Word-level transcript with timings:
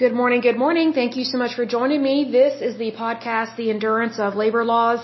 Good 0.00 0.14
morning, 0.14 0.40
good 0.40 0.56
morning. 0.56 0.94
Thank 0.94 1.14
you 1.18 1.24
so 1.30 1.36
much 1.36 1.54
for 1.54 1.66
joining 1.66 2.02
me. 2.02 2.14
This 2.32 2.62
is 2.66 2.78
the 2.78 2.90
podcast, 2.92 3.56
The 3.56 3.68
Endurance 3.68 4.18
of 4.18 4.34
Labor 4.34 4.64
Laws. 4.64 5.00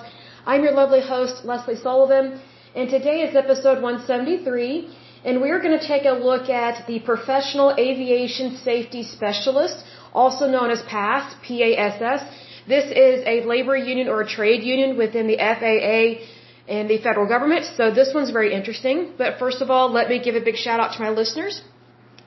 I'm 0.47 0.63
your 0.63 0.73
lovely 0.73 1.03
host, 1.03 1.45
Lesley 1.45 1.77
Sullivan, 1.77 2.41
and 2.75 2.89
today 2.89 3.19
is 3.21 3.37
episode 3.37 3.83
173, 3.83 4.89
and 5.27 5.43
we're 5.43 5.61
going 5.61 5.79
to 5.79 5.87
take 5.87 6.07
a 6.07 6.15
look 6.29 6.49
at 6.49 6.87
the 6.87 7.01
Professional 7.01 7.75
Aviation 7.79 8.57
Safety 8.69 9.03
Specialist, 9.03 9.85
also 10.15 10.47
known 10.47 10.71
as 10.71 10.81
PASS, 10.85 11.35
P-A-S-S. 11.47 12.23
This 12.67 12.87
is 12.87 13.23
a 13.35 13.45
labor 13.45 13.77
union 13.77 14.09
or 14.09 14.23
a 14.23 14.27
trade 14.27 14.63
union 14.63 14.97
within 14.97 15.27
the 15.27 15.37
FAA 15.37 16.25
and 16.73 16.89
the 16.89 16.97
federal 17.03 17.29
government, 17.29 17.67
so 17.77 17.91
this 17.91 18.15
one's 18.15 18.31
very 18.31 18.55
interesting. 18.55 19.13
But 19.19 19.39
first 19.39 19.61
of 19.61 19.71
all, 19.71 19.93
let 19.93 20.09
me 20.09 20.19
give 20.25 20.37
a 20.37 20.41
big 20.41 20.57
shout 20.57 20.81
out 20.81 20.95
to 20.97 21.03
my 21.03 21.11
listeners. 21.11 21.61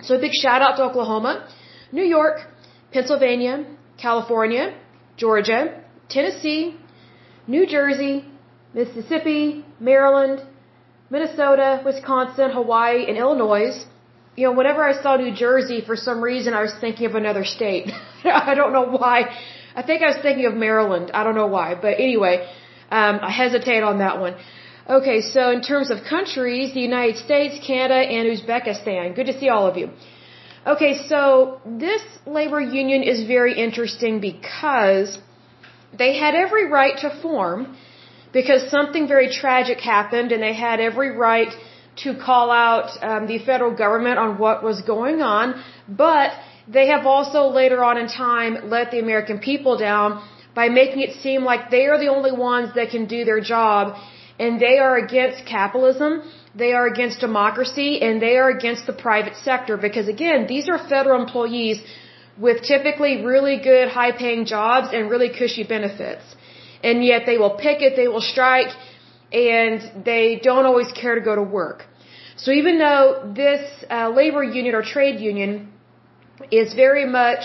So 0.04 0.18
a 0.18 0.20
big 0.20 0.36
shout 0.44 0.62
out 0.62 0.78
to 0.78 0.84
Oklahoma, 0.84 1.50
New 1.92 2.04
York, 2.04 2.46
Pennsylvania, 2.92 3.66
California, 3.98 4.76
Georgia, 5.18 5.84
Tennessee, 6.10 6.76
New 7.48 7.66
Jersey, 7.68 8.26
Mississippi, 8.74 9.66
Maryland, 9.80 10.42
Minnesota, 11.10 11.82
Wisconsin, 11.86 12.52
Hawaii, 12.52 13.06
and 13.08 13.18
Illinois. 13.18 13.86
You 14.36 14.48
know, 14.48 14.54
whenever 14.54 14.84
I 14.84 14.94
saw 15.02 15.18
New 15.18 15.34
Jersey, 15.36 15.82
for 15.86 15.96
some 15.96 16.22
reason 16.22 16.54
I 16.54 16.62
was 16.62 16.74
thinking 16.80 17.06
of 17.08 17.16
another 17.16 17.44
state. 17.44 17.92
I 18.24 18.54
don't 18.54 18.74
know 18.74 18.88
why. 18.98 19.18
I 19.76 19.82
think 19.84 20.02
I 20.02 20.08
was 20.14 20.22
thinking 20.22 20.46
of 20.46 20.54
Maryland. 20.54 21.12
I 21.14 21.24
don't 21.24 21.36
know 21.36 21.48
why. 21.48 21.76
But 21.76 22.00
anyway, 22.00 22.36
um, 22.92 23.20
I 23.22 23.32
hesitate 23.32 23.84
on 23.84 24.00
that 24.00 24.20
one. 24.20 24.36
Okay, 24.90 25.22
so 25.22 25.52
in 25.52 25.62
terms 25.62 25.92
of 25.92 25.98
countries, 26.04 26.74
the 26.74 26.80
United 26.80 27.18
States, 27.18 27.60
Canada, 27.66 28.00
and 28.16 28.24
Uzbekistan. 28.36 29.16
Good 29.16 29.28
to 29.28 29.40
see 29.40 29.50
all 29.50 29.68
of 29.68 29.78
you. 29.78 29.90
Okay, 30.68 31.08
so 31.08 31.62
this 31.66 32.02
labor 32.26 32.60
union 32.60 33.02
is 33.02 33.26
very 33.28 33.54
interesting 33.58 34.20
because 34.20 35.18
they 35.98 36.18
had 36.18 36.36
every 36.36 36.66
right 36.68 36.98
to 36.98 37.10
form 37.22 37.78
because 38.34 38.70
something 38.70 39.08
very 39.08 39.30
tragic 39.30 39.80
happened 39.80 40.34
and 40.34 40.44
they 40.44 40.54
had 40.54 40.82
every 40.82 41.12
right 41.16 41.54
to 42.04 42.14
call 42.16 42.52
out 42.52 42.90
um, 43.02 43.26
the 43.26 43.40
federal 43.40 43.74
government 43.74 44.20
on 44.20 44.38
what 44.38 44.62
was 44.62 44.82
going 44.82 45.22
on, 45.22 45.64
but 45.88 46.32
they 46.68 46.88
have 46.88 47.06
also 47.06 47.48
later 47.48 47.84
on 47.84 47.98
in 47.98 48.08
time 48.08 48.70
let 48.70 48.92
the 48.92 49.00
American 49.00 49.40
people 49.40 49.78
down 49.78 50.22
by 50.54 50.68
making 50.68 51.02
it 51.02 51.14
seem 51.22 51.44
like 51.46 51.72
they 51.72 51.86
are 51.86 51.98
the 51.98 52.10
only 52.10 52.34
ones 52.34 52.76
that 52.76 52.90
can 52.90 53.06
do 53.06 53.24
their 53.24 53.40
job 53.40 53.96
and 54.38 54.60
they 54.60 54.78
are 54.78 54.98
against 54.98 55.46
capitalism 55.46 56.22
they 56.64 56.74
are 56.74 56.88
against 56.94 57.20
democracy 57.20 58.02
and 58.02 58.22
they 58.22 58.36
are 58.42 58.50
against 58.58 58.86
the 58.86 58.94
private 59.08 59.36
sector 59.48 59.78
because 59.78 60.08
again, 60.08 60.48
these 60.48 60.68
are 60.70 60.80
federal 60.96 61.22
employees 61.22 61.78
with 62.46 62.58
typically 62.64 63.14
really 63.26 63.58
good 63.70 63.88
high 63.90 64.12
paying 64.24 64.46
jobs 64.46 64.88
and 64.94 65.10
really 65.10 65.30
cushy 65.40 65.64
benefits. 65.64 66.24
And 66.84 67.04
yet 67.04 67.24
they 67.26 67.38
will 67.38 67.56
picket, 67.66 67.96
they 67.96 68.08
will 68.08 68.28
strike, 68.34 68.72
and 69.32 70.06
they 70.06 70.40
don't 70.42 70.66
always 70.66 70.92
care 70.92 71.16
to 71.16 71.22
go 71.22 71.36
to 71.36 71.44
work. 71.44 71.86
So 72.38 72.52
even 72.52 72.80
though 72.80 73.34
this 73.36 73.64
uh, 73.90 74.10
labor 74.10 74.44
union 74.44 74.74
or 74.76 74.82
trade 74.82 75.20
union 75.20 75.74
is 76.52 76.74
very 76.74 77.06
much 77.06 77.44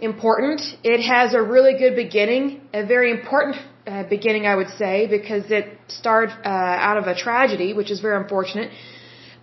important, 0.00 0.60
it 0.84 1.00
has 1.02 1.34
a 1.34 1.42
really 1.42 1.74
good 1.78 1.96
beginning, 1.96 2.60
a 2.72 2.84
very 2.86 3.10
important 3.10 3.56
uh, 3.86 4.04
beginning, 4.04 4.46
I 4.46 4.54
would 4.54 4.70
say, 4.82 5.06
because 5.06 5.50
it 5.50 5.66
started 5.88 6.34
uh, 6.44 6.48
out 6.48 6.98
of 6.98 7.06
a 7.06 7.14
tragedy, 7.14 7.72
which 7.72 7.90
is 7.90 8.00
very 8.00 8.16
unfortunate. 8.16 8.70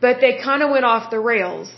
But 0.02 0.22
they 0.22 0.38
kind 0.44 0.62
of 0.64 0.70
went 0.70 0.86
off 0.86 1.12
the 1.12 1.20
rails. 1.20 1.72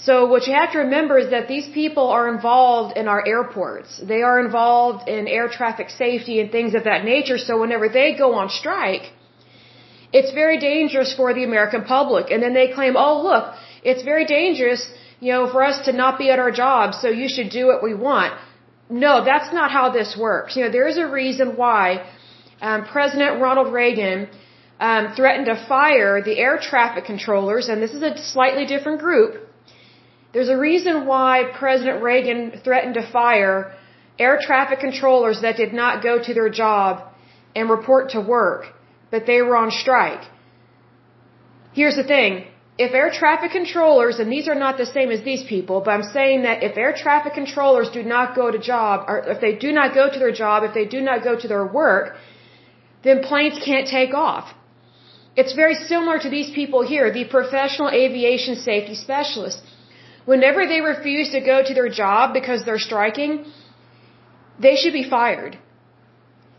So 0.00 0.26
what 0.26 0.46
you 0.46 0.54
have 0.54 0.72
to 0.72 0.78
remember 0.78 1.18
is 1.18 1.30
that 1.30 1.48
these 1.48 1.68
people 1.74 2.08
are 2.08 2.28
involved 2.32 2.96
in 2.96 3.08
our 3.08 3.22
airports. 3.26 4.00
They 4.12 4.22
are 4.22 4.38
involved 4.38 5.08
in 5.08 5.26
air 5.26 5.48
traffic 5.48 5.90
safety 5.90 6.40
and 6.40 6.52
things 6.52 6.74
of 6.74 6.84
that 6.84 7.04
nature. 7.04 7.36
So 7.36 7.60
whenever 7.60 7.88
they 7.88 8.14
go 8.16 8.34
on 8.34 8.48
strike, 8.48 9.10
it's 10.12 10.32
very 10.32 10.58
dangerous 10.58 11.12
for 11.14 11.34
the 11.34 11.42
American 11.42 11.82
public. 11.84 12.30
And 12.30 12.40
then 12.42 12.54
they 12.54 12.68
claim, 12.72 12.94
oh 12.96 13.22
look, 13.22 13.54
it's 13.82 14.02
very 14.04 14.24
dangerous, 14.24 14.88
you 15.20 15.32
know, 15.32 15.50
for 15.50 15.62
us 15.62 15.84
to 15.86 15.92
not 15.92 16.18
be 16.18 16.30
at 16.30 16.38
our 16.38 16.50
jobs, 16.50 17.00
so 17.00 17.08
you 17.08 17.28
should 17.28 17.50
do 17.50 17.66
what 17.66 17.82
we 17.82 17.94
want. 17.94 18.34
No, 18.88 19.24
that's 19.24 19.52
not 19.52 19.70
how 19.70 19.90
this 19.90 20.16
works. 20.16 20.56
You 20.56 20.64
know, 20.64 20.70
there's 20.70 20.96
a 20.96 21.06
reason 21.06 21.56
why 21.56 22.06
um, 22.60 22.84
President 22.84 23.40
Ronald 23.40 23.72
Reagan 23.72 24.28
um, 24.80 25.14
threatened 25.14 25.46
to 25.46 25.56
fire 25.68 26.22
the 26.22 26.38
air 26.38 26.58
traffic 26.58 27.04
controllers, 27.04 27.68
and 27.68 27.82
this 27.82 27.92
is 27.92 28.02
a 28.02 28.16
slightly 28.16 28.64
different 28.64 29.00
group. 29.00 29.48
There's 30.32 30.48
a 30.48 30.56
reason 30.56 31.06
why 31.06 31.50
President 31.58 32.02
Reagan 32.02 32.60
threatened 32.62 32.94
to 32.94 33.10
fire 33.10 33.74
air 34.18 34.38
traffic 34.40 34.80
controllers 34.80 35.40
that 35.42 35.56
did 35.56 35.72
not 35.72 36.02
go 36.02 36.22
to 36.22 36.34
their 36.34 36.48
job 36.48 37.02
and 37.54 37.70
report 37.70 38.10
to 38.10 38.20
work, 38.20 38.66
but 39.10 39.26
they 39.26 39.42
were 39.42 39.56
on 39.56 39.70
strike. 39.70 40.24
Here's 41.72 41.96
the 41.96 42.04
thing 42.04 42.46
if 42.84 42.94
air 42.94 43.10
traffic 43.10 43.50
controllers, 43.50 44.20
and 44.20 44.30
these 44.34 44.46
are 44.50 44.60
not 44.66 44.78
the 44.82 44.86
same 44.86 45.10
as 45.10 45.22
these 45.28 45.42
people, 45.52 45.80
but 45.84 45.90
I'm 45.96 46.08
saying 46.18 46.42
that 46.42 46.62
if 46.62 46.76
air 46.84 46.92
traffic 47.04 47.34
controllers 47.34 47.88
do 47.98 48.02
not 48.04 48.36
go 48.36 48.52
to 48.52 48.58
job, 48.58 49.04
or 49.08 49.16
if 49.34 49.40
they 49.40 49.54
do 49.66 49.72
not 49.78 49.94
go 49.94 50.04
to 50.14 50.18
their 50.22 50.34
job, 50.42 50.62
if 50.68 50.74
they 50.74 50.86
do 50.96 51.00
not 51.00 51.24
go 51.24 51.34
to 51.42 51.48
their 51.48 51.66
work, 51.66 52.16
then 53.02 53.20
planes 53.30 53.58
can't 53.64 53.88
take 53.88 54.14
off. 54.14 54.54
It's 55.40 55.54
very 55.62 55.74
similar 55.74 56.18
to 56.20 56.30
these 56.36 56.50
people 56.60 56.86
here, 56.92 57.12
the 57.12 57.24
professional 57.24 57.90
aviation 58.04 58.54
safety 58.68 58.94
specialists. 58.94 59.62
Whenever 60.24 60.66
they 60.66 60.80
refuse 60.80 61.30
to 61.36 61.40
go 61.40 61.62
to 61.68 61.74
their 61.74 61.88
job 61.88 62.32
because 62.32 62.64
they're 62.64 62.84
striking, 62.90 63.44
they 64.66 64.74
should 64.76 64.92
be 64.92 65.06
fired. 65.16 65.58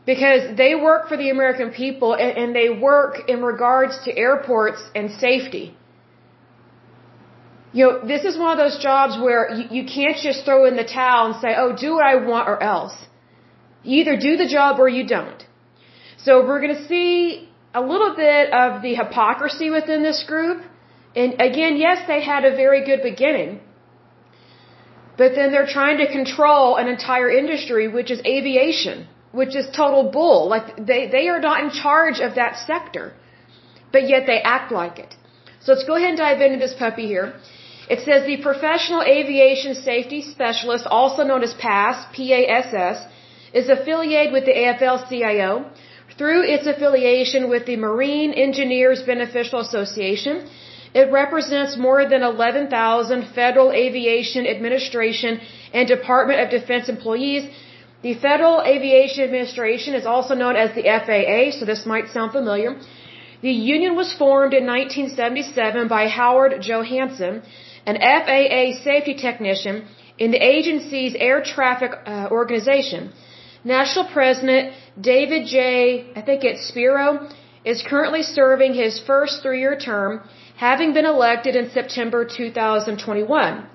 Because 0.06 0.56
they 0.62 0.76
work 0.76 1.08
for 1.10 1.18
the 1.18 1.30
American 1.30 1.70
people 1.72 2.14
and, 2.14 2.32
and 2.42 2.56
they 2.56 2.70
work 2.70 3.30
in 3.34 3.42
regards 3.42 4.00
to 4.06 4.18
airports 4.18 4.82
and 4.96 5.12
safety. 5.12 5.66
You 7.72 7.86
know, 7.86 8.08
this 8.08 8.24
is 8.24 8.38
one 8.38 8.52
of 8.52 8.58
those 8.58 8.82
jobs 8.82 9.18
where 9.22 9.54
you, 9.54 9.66
you 9.78 9.84
can't 9.86 10.18
just 10.18 10.44
throw 10.46 10.66
in 10.66 10.76
the 10.76 10.84
towel 10.84 11.32
and 11.32 11.36
say, 11.42 11.54
oh, 11.56 11.76
do 11.76 11.94
what 11.96 12.06
I 12.06 12.16
want 12.16 12.48
or 12.50 12.62
else. 12.62 12.96
You 13.84 14.02
either 14.02 14.18
do 14.18 14.38
the 14.38 14.48
job 14.48 14.80
or 14.80 14.90
you 14.90 15.06
don't. 15.08 15.46
So 16.18 16.46
we're 16.46 16.62
going 16.62 16.76
to 16.76 16.88
see 16.88 17.48
a 17.74 17.82
little 17.82 18.16
bit 18.16 18.52
of 18.52 18.82
the 18.82 18.96
hypocrisy 18.96 19.70
within 19.70 20.02
this 20.04 20.24
group. 20.28 20.64
And 21.16 21.34
again, 21.34 21.78
yes, 21.78 22.08
they 22.08 22.22
had 22.22 22.44
a 22.44 22.56
very 22.56 22.84
good 22.86 23.02
beginning. 23.04 23.62
But 25.18 25.36
then 25.36 25.52
they're 25.52 25.68
trying 25.68 25.98
to 26.00 26.12
control 26.12 26.76
an 26.78 26.88
entire 26.88 27.30
industry, 27.30 27.88
which 27.88 28.10
is 28.10 28.20
aviation, 28.26 29.08
which 29.32 29.56
is 29.56 29.68
total 29.76 30.12
bull. 30.12 30.50
Like 30.50 30.68
they, 30.92 31.08
they 31.08 31.28
are 31.28 31.40
not 31.40 31.64
in 31.64 31.70
charge 31.70 32.20
of 32.20 32.36
that 32.36 32.58
sector. 32.66 33.14
But 33.92 34.08
yet 34.08 34.24
they 34.28 34.40
act 34.42 34.72
like 34.72 34.98
it. 35.00 35.16
So 35.62 35.74
let's 35.74 35.84
go 35.84 35.96
ahead 35.96 36.10
and 36.10 36.18
dive 36.18 36.42
into 36.42 36.58
this 36.58 36.74
puppy 36.74 37.08
here. 37.08 37.34
It 37.94 38.02
says 38.06 38.26
the 38.26 38.38
Professional 38.50 39.02
Aviation 39.02 39.74
Safety 39.74 40.22
Specialist, 40.22 40.86
also 40.98 41.24
known 41.30 41.44
as 41.44 41.54
PASS, 41.56 42.06
P-A-S-S, 42.14 42.98
is 43.60 43.68
affiliated 43.76 44.32
with 44.32 44.46
the 44.46 44.56
AFL-CIO 44.64 45.52
through 46.18 46.42
its 46.54 46.68
affiliation 46.68 47.50
with 47.50 47.66
the 47.66 47.78
Marine 47.78 48.32
Engineers 48.48 49.02
Beneficial 49.14 49.60
Association. 49.68 50.48
It 50.94 51.12
represents 51.12 51.78
more 51.78 52.02
than 52.12 52.22
11,000 52.22 53.26
Federal 53.40 53.72
Aviation 53.72 54.46
Administration 54.46 55.42
and 55.74 55.88
Department 55.88 56.42
of 56.42 56.50
Defense 56.52 56.90
employees. 56.90 57.50
The 58.04 58.14
Federal 58.28 58.62
Aviation 58.74 59.24
Administration 59.24 59.96
is 59.96 60.06
also 60.06 60.36
known 60.36 60.56
as 60.56 60.76
the 60.76 60.86
FAA, 61.06 61.58
so 61.58 61.66
this 61.66 61.86
might 61.88 62.10
sound 62.10 62.32
familiar. 62.34 62.76
The 63.42 63.52
union 63.52 63.96
was 63.96 64.14
formed 64.14 64.54
in 64.54 64.66
1977 64.68 65.88
by 65.88 66.08
Howard 66.08 66.54
Johannssen 66.68 67.42
an 67.90 67.98
FAA 68.26 68.64
safety 68.88 69.16
technician 69.28 69.76
in 70.24 70.30
the 70.36 70.42
agency's 70.56 71.16
air 71.30 71.40
traffic 71.54 71.92
uh, 71.96 72.28
organization. 72.40 73.02
National 73.64 74.06
President 74.18 74.74
David 75.12 75.48
J. 75.54 75.64
I 76.20 76.22
think 76.28 76.44
it's 76.50 76.68
Spero 76.72 77.08
is 77.72 77.82
currently 77.92 78.24
serving 78.24 78.74
his 78.74 79.00
first 79.10 79.42
three-year 79.44 79.78
term, 79.78 80.12
having 80.68 80.94
been 80.98 81.06
elected 81.06 81.56
in 81.62 81.70
September 81.78 82.22
2021. 82.26 83.68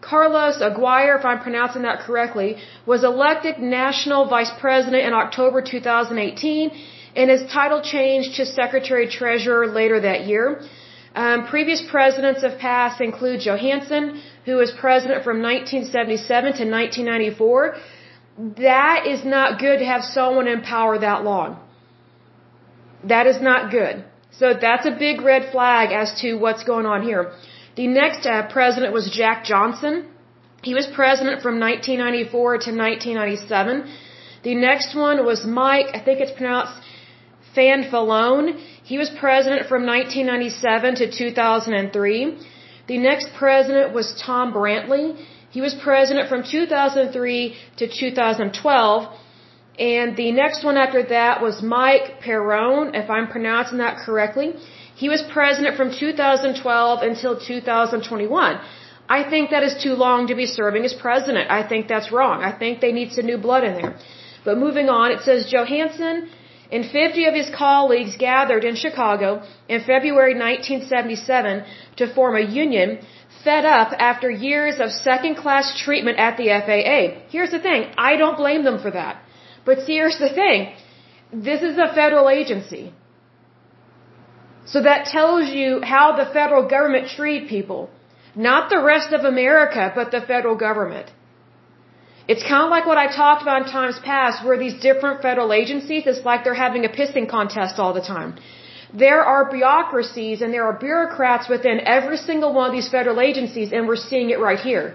Carlos 0.00 0.60
Aguirre, 0.68 1.18
if 1.18 1.24
I'm 1.24 1.40
pronouncing 1.40 1.82
that 1.82 2.00
correctly, 2.06 2.50
was 2.86 3.02
elected 3.02 3.58
National 3.58 4.28
Vice 4.28 4.52
President 4.60 5.02
in 5.08 5.12
October 5.12 5.60
2018 5.60 6.70
and 7.16 7.30
his 7.30 7.44
title 7.50 7.80
changed 7.82 8.36
to 8.36 8.46
Secretary 8.46 9.08
Treasurer 9.08 9.66
later 9.66 9.98
that 10.00 10.26
year. 10.26 10.62
Um, 11.22 11.38
previous 11.48 11.80
presidents 11.94 12.44
of 12.44 12.58
PASS 12.64 13.00
include 13.00 13.40
Johannssen, 13.46 14.04
who 14.46 14.54
was 14.62 14.70
president 14.84 15.24
from 15.24 15.36
1977 15.42 16.52
to 16.58 16.64
1994. 16.78 17.76
That 18.68 19.00
is 19.12 19.24
not 19.24 19.58
good 19.58 19.78
to 19.80 19.86
have 19.92 20.04
someone 20.04 20.46
in 20.46 20.60
power 20.60 20.96
that 21.06 21.24
long. 21.24 21.58
That 23.12 23.26
is 23.26 23.40
not 23.48 23.72
good. 23.72 24.04
So 24.40 24.54
that's 24.66 24.86
a 24.86 24.94
big 25.06 25.20
red 25.32 25.50
flag 25.50 25.90
as 26.02 26.08
to 26.20 26.34
what's 26.44 26.62
going 26.62 26.86
on 26.86 27.02
here. 27.02 27.32
The 27.74 27.88
next 27.88 28.24
uh, 28.24 28.46
president 28.56 28.92
was 28.92 29.10
Jack 29.10 29.44
Johnson. 29.44 29.94
He 30.62 30.74
was 30.74 30.86
president 31.00 31.42
from 31.42 31.58
1994 31.58 32.58
to 32.66 32.70
1997. 32.84 33.92
The 34.44 34.54
next 34.54 34.94
one 34.94 35.26
was 35.26 35.44
Mike, 35.44 35.88
I 35.94 35.98
think 35.98 36.20
it's 36.20 36.36
pronounced 36.40 36.74
Fanfalone. 37.56 38.48
He 38.90 38.96
was 39.02 39.10
president 39.24 39.62
from 39.70 39.82
1997 39.84 40.94
to 41.00 41.06
2003. 41.10 42.38
The 42.92 42.98
next 43.08 43.28
president 43.40 43.92
was 43.98 44.06
Tom 44.26 44.52
Brantley. 44.54 45.06
He 45.56 45.60
was 45.66 45.74
president 45.74 46.28
from 46.30 46.42
2003 46.42 47.56
to 47.80 47.84
2012. 47.86 49.08
And 49.78 50.16
the 50.16 50.30
next 50.32 50.64
one 50.68 50.78
after 50.84 51.02
that 51.16 51.42
was 51.42 51.62
Mike 51.62 52.08
Perrone, 52.24 52.94
if 53.02 53.10
I'm 53.10 53.28
pronouncing 53.28 53.78
that 53.84 53.98
correctly. 54.06 54.48
He 55.02 55.08
was 55.14 55.22
president 55.36 55.76
from 55.76 55.90
2012 55.92 57.02
until 57.10 57.38
2021. 57.38 58.60
I 59.18 59.20
think 59.30 59.50
that 59.50 59.62
is 59.68 59.74
too 59.82 59.94
long 60.06 60.26
to 60.28 60.34
be 60.34 60.46
serving 60.46 60.84
as 60.86 60.94
president. 60.94 61.50
I 61.50 61.62
think 61.68 61.88
that's 61.88 62.10
wrong. 62.10 62.42
I 62.50 62.52
think 62.60 62.80
they 62.80 62.92
need 62.92 63.12
some 63.12 63.26
new 63.26 63.38
blood 63.46 63.64
in 63.64 63.74
there. 63.80 63.94
But 64.46 64.56
moving 64.56 64.88
on, 64.88 65.12
it 65.12 65.20
says 65.28 65.52
Johannssen 65.52 66.28
and 66.70 66.84
50 66.84 67.24
of 67.26 67.34
his 67.34 67.50
colleagues 67.50 68.16
gathered 68.16 68.64
in 68.64 68.76
Chicago 68.76 69.42
in 69.68 69.80
February 69.80 70.34
1977 70.34 71.64
to 71.96 72.14
form 72.14 72.36
a 72.36 72.40
union 72.40 72.98
fed 73.44 73.64
up 73.64 73.92
after 73.98 74.30
years 74.30 74.78
of 74.80 74.90
second 74.90 75.36
class 75.36 75.66
treatment 75.84 76.18
at 76.18 76.36
the 76.36 76.48
FAA. 76.66 77.02
Here's 77.30 77.50
the 77.50 77.60
thing 77.60 77.90
I 77.96 78.16
don't 78.16 78.36
blame 78.36 78.64
them 78.64 78.78
for 78.84 78.90
that. 78.90 79.22
But 79.64 79.80
see, 79.84 79.94
here's 79.94 80.18
the 80.18 80.32
thing 80.40 80.74
this 81.32 81.62
is 81.62 81.76
a 81.78 81.92
federal 81.94 82.28
agency. 82.28 82.92
So 84.66 84.82
that 84.82 85.06
tells 85.06 85.48
you 85.60 85.80
how 85.82 86.06
the 86.16 86.26
federal 86.38 86.68
government 86.68 87.08
treat 87.08 87.48
people. 87.48 87.90
Not 88.34 88.70
the 88.70 88.82
rest 88.82 89.12
of 89.12 89.24
America, 89.24 89.92
but 89.94 90.10
the 90.10 90.20
federal 90.20 90.56
government. 90.56 91.10
It's 92.32 92.44
kind 92.52 92.64
of 92.66 92.70
like 92.76 92.86
what 92.90 92.98
I 92.98 93.06
talked 93.22 93.42
about 93.42 93.62
in 93.62 93.68
times 93.72 93.98
past, 94.04 94.44
where 94.44 94.58
these 94.64 94.78
different 94.88 95.22
federal 95.26 95.50
agencies, 95.60 96.02
it's 96.10 96.24
like 96.30 96.44
they're 96.44 96.62
having 96.66 96.84
a 96.84 96.92
pissing 96.98 97.26
contest 97.36 97.78
all 97.82 97.94
the 98.00 98.06
time. 98.16 98.30
There 99.04 99.22
are 99.32 99.50
bureaucracies 99.50 100.42
and 100.42 100.52
there 100.52 100.66
are 100.68 100.74
bureaucrats 100.86 101.48
within 101.48 101.80
every 101.96 102.18
single 102.18 102.52
one 102.58 102.66
of 102.70 102.74
these 102.78 102.90
federal 102.96 103.20
agencies, 103.28 103.72
and 103.72 103.88
we're 103.88 104.04
seeing 104.10 104.28
it 104.34 104.40
right 104.48 104.60
here. 104.70 104.86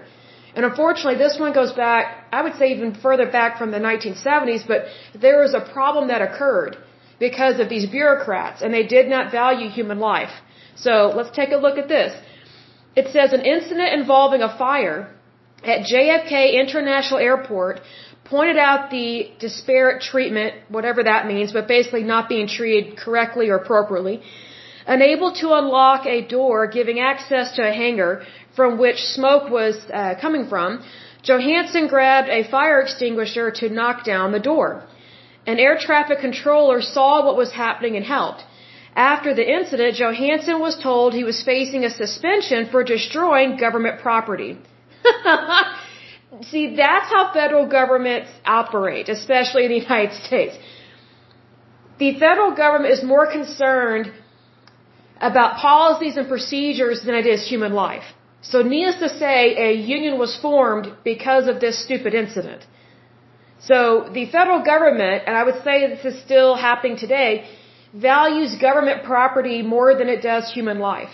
And 0.54 0.64
unfortunately, 0.64 1.18
this 1.24 1.36
one 1.44 1.52
goes 1.52 1.72
back, 1.72 2.04
I 2.32 2.42
would 2.44 2.56
say 2.60 2.66
even 2.74 2.94
further 3.06 3.26
back 3.38 3.58
from 3.58 3.72
the 3.72 3.82
1970s, 3.90 4.62
but 4.72 4.80
there 5.24 5.40
was 5.40 5.54
a 5.54 5.64
problem 5.76 6.08
that 6.08 6.22
occurred 6.22 6.76
because 7.18 7.58
of 7.58 7.68
these 7.68 7.86
bureaucrats, 7.86 8.62
and 8.62 8.72
they 8.72 8.86
did 8.86 9.08
not 9.08 9.32
value 9.32 9.68
human 9.68 9.98
life. 9.98 10.34
So 10.76 11.12
let's 11.16 11.34
take 11.40 11.50
a 11.50 11.56
look 11.56 11.78
at 11.78 11.88
this. 11.88 12.12
It 12.94 13.08
says 13.16 13.32
an 13.32 13.44
incident 13.54 13.90
involving 14.00 14.42
a 14.42 14.56
fire 14.56 15.10
at 15.72 15.80
JFK 15.92 16.54
International 16.62 17.18
Airport 17.18 17.80
pointed 18.24 18.56
out 18.56 18.90
the 18.90 19.30
disparate 19.38 20.02
treatment, 20.02 20.54
whatever 20.68 21.02
that 21.04 21.26
means, 21.26 21.52
but 21.52 21.66
basically 21.68 22.02
not 22.02 22.28
being 22.28 22.48
treated 22.48 22.96
correctly 22.96 23.48
or 23.50 23.56
appropriately. 23.56 24.22
Unable 24.86 25.32
to 25.40 25.52
unlock 25.60 26.06
a 26.06 26.20
door 26.36 26.66
giving 26.66 26.98
access 27.00 27.52
to 27.56 27.62
a 27.62 27.72
hangar 27.72 28.22
from 28.56 28.78
which 28.78 28.98
smoke 29.18 29.50
was 29.50 29.76
uh, 29.92 30.14
coming 30.20 30.46
from, 30.46 30.82
Johannssen 31.26 31.88
grabbed 31.88 32.28
a 32.28 32.42
fire 32.50 32.80
extinguisher 32.80 33.50
to 33.60 33.68
knock 33.70 34.04
down 34.04 34.32
the 34.32 34.44
door. 34.52 34.84
An 35.46 35.58
air 35.58 35.76
traffic 35.78 36.18
controller 36.20 36.80
saw 36.82 37.24
what 37.26 37.36
was 37.36 37.52
happening 37.52 37.96
and 37.96 38.04
helped. 38.04 38.42
After 38.94 39.34
the 39.34 39.46
incident, 39.58 39.96
Johannssen 39.96 40.60
was 40.60 40.76
told 40.78 41.14
he 41.14 41.24
was 41.24 41.42
facing 41.42 41.84
a 41.84 41.90
suspension 41.90 42.68
for 42.70 42.84
destroying 42.84 43.56
government 43.56 44.00
property. 44.00 44.58
See, 46.50 46.64
that's 46.76 47.08
how 47.14 47.32
federal 47.32 47.66
governments 47.66 48.30
operate, 48.44 49.08
especially 49.08 49.64
in 49.66 49.70
the 49.70 49.82
United 49.88 50.14
States. 50.28 50.56
The 51.98 52.18
federal 52.18 52.52
government 52.62 52.92
is 52.92 53.02
more 53.04 53.26
concerned 53.30 54.12
about 55.20 55.56
policies 55.58 56.16
and 56.16 56.28
procedures 56.28 57.02
than 57.04 57.14
it 57.14 57.26
is 57.26 57.48
human 57.48 57.72
life. 57.72 58.06
So, 58.42 58.62
needless 58.62 58.98
to 59.04 59.08
say, 59.08 59.38
a 59.68 59.72
union 59.72 60.18
was 60.18 60.36
formed 60.46 60.86
because 61.02 61.46
of 61.48 61.60
this 61.60 61.82
stupid 61.82 62.14
incident. 62.14 62.66
So, 63.60 64.08
the 64.12 64.26
federal 64.26 64.62
government, 64.62 65.22
and 65.26 65.34
I 65.36 65.44
would 65.44 65.62
say 65.66 65.74
this 65.88 66.04
is 66.04 66.20
still 66.22 66.54
happening 66.54 66.96
today, 66.98 67.46
values 67.94 68.56
government 68.56 69.04
property 69.04 69.62
more 69.62 69.94
than 69.94 70.08
it 70.08 70.20
does 70.20 70.52
human 70.52 70.78
life. 70.78 71.12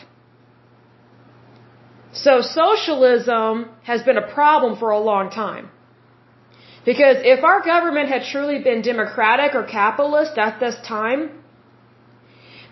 So 2.13 2.41
socialism 2.41 3.71
has 3.85 4.03
been 4.03 4.17
a 4.17 4.27
problem 4.35 4.77
for 4.79 4.91
a 4.91 4.99
long 4.99 5.31
time. 5.31 5.71
Because 6.85 7.17
if 7.21 7.45
our 7.45 7.61
government 7.63 8.09
had 8.09 8.23
truly 8.25 8.59
been 8.59 8.83
democratic 8.83 9.55
or 9.55 9.65
capitalist 9.65 10.39
at 10.39 10.61
this 10.61 10.77
time, 10.87 11.31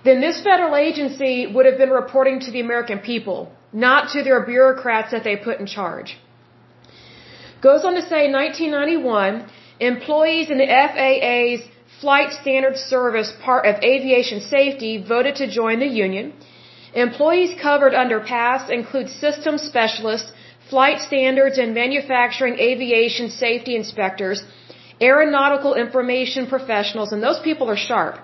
then 0.04 0.20
this 0.20 0.42
federal 0.42 0.74
agency 0.76 1.46
would 1.46 1.66
have 1.66 1.78
been 1.78 1.90
reporting 1.90 2.40
to 2.40 2.50
the 2.50 2.60
American 2.60 3.00
people, 3.00 3.52
not 3.72 4.10
to 4.12 4.22
their 4.22 4.44
bureaucrats 4.44 5.10
that 5.12 5.24
they 5.24 5.36
put 5.36 5.60
in 5.60 5.66
charge. 5.66 6.16
Goes 7.60 7.84
on 7.84 7.94
to 7.94 8.02
say 8.02 8.26
in 8.26 8.32
1991, 8.32 9.50
employees 9.80 10.50
in 10.50 10.58
the 10.58 10.66
FAA's 10.66 11.68
Flight 12.00 12.32
Standards 12.32 12.80
Service 12.80 13.32
part 13.42 13.66
of 13.66 13.82
aviation 13.82 14.40
safety 14.40 14.92
voted 15.02 15.36
to 15.36 15.50
join 15.50 15.80
the 15.80 15.86
union. 15.86 16.32
Employees 17.06 17.52
covered 17.62 17.94
under 17.94 18.18
PASS 18.18 18.70
include 18.70 19.08
system 19.08 19.56
specialists, 19.56 20.32
flight 20.70 21.00
standards 21.00 21.56
and 21.62 21.72
manufacturing 21.82 22.54
aviation 22.58 23.30
safety 23.30 23.76
inspectors, 23.76 24.42
aeronautical 25.00 25.74
information 25.74 26.46
professionals, 26.54 27.12
and 27.12 27.22
those 27.22 27.40
people 27.48 27.70
are 27.70 27.76
sharp. 27.76 28.16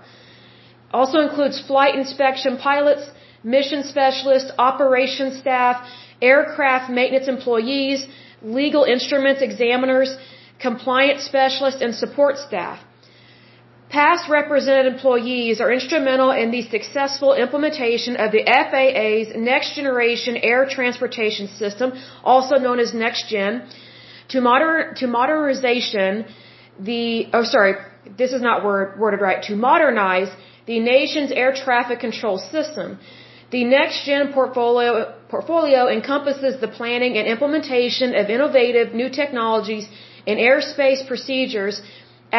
Also 0.92 1.20
includes 1.26 1.60
flight 1.60 1.94
inspection 1.94 2.56
pilots, 2.56 3.04
mission 3.44 3.84
specialists, 3.84 4.50
operations 4.58 5.38
staff, 5.38 5.76
aircraft 6.20 6.90
maintenance 6.90 7.28
employees, 7.28 8.06
legal 8.42 8.84
instruments 8.84 9.40
examiners, 9.50 10.16
compliance 10.58 11.22
specialists, 11.22 11.80
and 11.80 11.94
support 11.94 12.38
staff. 12.38 12.78
PASS 13.94 14.28
represented 14.28 14.86
employees 14.92 15.60
are 15.64 15.72
instrumental 15.72 16.30
in 16.42 16.48
the 16.54 16.62
successful 16.76 17.32
implementation 17.44 18.16
of 18.24 18.32
the 18.36 18.42
FAA's 18.70 19.28
Next 19.50 19.68
Generation 19.76 20.36
Air 20.52 20.62
Transportation 20.78 21.46
System, 21.62 21.92
also 22.32 22.56
known 22.64 22.80
as 22.84 22.90
NextGen, 23.04 23.52
to 24.32 24.38
to 25.00 25.06
modernization 25.18 26.24
the 26.88 27.02
oh 27.36 27.44
sorry, 27.54 27.74
this 28.22 28.32
is 28.36 28.42
not 28.48 28.64
word, 28.68 28.98
worded 28.98 29.20
right, 29.28 29.40
to 29.50 29.54
modernize 29.68 30.30
the 30.70 30.80
nation's 30.80 31.30
air 31.42 31.52
traffic 31.64 32.00
control 32.06 32.38
system. 32.56 32.98
The 33.56 33.62
NextGen 33.76 34.32
portfolio 34.38 34.92
portfolio 35.34 35.82
encompasses 35.98 36.60
the 36.64 36.70
planning 36.78 37.16
and 37.18 37.28
implementation 37.34 38.16
of 38.20 38.28
innovative 38.36 38.88
new 39.02 39.10
technologies 39.20 39.86
in 40.26 40.38
airspace 40.38 41.06
procedures 41.06 41.80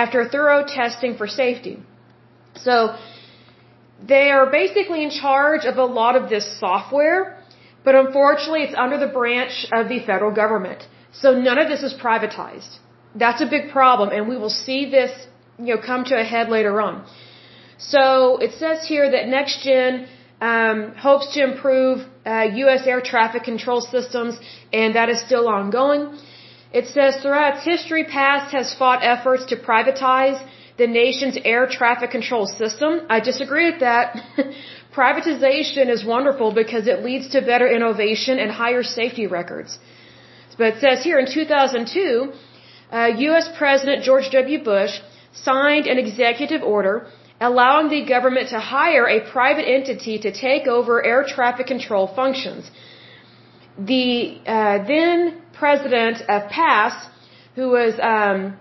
after 0.03 0.19
thorough 0.35 0.63
testing 0.79 1.13
for 1.19 1.27
safety. 1.27 1.75
So, 2.67 2.75
they 4.13 4.29
are 4.37 4.45
basically 4.61 5.01
in 5.03 5.09
charge 5.09 5.63
of 5.65 5.77
a 5.77 5.85
lot 5.85 6.15
of 6.19 6.29
this 6.29 6.45
software, 6.59 7.37
but 7.85 7.95
unfortunately 7.95 8.63
it's 8.63 8.77
under 8.85 8.97
the 8.97 9.11
branch 9.19 9.65
of 9.71 9.87
the 9.87 9.99
federal 10.09 10.33
government. 10.41 10.81
So 11.21 11.33
none 11.33 11.57
of 11.57 11.67
this 11.69 11.83
is 11.83 11.93
privatized. 11.93 12.79
That's 13.15 13.41
a 13.41 13.45
big 13.45 13.71
problem, 13.71 14.09
and 14.09 14.27
we 14.27 14.37
will 14.37 14.55
see 14.65 14.89
this, 14.97 15.11
you 15.57 15.75
know, 15.75 15.81
come 15.81 16.03
to 16.11 16.15
a 16.19 16.23
head 16.23 16.49
later 16.49 16.81
on. 16.81 17.05
So 17.77 18.37
it 18.37 18.51
says 18.61 18.85
here 18.85 19.09
that 19.09 19.23
NextGen 19.37 20.07
um, 20.41 20.93
hopes 20.95 21.33
to 21.35 21.43
improve 21.43 22.05
uh, 22.25 22.47
U.S. 22.63 22.85
air 22.85 23.01
traffic 23.01 23.43
control 23.43 23.79
systems, 23.79 24.37
and 24.73 24.95
that 24.95 25.07
is 25.09 25.21
still 25.21 25.47
ongoing. 25.47 26.17
It 26.79 26.87
says 26.95 27.11
throughout 27.21 27.55
its 27.55 27.65
history 27.73 28.03
PASS 28.03 28.51
has 28.51 28.73
fought 28.79 29.01
efforts 29.13 29.43
to 29.51 29.55
privatize 29.55 30.39
the 30.81 30.87
nation's 30.87 31.37
air 31.53 31.65
traffic 31.67 32.11
control 32.11 32.45
system. 32.61 32.91
I 33.09 33.19
disagree 33.21 33.65
with 33.71 33.79
that. 33.79 34.05
Privatization 34.99 35.89
is 35.95 36.03
wonderful 36.03 36.49
because 36.53 36.87
it 36.93 36.99
leads 37.07 37.29
to 37.33 37.41
better 37.51 37.67
innovation 37.77 38.39
and 38.39 38.51
higher 38.51 38.83
safety 38.83 39.25
records. 39.25 39.79
But 40.57 40.67
it 40.73 40.79
says 40.81 41.03
here 41.03 41.17
in 41.23 41.27
2002, 41.31 42.33
uh, 42.91 43.05
U.S. 43.27 43.47
President 43.57 44.03
George 44.03 44.29
W. 44.31 44.63
Bush 44.71 44.99
signed 45.33 45.87
an 45.87 45.97
executive 45.97 46.61
order 46.61 47.07
allowing 47.39 47.87
the 47.89 48.03
government 48.05 48.49
to 48.49 48.59
hire 48.59 49.07
a 49.07 49.19
private 49.31 49.67
entity 49.77 50.17
to 50.25 50.31
take 50.31 50.67
over 50.67 51.03
air 51.05 51.23
traffic 51.35 51.67
control 51.67 52.07
functions. 52.21 52.69
The 53.77 54.39
uh, 54.45 54.77
then 54.87 55.41
president 55.63 56.21
of 56.35 56.49
PASS, 56.49 56.93
who 57.55 57.69
was 57.77 57.93
um, 58.13 58.57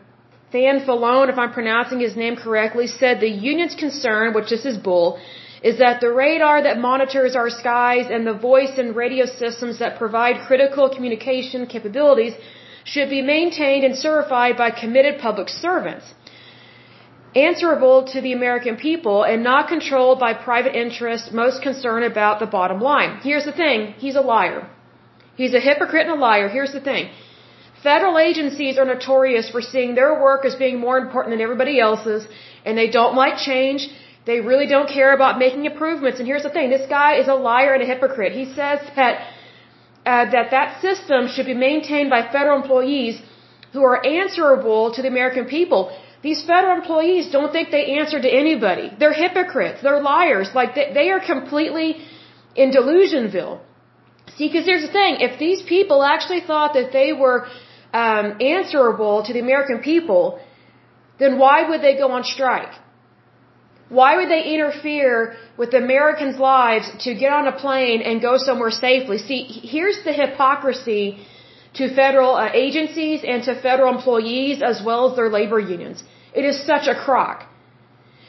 Fanfalone, 0.52 1.28
if 1.32 1.38
I'm 1.38 1.52
pronouncing 1.52 2.00
his 2.00 2.16
name 2.16 2.36
correctly, 2.36 2.86
said 2.86 3.20
the 3.20 3.34
union's 3.52 3.74
concern, 3.74 4.34
which 4.34 4.50
this 4.50 4.64
is 4.64 4.76
bull, 4.78 5.18
is 5.62 5.78
that 5.78 6.00
the 6.00 6.12
radar 6.12 6.62
that 6.62 6.78
monitors 6.78 7.34
our 7.34 7.50
skies 7.50 8.06
and 8.10 8.26
the 8.26 8.38
voice 8.50 8.74
and 8.82 8.94
radio 8.94 9.24
systems 9.26 9.78
that 9.78 9.98
provide 9.98 10.46
critical 10.46 10.88
communication 10.96 11.66
capabilities 11.66 12.34
should 12.84 13.08
be 13.08 13.22
maintained 13.22 13.84
and 13.84 13.96
certified 13.96 14.56
by 14.56 14.70
committed 14.70 15.18
public 15.18 15.48
servants 15.48 16.06
answerable 17.34 18.04
to 18.04 18.20
the 18.20 18.32
American 18.32 18.76
people 18.76 19.24
and 19.24 19.42
not 19.42 19.68
controlled 19.68 20.18
by 20.20 20.32
private 20.34 20.74
interests 20.74 21.32
most 21.32 21.62
concerned 21.62 22.04
about 22.04 22.38
the 22.38 22.46
bottom 22.46 22.80
line. 22.80 23.18
Here's 23.22 23.44
the 23.44 23.52
thing, 23.52 23.94
he's 23.98 24.16
a 24.16 24.20
liar. 24.20 24.68
He's 25.36 25.54
a 25.54 25.60
hypocrite 25.60 26.06
and 26.06 26.16
a 26.16 26.20
liar. 26.28 26.48
Here's 26.48 26.72
the 26.72 26.80
thing. 26.80 27.10
Federal 27.82 28.18
agencies 28.18 28.78
are 28.78 28.84
notorious 28.84 29.50
for 29.50 29.60
seeing 29.60 29.94
their 29.94 30.12
work 30.26 30.44
as 30.44 30.54
being 30.54 30.78
more 30.78 30.96
important 30.98 31.34
than 31.34 31.42
everybody 31.42 31.80
else's 31.80 32.26
and 32.64 32.78
they 32.78 32.88
don't 32.98 33.14
like 33.14 33.36
change 33.36 33.88
they 34.26 34.40
really 34.40 34.66
don't 34.66 34.88
care 34.88 35.12
about 35.14 35.38
making 35.38 35.64
improvements. 35.66 36.18
And 36.18 36.26
here's 36.26 36.44
the 36.48 36.54
thing: 36.56 36.70
this 36.70 36.86
guy 36.88 37.10
is 37.22 37.28
a 37.28 37.34
liar 37.34 37.74
and 37.74 37.82
a 37.82 37.86
hypocrite. 37.86 38.32
He 38.32 38.46
says 38.58 38.80
that 38.96 39.14
uh, 40.06 40.24
that 40.34 40.50
that 40.56 40.80
system 40.80 41.28
should 41.28 41.46
be 41.46 41.58
maintained 41.68 42.10
by 42.10 42.20
federal 42.36 42.56
employees 42.62 43.20
who 43.72 43.82
are 43.90 43.98
answerable 44.06 44.92
to 44.94 45.02
the 45.02 45.08
American 45.08 45.44
people. 45.46 45.80
These 46.22 46.42
federal 46.52 46.74
employees 46.80 47.30
don't 47.30 47.52
think 47.52 47.70
they 47.70 47.84
answer 48.00 48.18
to 48.26 48.30
anybody. 48.42 48.90
They're 48.98 49.18
hypocrites. 49.26 49.82
They're 49.82 50.00
liars. 50.00 50.50
Like 50.54 50.74
they, 50.74 50.86
they 50.94 51.10
are 51.10 51.20
completely 51.20 51.88
in 52.56 52.70
delusionville. 52.70 53.60
See, 54.36 54.48
because 54.48 54.66
here's 54.66 54.86
the 54.88 54.94
thing: 55.00 55.16
if 55.28 55.38
these 55.38 55.62
people 55.62 56.02
actually 56.02 56.40
thought 56.40 56.74
that 56.74 56.92
they 56.92 57.12
were 57.12 57.46
um, 57.92 58.26
answerable 58.40 59.22
to 59.26 59.32
the 59.32 59.40
American 59.40 59.78
people, 59.90 60.40
then 61.18 61.38
why 61.38 61.68
would 61.68 61.82
they 61.82 61.96
go 61.96 62.10
on 62.10 62.24
strike? 62.24 62.74
Why 63.88 64.16
would 64.16 64.30
they 64.34 64.42
interfere 64.54 65.36
with 65.56 65.74
Americans' 65.74 66.38
lives 66.38 66.90
to 67.04 67.14
get 67.14 67.32
on 67.32 67.46
a 67.46 67.52
plane 67.52 68.00
and 68.02 68.20
go 68.20 68.36
somewhere 68.38 68.70
safely? 68.70 69.18
See, 69.18 69.42
here's 69.74 70.02
the 70.04 70.12
hypocrisy 70.12 71.26
to 71.74 71.94
federal 71.94 72.34
uh, 72.34 72.50
agencies 72.52 73.20
and 73.32 73.42
to 73.44 73.60
federal 73.60 73.94
employees 73.96 74.62
as 74.62 74.82
well 74.84 75.10
as 75.10 75.16
their 75.16 75.28
labor 75.28 75.60
unions. 75.60 76.02
It 76.34 76.44
is 76.44 76.66
such 76.66 76.88
a 76.88 76.94
crock. 76.94 77.46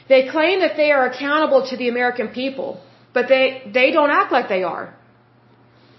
They 0.08 0.28
claim 0.28 0.60
that 0.60 0.76
they 0.76 0.90
are 0.92 1.06
accountable 1.06 1.66
to 1.70 1.76
the 1.76 1.88
American 1.88 2.28
people, 2.28 2.80
but 3.12 3.28
they, 3.28 3.62
they 3.78 3.90
don't 3.90 4.10
act 4.10 4.30
like 4.30 4.48
they 4.48 4.62
are. 4.62 4.94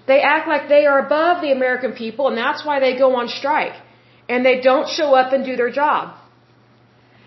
They 0.07 0.19
act 0.21 0.47
like 0.47 0.69
they 0.69 0.85
are 0.85 0.99
above 1.05 1.41
the 1.41 1.51
American 1.51 1.93
people, 1.93 2.27
and 2.29 2.37
that's 2.37 2.65
why 2.65 2.79
they 2.79 2.93
go 2.97 3.15
on 3.15 3.27
strike. 3.27 3.75
And 4.29 4.45
they 4.45 4.59
don't 4.61 4.87
show 4.89 5.09
up 5.13 5.33
and 5.33 5.45
do 5.45 5.55
their 5.55 5.71
job. 5.71 6.15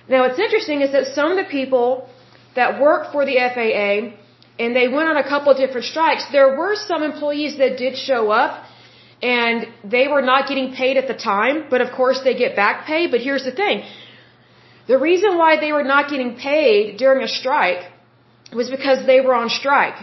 Now, 0.08 0.22
what's 0.24 0.40
interesting 0.46 0.80
is 0.80 0.92
that 0.92 1.06
some 1.18 1.30
of 1.32 1.36
the 1.42 1.48
people 1.58 2.08
that 2.56 2.80
worked 2.80 3.12
for 3.12 3.24
the 3.24 3.36
FAA 3.54 3.92
and 4.60 4.76
they 4.76 4.88
went 4.88 5.08
on 5.12 5.16
a 5.16 5.26
couple 5.32 5.50
of 5.52 5.58
different 5.62 5.86
strikes. 5.92 6.24
There 6.32 6.50
were 6.60 6.74
some 6.74 7.02
employees 7.02 7.56
that 7.58 7.78
did 7.78 7.96
show 7.96 8.22
up 8.30 8.64
and 9.22 9.66
they 9.84 10.06
were 10.08 10.22
not 10.22 10.48
getting 10.48 10.74
paid 10.74 10.96
at 11.02 11.06
the 11.12 11.18
time, 11.32 11.56
but 11.70 11.80
of 11.80 11.92
course 11.92 12.20
they 12.24 12.34
get 12.44 12.56
back 12.56 12.86
pay. 12.86 13.06
But 13.06 13.20
here's 13.20 13.44
the 13.44 13.56
thing. 13.62 13.82
The 14.88 14.98
reason 14.98 15.38
why 15.38 15.60
they 15.64 15.72
were 15.72 15.88
not 15.94 16.10
getting 16.10 16.36
paid 16.36 16.96
during 16.96 17.22
a 17.22 17.28
strike 17.28 17.82
was 18.52 18.70
because 18.76 19.06
they 19.06 19.20
were 19.20 19.34
on 19.34 19.48
strike. 19.48 19.98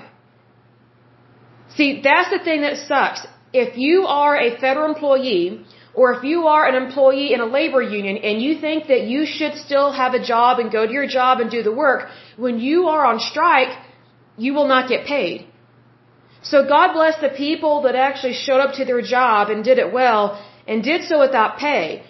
See, 1.78 2.02
that's 2.02 2.30
the 2.36 2.40
thing 2.48 2.62
that 2.62 2.78
sucks. 2.92 3.26
If 3.54 3.78
you 3.78 4.06
are 4.22 4.36
a 4.36 4.50
federal 4.64 4.88
employee 4.94 5.66
or 5.94 6.14
if 6.16 6.24
you 6.24 6.40
are 6.54 6.64
an 6.72 6.76
employee 6.76 7.34
in 7.34 7.40
a 7.40 7.50
labor 7.58 7.82
union 7.82 8.18
and 8.30 8.42
you 8.46 8.52
think 8.66 8.88
that 8.94 9.04
you 9.12 9.26
should 9.36 9.54
still 9.66 9.92
have 9.92 10.14
a 10.14 10.24
job 10.32 10.60
and 10.60 10.72
go 10.78 10.86
to 10.88 10.94
your 11.00 11.08
job 11.20 11.40
and 11.40 11.50
do 11.58 11.62
the 11.70 11.76
work, 11.84 12.10
when 12.46 12.60
you 12.60 12.88
are 12.94 13.06
on 13.12 13.20
strike, 13.20 13.74
you 14.38 14.54
will 14.56 14.68
not 14.68 14.90
get 14.90 15.06
paid. 15.06 15.48
So 16.42 16.58
God 16.76 16.94
bless 16.94 17.16
the 17.22 17.34
people 17.46 17.82
that 17.86 17.96
actually 17.96 18.34
showed 18.34 18.62
up 18.66 18.76
to 18.76 18.86
their 18.86 19.02
job 19.02 19.50
and 19.50 19.64
did 19.64 19.80
it 19.86 19.92
well 19.92 20.24
and 20.68 20.84
did 20.84 21.04
so 21.10 21.20
without 21.20 21.58
pay. 21.58 22.04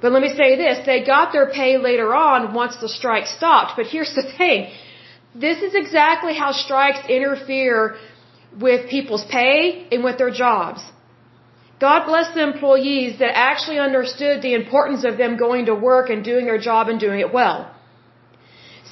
But 0.00 0.12
let 0.12 0.22
me 0.22 0.32
say 0.40 0.56
this, 0.56 0.84
they 0.84 1.02
got 1.02 1.32
their 1.32 1.48
pay 1.58 1.78
later 1.78 2.14
on 2.14 2.52
once 2.52 2.76
the 2.76 2.88
strike 2.88 3.26
stopped. 3.26 3.72
But 3.76 3.86
here's 3.86 4.14
the 4.14 4.26
thing, 4.38 4.70
this 5.34 5.62
is 5.62 5.74
exactly 5.74 6.34
how 6.34 6.52
strikes 6.52 7.00
interfere 7.08 7.96
with 8.60 8.88
people's 8.88 9.24
pay 9.30 9.86
and 9.90 10.04
with 10.04 10.18
their 10.18 10.30
jobs. 10.30 10.80
God 11.80 12.06
bless 12.06 12.32
the 12.34 12.42
employees 12.42 13.18
that 13.18 13.36
actually 13.36 13.78
understood 13.78 14.42
the 14.42 14.54
importance 14.54 15.04
of 15.04 15.18
them 15.18 15.36
going 15.36 15.66
to 15.66 15.74
work 15.74 16.08
and 16.08 16.24
doing 16.24 16.46
their 16.46 16.58
job 16.58 16.88
and 16.88 17.00
doing 17.00 17.20
it 17.20 17.32
well. 17.32 17.70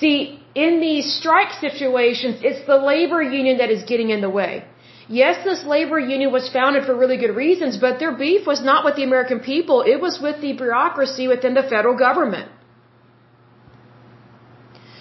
See, 0.00 0.40
in 0.54 0.80
these 0.80 1.06
strike 1.18 1.52
situations, 1.60 2.40
it's 2.42 2.66
the 2.66 2.76
labor 2.76 3.22
union 3.22 3.58
that 3.58 3.70
is 3.70 3.84
getting 3.84 4.10
in 4.10 4.20
the 4.20 4.28
way. 4.28 4.64
Yes, 5.08 5.44
this 5.44 5.64
labor 5.64 5.98
union 5.98 6.32
was 6.32 6.48
founded 6.50 6.84
for 6.84 6.94
really 6.96 7.16
good 7.16 7.36
reasons, 7.36 7.76
but 7.76 7.98
their 7.98 8.12
beef 8.12 8.46
was 8.46 8.62
not 8.62 8.84
with 8.84 8.96
the 8.96 9.04
American 9.04 9.40
people, 9.40 9.82
it 9.82 10.00
was 10.00 10.18
with 10.20 10.40
the 10.40 10.52
bureaucracy 10.52 11.28
within 11.28 11.54
the 11.54 11.62
federal 11.62 11.96
government. 11.96 12.50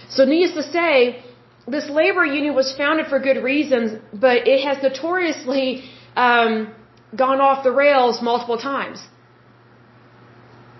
So, 0.09 0.25
needless 0.25 0.65
to 0.65 0.71
say, 0.71 1.23
this 1.67 1.89
labor 1.89 2.25
union 2.25 2.55
was 2.55 2.75
founded 2.75 3.07
for 3.07 3.19
good 3.19 3.43
reasons, 3.43 3.99
but 4.13 4.47
it 4.47 4.63
has 4.67 4.81
notoriously 4.81 5.83
um, 6.15 6.73
gone 7.15 7.39
off 7.39 7.63
the 7.63 7.71
rails 7.71 8.21
multiple 8.21 8.57
times. 8.57 8.99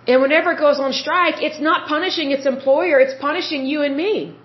And 0.08 0.22
whenever 0.22 0.54
it 0.54 0.60
goes 0.60 0.80
on 0.80 0.94
strike, 0.94 1.42
it's 1.42 1.60
not 1.60 1.88
punishing 1.88 2.32
its 2.32 2.46
employer, 2.46 3.00
it's 3.00 3.14
punishing 3.22 3.66
you 3.66 3.84
and 3.84 3.96
me. 3.96 4.36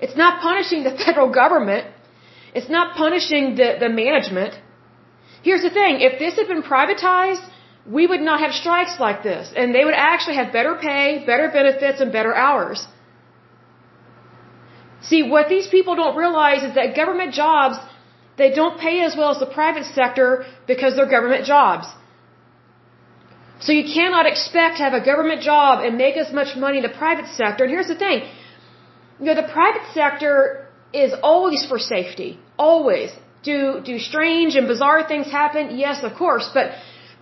It's 0.00 0.16
not 0.16 0.40
punishing 0.40 0.84
the 0.84 0.90
federal 1.04 1.30
government. 1.30 1.86
It's 2.54 2.68
not 2.68 2.96
punishing 2.96 3.56
the, 3.56 3.76
the 3.80 3.88
management. 3.88 4.54
Here's 5.42 5.62
the 5.62 5.70
thing, 5.70 6.00
if 6.00 6.18
this 6.18 6.34
had 6.36 6.48
been 6.48 6.62
privatized, 6.62 7.44
we 7.86 8.06
would 8.06 8.20
not 8.20 8.40
have 8.40 8.52
strikes 8.52 8.98
like 9.00 9.22
this. 9.22 9.52
And 9.56 9.74
they 9.74 9.84
would 9.84 9.94
actually 9.94 10.36
have 10.36 10.52
better 10.52 10.74
pay, 10.76 11.24
better 11.26 11.48
benefits, 11.48 12.00
and 12.00 12.12
better 12.12 12.34
hours. 12.34 12.86
See, 15.02 15.22
what 15.22 15.48
these 15.48 15.68
people 15.68 15.94
don't 15.94 16.16
realize 16.16 16.62
is 16.62 16.74
that 16.74 16.96
government 16.96 17.32
jobs 17.32 17.78
they 18.38 18.50
don't 18.58 18.78
pay 18.86 18.96
as 19.08 19.14
well 19.18 19.30
as 19.34 19.40
the 19.44 19.52
private 19.60 19.86
sector 19.98 20.28
because 20.72 20.94
they're 20.96 21.12
government 21.18 21.44
jobs. 21.44 21.86
So 23.60 23.72
you 23.78 23.86
cannot 23.92 24.26
expect 24.32 24.76
to 24.78 24.84
have 24.84 24.96
a 25.02 25.04
government 25.12 25.40
job 25.52 25.84
and 25.84 25.98
make 26.04 26.16
as 26.24 26.32
much 26.40 26.50
money 26.56 26.76
in 26.80 26.84
the 26.90 26.96
private 27.04 27.28
sector. 27.40 27.64
And 27.64 27.72
here's 27.76 27.90
the 27.94 28.00
thing. 28.04 28.20
You 29.18 29.26
know, 29.26 29.34
the 29.42 29.50
private 29.58 29.86
sector 29.92 30.68
is 30.92 31.12
always 31.30 31.66
for 31.70 31.78
safety. 31.80 32.38
Always. 32.56 33.10
Do, 33.42 33.80
do 33.84 33.98
strange 33.98 34.54
and 34.54 34.68
bizarre 34.68 35.02
things 35.08 35.28
happen? 35.40 35.76
Yes, 35.76 36.04
of 36.04 36.14
course. 36.14 36.48
But 36.54 36.66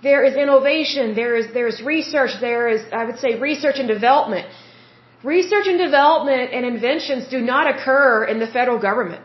there 0.03 0.23
is 0.29 0.35
innovation. 0.37 1.15
There 1.15 1.35
is, 1.41 1.47
there 1.55 1.69
is 1.73 1.81
research. 1.81 2.33
There 2.41 2.69
is, 2.69 2.83
I 2.93 3.05
would 3.07 3.19
say, 3.25 3.39
research 3.51 3.79
and 3.79 3.89
development. 3.89 4.47
Research 5.27 5.67
and 5.67 5.79
development 5.87 6.53
and 6.57 6.65
inventions 6.65 7.27
do 7.37 7.41
not 7.53 7.65
occur 7.73 8.25
in 8.33 8.39
the 8.39 8.47
federal 8.47 8.79
government. 8.79 9.25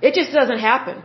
It 0.00 0.14
just 0.14 0.32
doesn't 0.32 0.60
happen. 0.60 1.02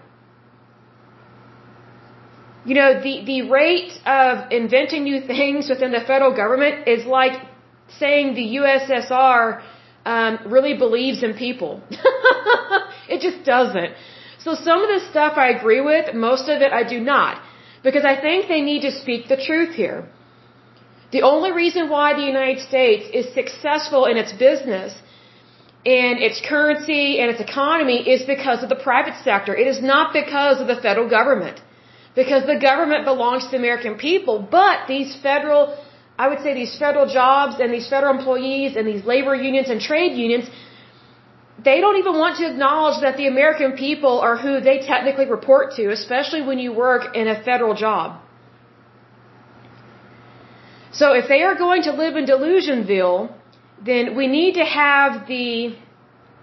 You 2.64 2.76
know, 2.76 2.90
the, 3.08 3.16
the 3.32 3.42
rate 3.50 3.92
of 4.06 4.54
inventing 4.60 5.04
new 5.04 5.20
things 5.34 5.70
within 5.74 5.92
the 5.92 6.04
federal 6.12 6.34
government 6.34 6.88
is 6.88 7.06
like 7.06 7.36
saying 8.00 8.36
the 8.36 8.48
USSR 8.60 9.62
um, 10.06 10.40
really 10.46 10.78
believes 10.78 11.22
in 11.22 11.34
people. 11.34 11.82
it 13.14 13.20
just 13.28 13.44
doesn't. 13.44 13.94
So 14.46 14.56
some 14.56 14.80
of 14.86 14.90
the 14.96 15.02
stuff 15.12 15.34
I 15.36 15.50
agree 15.50 15.82
with, 15.82 16.16
most 16.16 16.48
of 16.48 16.62
it 16.62 16.72
I 16.72 16.84
do 16.96 17.02
not. 17.02 17.42
Because 17.84 18.06
I 18.06 18.16
think 18.26 18.48
they 18.48 18.62
need 18.62 18.84
to 18.84 18.92
speak 19.02 19.28
the 19.28 19.40
truth 19.50 19.76
here. 19.76 20.08
The 21.16 21.22
only 21.22 21.52
reason 21.64 21.90
why 21.96 22.08
the 22.20 22.28
United 22.34 22.62
States 22.70 23.04
is 23.20 23.26
successful 23.40 24.06
in 24.12 24.18
its 24.24 24.34
business 24.48 24.92
and 25.86 26.16
its 26.28 26.40
currency 26.52 27.20
and 27.20 27.28
its 27.34 27.42
economy 27.50 28.00
is 28.14 28.24
because 28.34 28.64
of 28.64 28.70
the 28.74 28.82
private 28.90 29.18
sector. 29.28 29.54
It 29.64 29.68
is 29.74 29.82
not 29.94 30.14
because 30.22 30.62
of 30.62 30.68
the 30.74 30.80
federal 30.88 31.10
government. 31.18 31.62
Because 32.16 32.44
the 32.54 32.60
government 32.70 33.06
belongs 33.12 33.44
to 33.46 33.52
the 33.52 33.58
American 33.58 33.96
people, 34.08 34.36
but 34.60 34.88
these 34.88 35.16
federal, 35.28 35.62
I 36.18 36.28
would 36.30 36.42
say 36.46 36.54
these 36.54 36.76
federal 36.86 37.08
jobs 37.20 37.60
and 37.60 37.74
these 37.78 37.88
federal 37.94 38.14
employees 38.18 38.76
and 38.76 38.88
these 38.88 39.04
labor 39.14 39.36
unions 39.36 39.70
and 39.70 39.82
trade 39.82 40.14
unions, 40.26 40.50
they 41.70 41.80
don't 41.82 41.98
even 42.04 42.18
want 42.24 42.38
to 42.42 42.46
acknowledge 42.52 43.02
that 43.02 43.18
the 43.18 43.28
American 43.28 43.74
people 43.86 44.20
are 44.20 44.38
who 44.38 44.54
they 44.62 44.78
technically 44.94 45.28
report 45.38 45.76
to, 45.78 45.92
especially 46.00 46.42
when 46.42 46.60
you 46.60 46.72
work 46.74 47.16
in 47.16 47.28
a 47.28 47.38
federal 47.44 47.76
job. 47.76 48.20
So 50.94 51.14
if 51.14 51.28
they 51.28 51.42
are 51.44 51.56
going 51.56 51.84
to 51.84 51.92
live 51.92 52.16
in 52.16 52.26
Delusionville, 52.26 53.34
then 53.90 54.16
we 54.16 54.28
need 54.28 54.54
to 54.62 54.66
have 54.66 55.28
the, 55.28 55.76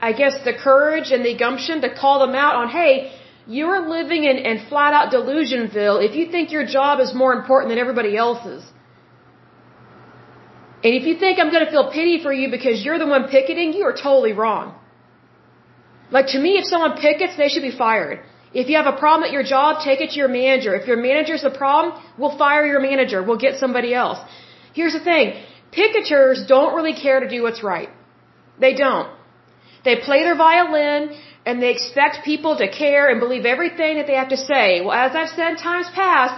I 0.00 0.12
guess, 0.12 0.34
the 0.44 0.52
courage 0.52 1.10
and 1.12 1.24
the 1.24 1.36
gumption 1.36 1.80
to 1.82 1.94
call 1.94 2.18
them 2.26 2.34
out 2.34 2.54
on, 2.56 2.68
hey, 2.68 3.12
you're 3.46 3.80
living 3.88 4.24
in, 4.24 4.36
in 4.50 4.66
flat 4.68 4.92
out 4.92 5.12
delusionville 5.12 5.96
if 6.06 6.14
you 6.14 6.30
think 6.30 6.52
your 6.52 6.66
job 6.66 7.00
is 7.00 7.14
more 7.14 7.32
important 7.32 7.70
than 7.70 7.78
everybody 7.78 8.16
else's. 8.16 8.62
And 10.84 10.94
if 10.98 11.04
you 11.04 11.14
think 11.22 11.38
I'm 11.38 11.50
going 11.50 11.64
to 11.64 11.70
feel 11.70 11.90
pity 11.90 12.22
for 12.22 12.32
you 12.32 12.50
because 12.50 12.84
you're 12.84 12.98
the 12.98 13.06
one 13.06 13.24
picketing, 13.28 13.72
you 13.72 13.84
are 13.84 13.92
totally 13.92 14.32
wrong. 14.32 14.74
Like 16.10 16.28
to 16.28 16.38
me, 16.38 16.52
if 16.60 16.64
someone 16.64 16.96
pickets, 16.98 17.36
they 17.36 17.48
should 17.48 17.62
be 17.62 17.76
fired. 17.84 18.20
If 18.52 18.68
you 18.68 18.76
have 18.76 18.92
a 18.92 18.98
problem 18.98 19.24
at 19.28 19.32
your 19.32 19.44
job, 19.44 19.82
take 19.84 20.00
it 20.00 20.10
to 20.10 20.16
your 20.16 20.28
manager. 20.28 20.74
If 20.74 20.86
your 20.88 20.96
manager's 20.96 21.42
the 21.42 21.50
problem, 21.50 22.02
we'll 22.18 22.36
fire 22.36 22.66
your 22.66 22.80
manager. 22.80 23.22
We'll 23.22 23.38
get 23.38 23.58
somebody 23.58 23.94
else. 23.94 24.18
Here's 24.72 24.92
the 24.92 25.00
thing. 25.00 25.40
Picketers 25.72 26.48
don't 26.48 26.74
really 26.74 26.94
care 26.94 27.20
to 27.20 27.28
do 27.28 27.42
what's 27.42 27.62
right. 27.62 27.90
They 28.58 28.74
don't. 28.74 29.08
They 29.84 29.96
play 29.96 30.24
their 30.24 30.36
violin 30.36 31.16
and 31.46 31.62
they 31.62 31.70
expect 31.70 32.24
people 32.24 32.56
to 32.58 32.68
care 32.68 33.08
and 33.10 33.20
believe 33.20 33.44
everything 33.46 33.96
that 33.98 34.06
they 34.06 34.14
have 34.14 34.30
to 34.30 34.36
say. 34.36 34.80
Well, 34.80 34.92
as 34.92 35.14
I've 35.14 35.30
said 35.30 35.56
times 35.58 35.88
past, 35.94 36.34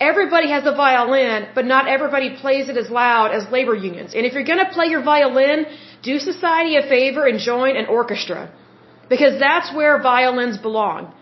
everybody 0.00 0.50
has 0.50 0.64
a 0.64 0.74
violin, 0.74 1.48
but 1.54 1.66
not 1.66 1.88
everybody 1.88 2.36
plays 2.36 2.68
it 2.68 2.76
as 2.76 2.88
loud 2.90 3.32
as 3.32 3.50
labor 3.50 3.74
unions. 3.74 4.14
And 4.14 4.24
if 4.24 4.32
you're 4.32 4.44
going 4.44 4.64
to 4.64 4.72
play 4.72 4.86
your 4.86 5.02
violin, 5.02 5.66
do 6.02 6.18
society 6.18 6.76
a 6.76 6.82
favor 6.82 7.26
and 7.26 7.38
join 7.38 7.76
an 7.76 7.86
orchestra. 7.86 8.50
Because 9.08 9.38
that's 9.38 9.74
where 9.74 10.00
violins 10.00 10.56
belong. 10.56 11.12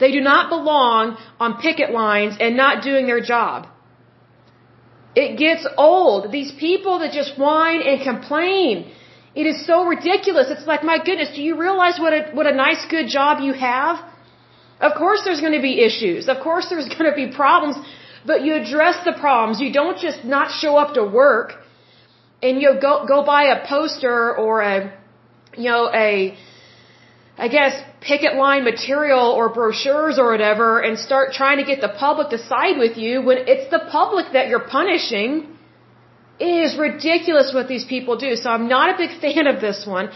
They 0.00 0.12
do 0.12 0.20
not 0.20 0.48
belong 0.48 1.16
on 1.40 1.58
picket 1.60 1.90
lines 1.90 2.36
and 2.40 2.56
not 2.56 2.82
doing 2.82 3.06
their 3.06 3.20
job. 3.20 3.66
It 5.14 5.36
gets 5.38 5.66
old. 5.76 6.30
These 6.30 6.52
people 6.52 7.00
that 7.00 7.12
just 7.12 7.38
whine 7.38 7.82
and 7.82 8.02
complain. 8.02 8.90
It 9.34 9.46
is 9.52 9.66
so 9.66 9.84
ridiculous. 9.84 10.46
It's 10.50 10.66
like, 10.66 10.82
my 10.84 10.98
goodness, 10.98 11.30
do 11.34 11.42
you 11.42 11.58
realize 11.58 11.98
what 11.98 12.12
a, 12.12 12.30
what 12.32 12.46
a 12.46 12.54
nice, 12.54 12.84
good 12.88 13.08
job 13.08 13.40
you 13.40 13.52
have? 13.52 13.96
Of 14.80 14.92
course 14.96 15.22
there's 15.24 15.40
going 15.40 15.54
to 15.60 15.62
be 15.70 15.80
issues. 15.88 16.28
Of 16.28 16.38
course 16.40 16.68
there's 16.70 16.88
going 16.94 17.10
to 17.10 17.16
be 17.16 17.28
problems, 17.34 17.76
but 18.24 18.42
you 18.44 18.54
address 18.54 19.04
the 19.04 19.12
problems. 19.12 19.60
You 19.60 19.72
don't 19.72 19.98
just 19.98 20.24
not 20.24 20.50
show 20.50 20.76
up 20.76 20.94
to 20.94 21.04
work 21.04 21.54
and 22.42 22.60
you 22.62 22.78
go, 22.80 23.04
go 23.06 23.24
buy 23.24 23.44
a 23.56 23.66
poster 23.66 24.36
or 24.36 24.60
a, 24.60 24.92
you 25.56 25.70
know, 25.70 25.90
a, 25.92 26.36
I 27.36 27.48
guess, 27.48 27.74
picket 28.00 28.34
line 28.36 28.64
material 28.64 29.26
or 29.38 29.48
brochures 29.48 30.18
or 30.18 30.30
whatever 30.30 30.80
and 30.80 30.98
start 30.98 31.32
trying 31.32 31.58
to 31.58 31.64
get 31.64 31.80
the 31.80 31.88
public 31.88 32.30
to 32.30 32.38
side 32.38 32.78
with 32.78 32.96
you 32.96 33.22
when 33.22 33.38
it's 33.52 33.70
the 33.70 33.82
public 33.90 34.32
that 34.32 34.48
you're 34.48 34.68
punishing. 34.78 35.30
It 36.38 36.54
is 36.66 36.78
ridiculous 36.78 37.52
what 37.52 37.66
these 37.68 37.84
people 37.84 38.16
do. 38.16 38.36
So 38.36 38.50
I'm 38.50 38.68
not 38.68 38.94
a 38.94 38.96
big 38.96 39.20
fan 39.20 39.46
of 39.46 39.60
this 39.60 39.84
one. 39.86 40.10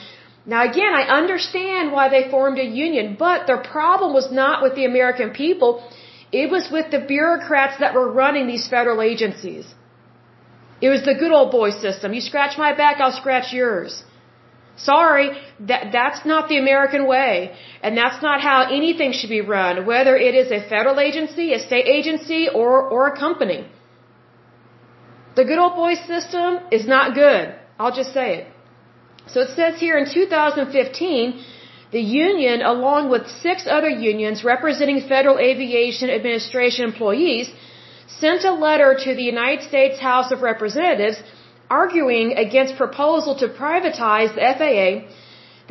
Now 0.45 0.63
again, 0.69 0.93
I 0.95 1.03
understand 1.21 1.93
why 1.93 2.09
they 2.09 2.31
formed 2.31 2.59
a 2.59 2.65
union, 2.65 3.17
but 3.19 3.47
their 3.47 3.63
problem 3.63 4.13
was 4.13 4.31
not 4.31 4.63
with 4.63 4.75
the 4.75 4.85
American 4.85 5.31
people. 5.31 5.83
It 6.33 6.51
was 6.51 6.71
with 6.71 6.91
the 6.91 7.01
bureaucrats 7.01 7.79
that 7.79 7.95
were 7.95 8.11
running 8.11 8.47
these 8.47 8.67
federal 8.69 9.03
agencies. 9.03 9.67
It 10.81 10.89
was 10.89 11.03
the 11.05 11.15
good 11.15 11.33
old 11.33 11.51
boy 11.53 11.71
system. 11.71 12.13
You 12.13 12.21
scratch 12.21 12.59
my 12.59 12.73
back, 12.75 13.01
I'll 13.01 13.19
scratch 13.23 13.53
yours. 13.53 14.03
Sorry, 14.85 15.29
that, 15.71 15.93
that's 15.93 16.25
not 16.27 16.49
the 16.49 16.59
American 16.59 17.07
way. 17.07 17.55
And 17.83 17.97
that's 17.97 18.21
not 18.23 18.41
how 18.41 18.59
anything 18.81 19.13
should 19.13 19.31
be 19.31 19.41
run, 19.41 19.87
whether 19.87 20.17
it 20.17 20.35
is 20.35 20.51
a 20.51 20.61
federal 20.69 20.99
agency, 20.99 21.53
a 21.53 21.61
state 21.69 21.87
agency, 21.87 22.49
or, 22.49 22.73
or 22.95 23.09
a 23.09 23.17
company. 23.17 23.61
The 25.37 25.45
good 25.45 25.59
old 25.59 25.77
boy 25.77 25.95
system 25.95 26.59
is 26.71 26.87
not 26.87 27.15
good. 27.15 27.55
I'll 27.79 27.97
just 28.03 28.13
say 28.13 28.29
it. 28.39 28.47
So 29.29 29.41
it 29.41 29.51
says 29.57 29.79
here 29.79 29.97
in 29.99 30.07
2015, 30.13 31.45
the 31.93 32.01
union, 32.01 32.63
along 32.63 33.11
with 33.11 33.29
six 33.29 33.67
other 33.77 33.89
unions 33.89 34.43
representing 34.45 35.01
Federal 35.15 35.39
Aviation 35.39 36.11
Administration 36.11 36.85
employees, 36.87 37.53
sent 38.07 38.45
a 38.45 38.53
letter 38.53 38.91
to 39.05 39.15
the 39.15 39.23
United 39.23 39.63
States 39.69 40.01
House 40.01 40.33
of 40.33 40.43
Representatives 40.43 41.23
arguing 41.81 42.29
against 42.45 42.77
proposal 42.85 43.35
to 43.43 43.47
privatize 43.63 44.31
the 44.39 44.45
FAA, 44.59 44.89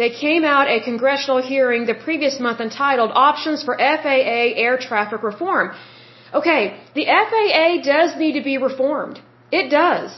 they 0.02 0.10
came 0.24 0.44
out 0.54 0.66
a 0.76 0.80
congressional 0.90 1.42
hearing 1.52 1.82
the 1.92 1.98
previous 2.08 2.36
month 2.46 2.60
entitled 2.68 3.12
Options 3.30 3.64
for 3.68 3.74
FAA 3.78 4.46
Air 4.66 4.76
Traffic 4.90 5.22
Reform. 5.32 5.68
Okay, 6.40 6.64
the 7.00 7.06
FAA 7.30 7.68
does 7.94 8.10
need 8.24 8.34
to 8.40 8.44
be 8.52 8.58
reformed. 8.70 9.18
It 9.60 9.70
does. 9.70 10.10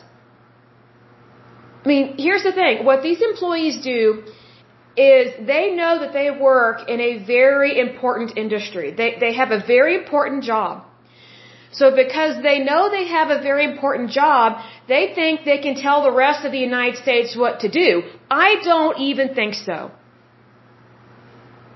I 1.83 1.87
mean, 1.87 2.05
here's 2.25 2.43
the 2.49 2.55
thing. 2.61 2.85
What 2.89 3.03
these 3.07 3.21
employees 3.31 3.75
do 3.83 4.01
is 4.95 5.33
they 5.53 5.65
know 5.79 5.93
that 6.01 6.13
they 6.13 6.29
work 6.31 6.87
in 6.87 6.99
a 7.01 7.13
very 7.35 7.71
important 7.79 8.37
industry. 8.37 8.87
They, 8.99 9.17
they 9.23 9.33
have 9.33 9.51
a 9.51 9.61
very 9.75 9.95
important 10.01 10.43
job. 10.43 10.85
So 11.73 11.85
because 12.03 12.41
they 12.43 12.59
know 12.59 12.81
they 12.89 13.07
have 13.07 13.29
a 13.31 13.41
very 13.41 13.65
important 13.65 14.11
job, 14.11 14.61
they 14.87 15.03
think 15.15 15.43
they 15.43 15.57
can 15.57 15.75
tell 15.75 16.03
the 16.03 16.15
rest 16.25 16.45
of 16.45 16.51
the 16.51 16.63
United 16.71 16.97
States 17.01 17.35
what 17.35 17.61
to 17.61 17.69
do. 17.69 18.03
I 18.29 18.49
don't 18.63 18.99
even 18.99 19.33
think 19.33 19.55
so. 19.55 19.91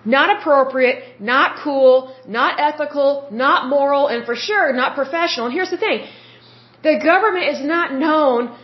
Not 0.05 0.29
appropriate, 0.38 1.19
not 1.19 1.57
cool, 1.63 2.15
not 2.27 2.60
ethical, 2.60 3.27
not 3.31 3.67
moral, 3.67 4.07
and 4.07 4.25
for 4.25 4.36
sure 4.36 4.71
not 4.71 4.95
professional. 4.95 5.47
And 5.47 5.53
here's 5.53 5.71
the 5.71 5.83
thing. 5.86 6.07
The 6.83 6.99
government 7.03 7.45
is 7.53 7.62
not 7.75 7.93
known 7.93 8.55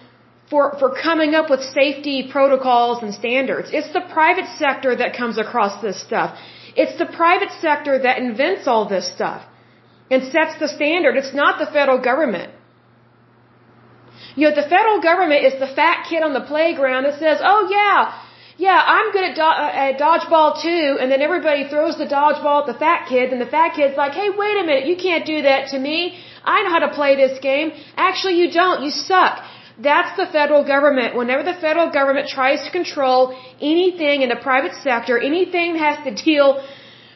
for, 0.49 0.77
for 0.79 0.89
coming 1.07 1.33
up 1.33 1.49
with 1.49 1.61
safety 1.61 2.29
protocols 2.31 3.01
and 3.03 3.13
standards. 3.13 3.69
It's 3.73 3.91
the 3.91 4.05
private 4.17 4.45
sector 4.57 4.95
that 4.95 5.17
comes 5.17 5.37
across 5.37 5.81
this 5.81 5.99
stuff. 5.99 6.37
It's 6.75 6.97
the 6.97 7.07
private 7.07 7.51
sector 7.59 7.99
that 8.05 8.19
invents 8.19 8.67
all 8.67 8.87
this 8.87 9.11
stuff 9.11 9.43
and 10.13 10.31
sets 10.35 10.59
the 10.63 10.69
standard. 10.79 11.15
It's 11.21 11.35
not 11.43 11.53
the 11.63 11.69
federal 11.77 11.99
government. 12.09 12.51
You 14.35 14.43
know, 14.47 14.55
the 14.61 14.67
federal 14.75 14.99
government 15.09 15.41
is 15.49 15.55
the 15.65 15.71
fat 15.79 16.05
kid 16.09 16.21
on 16.27 16.33
the 16.39 16.45
playground 16.53 17.03
that 17.05 17.17
says, 17.23 17.37
oh 17.51 17.61
yeah, 17.77 17.97
yeah, 18.57 18.79
I'm 18.95 19.11
good 19.15 19.25
at, 19.29 19.35
do- 19.35 19.57
uh, 19.65 19.81
at 19.85 19.97
dodgeball 20.05 20.61
too, 20.61 20.97
and 20.99 21.11
then 21.11 21.21
everybody 21.21 21.67
throws 21.71 21.97
the 22.03 22.05
dodgeball 22.05 22.61
at 22.61 22.67
the 22.73 22.79
fat 22.85 23.07
kid, 23.09 23.33
and 23.33 23.41
the 23.41 23.51
fat 23.57 23.73
kid's 23.75 23.97
like, 23.97 24.13
hey, 24.13 24.29
wait 24.43 24.57
a 24.61 24.63
minute, 24.69 24.85
you 24.91 24.95
can't 24.95 25.25
do 25.25 25.41
that 25.49 25.69
to 25.71 25.79
me. 25.79 25.99
I 26.43 26.61
know 26.63 26.69
how 26.69 26.83
to 26.87 26.93
play 26.99 27.15
this 27.15 27.39
game. 27.39 27.71
Actually, 27.95 28.35
you 28.41 28.51
don't. 28.51 28.83
You 28.83 28.91
suck. 28.91 29.43
That's 29.89 30.15
the 30.17 30.27
federal 30.31 30.63
government. 30.73 31.15
Whenever 31.15 31.43
the 31.51 31.57
federal 31.65 31.89
government 31.91 32.27
tries 32.27 32.63
to 32.65 32.71
control 32.79 33.35
anything 33.73 34.21
in 34.21 34.29
the 34.29 34.41
private 34.49 34.75
sector, 34.87 35.17
anything 35.17 35.73
that 35.73 35.83
has 35.89 35.97
to 36.07 36.23
deal 36.23 36.63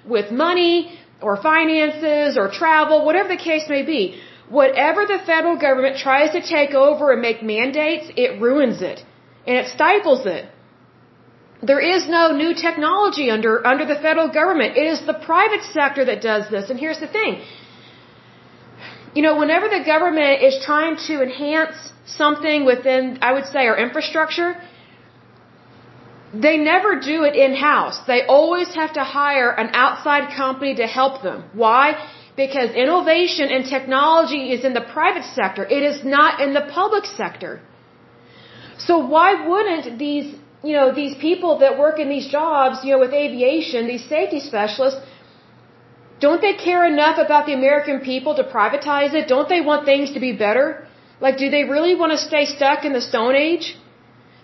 with 0.06 0.32
money, 0.32 0.98
or 1.21 1.36
finances 1.41 2.38
or 2.38 2.49
travel, 2.49 3.06
whatever 3.06 3.30
the 3.30 3.38
case 3.38 3.65
may 3.69 3.84
be. 3.84 4.19
Whatever 4.49 5.06
the 5.06 5.19
federal 5.25 5.58
government 5.58 5.97
tries 5.97 6.32
to 6.32 6.41
take 6.41 6.73
over 6.73 7.12
and 7.12 7.21
make 7.21 7.43
mandates, 7.43 8.06
it 8.15 8.39
ruins 8.41 8.82
it. 8.82 9.03
And 9.45 9.58
it 9.58 9.67
stifles 9.67 10.25
it. 10.25 10.45
There 11.62 11.80
is 11.80 12.08
no 12.08 12.32
new 12.32 12.53
technology 12.53 13.30
under, 13.30 13.65
under 13.65 13.86
the 13.86 13.95
federal 13.95 14.30
government. 14.30 14.77
It 14.77 14.86
is 14.93 15.06
the 15.06 15.13
private 15.13 15.63
sector 15.63 16.06
that 16.06 16.21
does 16.21 16.49
this. 16.49 16.69
And 16.69 16.80
here's 16.80 16.99
the 16.99 17.08
thing. 17.08 17.41
You 19.15 19.23
know, 19.23 19.38
whenever 19.38 19.67
the 19.67 19.84
government 19.84 20.43
is 20.43 20.63
trying 20.63 20.97
to 21.08 21.23
enhance 21.23 21.75
something 22.06 22.65
within, 22.65 23.17
I 23.21 23.32
would 23.34 23.45
say, 23.45 23.67
our 23.67 23.77
infrastructure, 23.77 24.56
they 26.34 26.58
never 26.58 27.00
do 27.00 27.24
it 27.24 27.36
in-house. 27.36 28.00
They 28.06 28.26
always 28.26 28.74
have 28.76 28.94
to 28.94 29.04
hire 29.04 29.50
an 29.50 29.70
outside 29.74 30.36
company 30.36 30.76
to 30.76 30.86
help 30.86 31.24
them. 31.24 31.46
Why? 31.54 31.96
Because 32.36 32.72
innovation 32.72 33.50
and 33.50 33.66
technology 33.66 34.52
is 34.52 34.66
in 34.66 34.74
the 34.74 34.82
private 34.82 35.24
sector. 35.24 35.66
It 35.66 35.84
is 35.84 36.04
not 36.04 36.42
in 36.42 36.54
the 36.54 36.66
public 36.80 37.06
sector. 37.06 37.62
So 38.78 38.98
why 39.00 39.48
wouldn't 39.48 39.98
these, 39.98 40.36
you 40.63 40.74
know, 40.74 40.94
these 40.94 41.16
people 41.16 41.60
that 41.60 41.80
work 41.80 41.98
in 42.00 42.10
these 42.10 42.28
jobs, 42.28 42.84
you 42.84 42.92
know, 42.92 43.00
with 43.00 43.13
aviation, 43.13 43.88
these 43.88 44.08
safety 44.08 44.40
specialists, 44.40 45.02
don't 46.20 46.42
they 46.42 46.54
care 46.54 46.86
enough 46.86 47.18
about 47.18 47.46
the 47.46 47.54
American 47.54 48.00
people 48.02 48.36
to 48.36 48.44
privatize 48.44 49.13
it? 49.13 49.28
Don't 49.28 49.50
they 49.50 49.62
want 49.62 49.86
things 49.86 50.13
to 50.13 50.20
be 50.20 50.32
better? 50.34 50.88
Like, 51.20 51.38
do 51.38 51.50
they 51.50 51.63
really 51.63 51.96
want 51.96 52.12
to 52.12 52.18
stay 52.18 52.46
stuck 52.46 52.86
in 52.86 52.94
the 52.94 53.02
Stone 53.02 53.36
Age? 53.36 53.76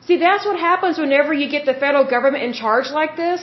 See, 0.07 0.17
that's 0.17 0.45
what 0.45 0.59
happens 0.59 0.97
whenever 0.97 1.33
you 1.33 1.49
get 1.49 1.65
the 1.65 1.73
federal 1.73 2.05
government 2.15 2.43
in 2.43 2.53
charge 2.53 2.89
like 2.91 3.15
this. 3.15 3.41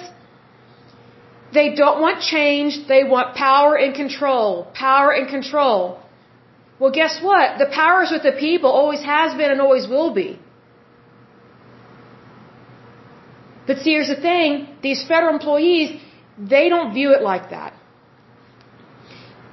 They 1.53 1.75
don't 1.75 2.01
want 2.01 2.21
change, 2.21 2.87
they 2.87 3.03
want 3.03 3.35
power 3.35 3.75
and 3.77 3.95
control. 3.95 4.69
Power 4.75 5.11
and 5.11 5.29
control. 5.29 5.99
Well, 6.79 6.93
guess 7.01 7.21
what? 7.23 7.59
The 7.59 7.71
power 7.81 8.03
is 8.05 8.11
with 8.11 8.23
the 8.23 8.37
people, 8.47 8.71
always 8.71 9.03
has 9.03 9.35
been 9.41 9.51
and 9.51 9.61
always 9.61 9.87
will 9.89 10.13
be. 10.15 10.39
But 13.67 13.79
see, 13.79 13.93
here's 13.97 14.09
the 14.09 14.21
thing 14.31 14.69
these 14.83 15.03
federal 15.07 15.33
employees, 15.35 16.01
they 16.55 16.69
don't 16.69 16.93
view 16.95 17.11
it 17.17 17.23
like 17.23 17.51
that. 17.51 17.73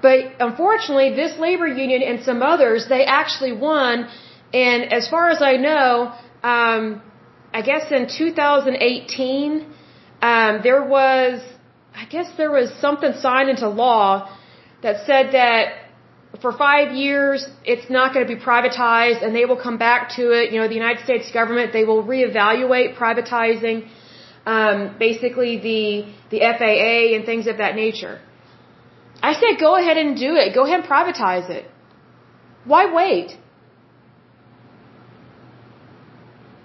But 0.02 0.20
unfortunately, 0.40 1.10
this 1.16 1.38
labor 1.38 1.68
union 1.68 2.02
and 2.02 2.24
some 2.24 2.42
others, 2.42 2.88
they 2.88 3.04
actually 3.06 3.52
won. 3.52 4.08
And 4.54 4.94
as 4.94 5.10
far 5.14 5.30
as 5.30 5.42
I 5.42 5.58
know, 5.58 6.14
um, 6.44 7.02
I 7.54 7.62
guess 7.62 7.92
in 7.92 8.08
2018, 8.08 9.66
um, 10.22 10.60
there 10.64 10.84
was, 10.84 11.42
I 11.96 12.06
guess 12.06 12.28
there 12.38 12.52
was 12.52 12.72
something 12.80 13.14
signed 13.14 13.50
into 13.50 13.68
law 13.70 14.30
that 14.82 15.06
said 15.06 15.34
that 15.34 15.88
for 16.42 16.52
five 16.52 16.96
years 16.96 17.48
it's 17.64 17.90
not 17.90 18.14
going 18.14 18.28
to 18.28 18.36
be 18.36 18.40
privatized 18.40 19.24
and 19.26 19.36
they 19.36 19.46
will 19.46 19.62
come 19.68 19.78
back 19.78 20.10
to 20.18 20.32
it. 20.32 20.52
You 20.52 20.60
know, 20.60 20.68
the 20.68 20.76
United 20.76 21.04
States 21.04 21.32
government, 21.32 21.74
they 21.74 21.84
will 21.84 22.04
reevaluate 22.04 22.96
privatizing 22.96 23.88
um, 24.46 24.96
basically 24.98 25.58
the 25.68 25.88
the 26.34 26.40
FAA 26.58 27.16
and 27.16 27.26
things 27.26 27.48
of 27.48 27.58
that 27.58 27.76
nature. 27.76 28.20
I 29.22 29.34
said 29.34 29.60
go 29.60 29.76
ahead 29.76 29.98
and 29.98 30.16
do 30.18 30.36
it. 30.36 30.54
Go 30.54 30.66
ahead 30.66 30.80
and 30.82 30.90
privatize 30.90 31.50
it. 31.50 31.66
Why 32.66 32.94
wait? 32.94 33.38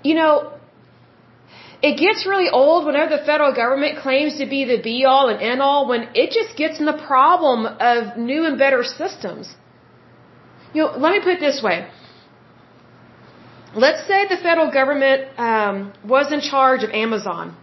You 0.03 0.15
know, 0.15 0.53
it 1.83 1.99
gets 1.99 2.27
really 2.27 2.49
old 2.49 2.87
whenever 2.87 3.17
the 3.17 3.25
federal 3.25 3.53
government 3.55 3.99
claims 3.99 4.39
to 4.39 4.47
be 4.47 4.65
the 4.65 4.81
be 4.81 5.05
all 5.05 5.29
and 5.29 5.43
end 5.43 5.61
all 5.61 5.89
when 5.89 6.09
it 6.15 6.31
just 6.31 6.57
gets 6.57 6.79
in 6.79 6.87
the 6.87 6.99
problem 7.07 7.67
of 7.67 8.17
new 8.17 8.45
and 8.47 8.57
better 8.59 8.85
systems. 8.85 9.55
You 10.75 10.83
know, 10.83 10.93
let 10.97 11.11
me 11.13 11.21
put 11.21 11.35
it 11.39 11.41
this 11.41 11.61
way. 11.63 11.89
Let's 13.75 14.07
say 14.07 14.29
the 14.29 14.37
federal 14.37 14.71
government 14.71 15.29
um, 15.39 15.93
was 16.05 16.31
in 16.31 16.41
charge 16.41 16.83
of 16.85 16.91
Amazon. 16.91 17.57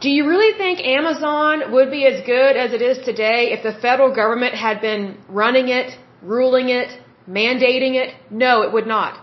Do 0.00 0.10
you 0.10 0.26
really 0.28 0.58
think 0.58 0.80
Amazon 0.80 1.72
would 1.72 1.90
be 1.90 2.06
as 2.06 2.26
good 2.26 2.56
as 2.56 2.72
it 2.72 2.82
is 2.82 2.98
today 3.04 3.52
if 3.52 3.62
the 3.62 3.72
federal 3.72 4.12
government 4.12 4.54
had 4.54 4.80
been 4.80 5.16
running 5.28 5.68
it, 5.68 5.96
ruling 6.22 6.70
it, 6.70 6.88
mandating 7.28 7.94
it? 7.94 8.12
No, 8.28 8.62
it 8.62 8.72
would 8.72 8.86
not. 8.86 9.21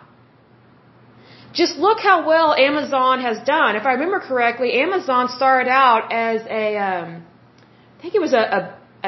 Just 1.64 1.76
look 1.86 2.00
how 2.10 2.18
well 2.32 2.50
Amazon 2.70 3.16
has 3.28 3.38
done. 3.56 3.72
If 3.80 3.86
I 3.90 3.94
remember 3.98 4.20
correctly, 4.32 4.70
Amazon 4.86 5.24
started 5.40 5.70
out 5.86 6.04
as 6.30 6.40
a, 6.62 6.66
um, 6.90 7.08
I 7.98 8.02
think 8.02 8.14
it 8.20 8.24
was 8.28 8.36
a, 8.42 8.44
a, 8.58 8.62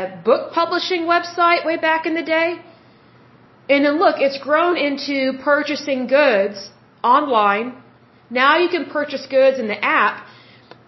a 0.04 0.06
book 0.30 0.44
publishing 0.60 1.04
website 1.14 1.62
way 1.70 1.78
back 1.90 2.02
in 2.10 2.14
the 2.20 2.28
day. 2.38 2.50
And 3.72 3.80
then 3.86 3.96
look, 4.04 4.18
it's 4.26 4.40
grown 4.50 4.76
into 4.88 5.16
purchasing 5.52 6.02
goods 6.20 6.58
online. 7.16 7.68
Now 8.42 8.54
you 8.64 8.70
can 8.76 8.86
purchase 8.98 9.26
goods 9.38 9.58
in 9.64 9.68
the 9.74 9.80
app. 10.02 10.16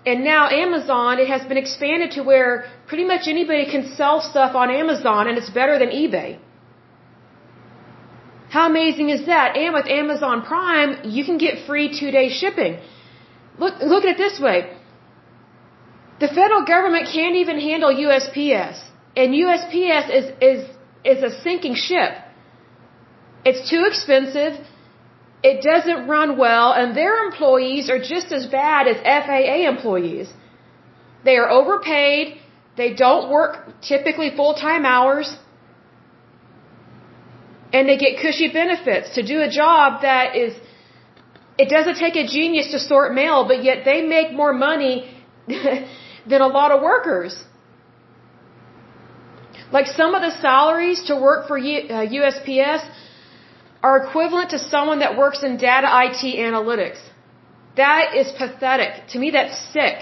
And 0.06 0.26
now 0.34 0.42
Amazon, 0.66 1.12
it 1.24 1.30
has 1.36 1.44
been 1.50 1.62
expanded 1.66 2.10
to 2.18 2.24
where 2.32 2.52
pretty 2.90 3.06
much 3.06 3.24
anybody 3.36 3.66
can 3.74 3.84
sell 4.00 4.18
stuff 4.32 4.54
on 4.54 4.70
Amazon 4.70 5.30
and 5.30 5.38
it's 5.38 5.54
better 5.62 5.80
than 5.80 5.92
eBay. 6.02 6.40
How 8.54 8.66
amazing 8.70 9.10
is 9.10 9.22
that? 9.26 9.58
And 9.58 9.74
with 9.74 9.88
Amazon 10.02 10.44
Prime, 10.50 10.92
you 11.16 11.22
can 11.28 11.38
get 11.46 11.54
free 11.68 11.88
two 12.00 12.12
day 12.18 12.28
shipping. 12.30 12.74
Look, 13.62 13.74
look 13.92 14.04
at 14.06 14.12
it 14.16 14.20
this 14.26 14.40
way. 14.40 14.58
The 16.24 16.28
federal 16.40 16.64
government 16.74 17.08
can't 17.16 17.36
even 17.44 17.58
handle 17.70 17.92
USPS. 18.08 18.78
And 19.16 19.34
USPS 19.46 20.06
is, 20.20 20.26
is, 20.50 20.60
is 21.12 21.24
a 21.30 21.32
sinking 21.42 21.76
ship. 21.88 22.12
It's 23.44 23.64
too 23.72 23.84
expensive. 23.92 24.54
It 25.52 25.58
doesn't 25.70 26.08
run 26.08 26.38
well, 26.38 26.68
and 26.80 26.96
their 26.96 27.16
employees 27.26 27.90
are 27.90 28.02
just 28.14 28.32
as 28.32 28.46
bad 28.46 28.88
as 28.88 28.98
FAA 29.26 29.58
employees. 29.74 30.32
They 31.26 31.38
are 31.38 31.50
overpaid. 31.50 32.38
They 32.78 32.94
don't 32.94 33.32
work 33.32 33.82
typically 33.82 34.30
full 34.36 34.54
time 34.54 34.86
hours. 34.86 35.36
And 37.74 37.90
they 37.90 37.98
get 37.98 38.20
cushy 38.22 38.50
benefits 38.62 39.16
to 39.16 39.22
do 39.24 39.42
a 39.42 39.50
job 39.50 40.04
that 40.04 40.36
is, 40.36 40.54
it 41.58 41.70
doesn't 41.70 41.98
take 42.06 42.16
a 42.16 42.28
genius 42.28 42.68
to 42.74 42.80
sort 42.80 43.14
mail, 43.14 43.48
but 43.48 43.64
yet 43.64 43.84
they 43.86 44.02
make 44.02 44.32
more 44.32 44.54
money 44.54 44.96
than 45.48 46.42
a 46.42 46.52
lot 46.60 46.72
of 46.72 46.82
workers. 46.82 47.34
Like 49.72 49.88
some 49.88 50.14
of 50.14 50.22
the 50.22 50.32
salaries 50.40 51.04
to 51.10 51.16
work 51.16 51.48
for 51.48 51.60
USPS 51.60 52.84
uh, 52.86 52.94
are 53.88 53.98
equivalent 54.06 54.52
to 54.52 54.60
someone 54.60 55.00
that 55.00 55.18
works 55.18 55.42
in 55.44 55.58
data 55.58 55.88
IT 56.06 56.24
analytics. 56.48 57.02
That 57.76 58.16
is 58.16 58.32
pathetic. 58.38 59.08
To 59.14 59.20
me, 59.20 59.32
that's 59.32 59.58
sick. 59.74 59.98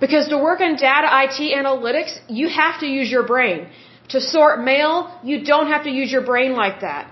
Because 0.00 0.28
to 0.28 0.38
work 0.38 0.60
in 0.60 0.74
data 0.76 1.08
IT 1.24 1.38
analytics, 1.60 2.18
you 2.28 2.48
have 2.48 2.80
to 2.80 2.86
use 2.86 3.10
your 3.10 3.24
brain. 3.32 3.68
To 4.14 4.20
sort 4.20 4.64
mail, 4.64 4.92
you 5.22 5.44
don't 5.44 5.68
have 5.74 5.84
to 5.84 5.90
use 5.90 6.10
your 6.10 6.24
brain 6.32 6.52
like 6.54 6.80
that. 6.80 7.10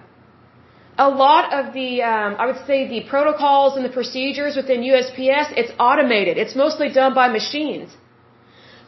A 0.99 1.09
lot 1.11 1.53
of 1.53 1.75
the, 1.75 2.03
um, 2.03 2.37
I 2.39 2.47
would 2.47 2.63
say, 2.67 2.89
the 2.89 3.03
protocols 3.15 3.77
and 3.77 3.85
the 3.85 3.95
procedures 4.01 4.57
within 4.57 4.81
USPS, 4.81 5.53
it's 5.61 5.73
automated. 5.79 6.39
It's 6.39 6.57
mostly 6.57 6.89
done 6.91 7.13
by 7.15 7.29
machines. 7.29 7.91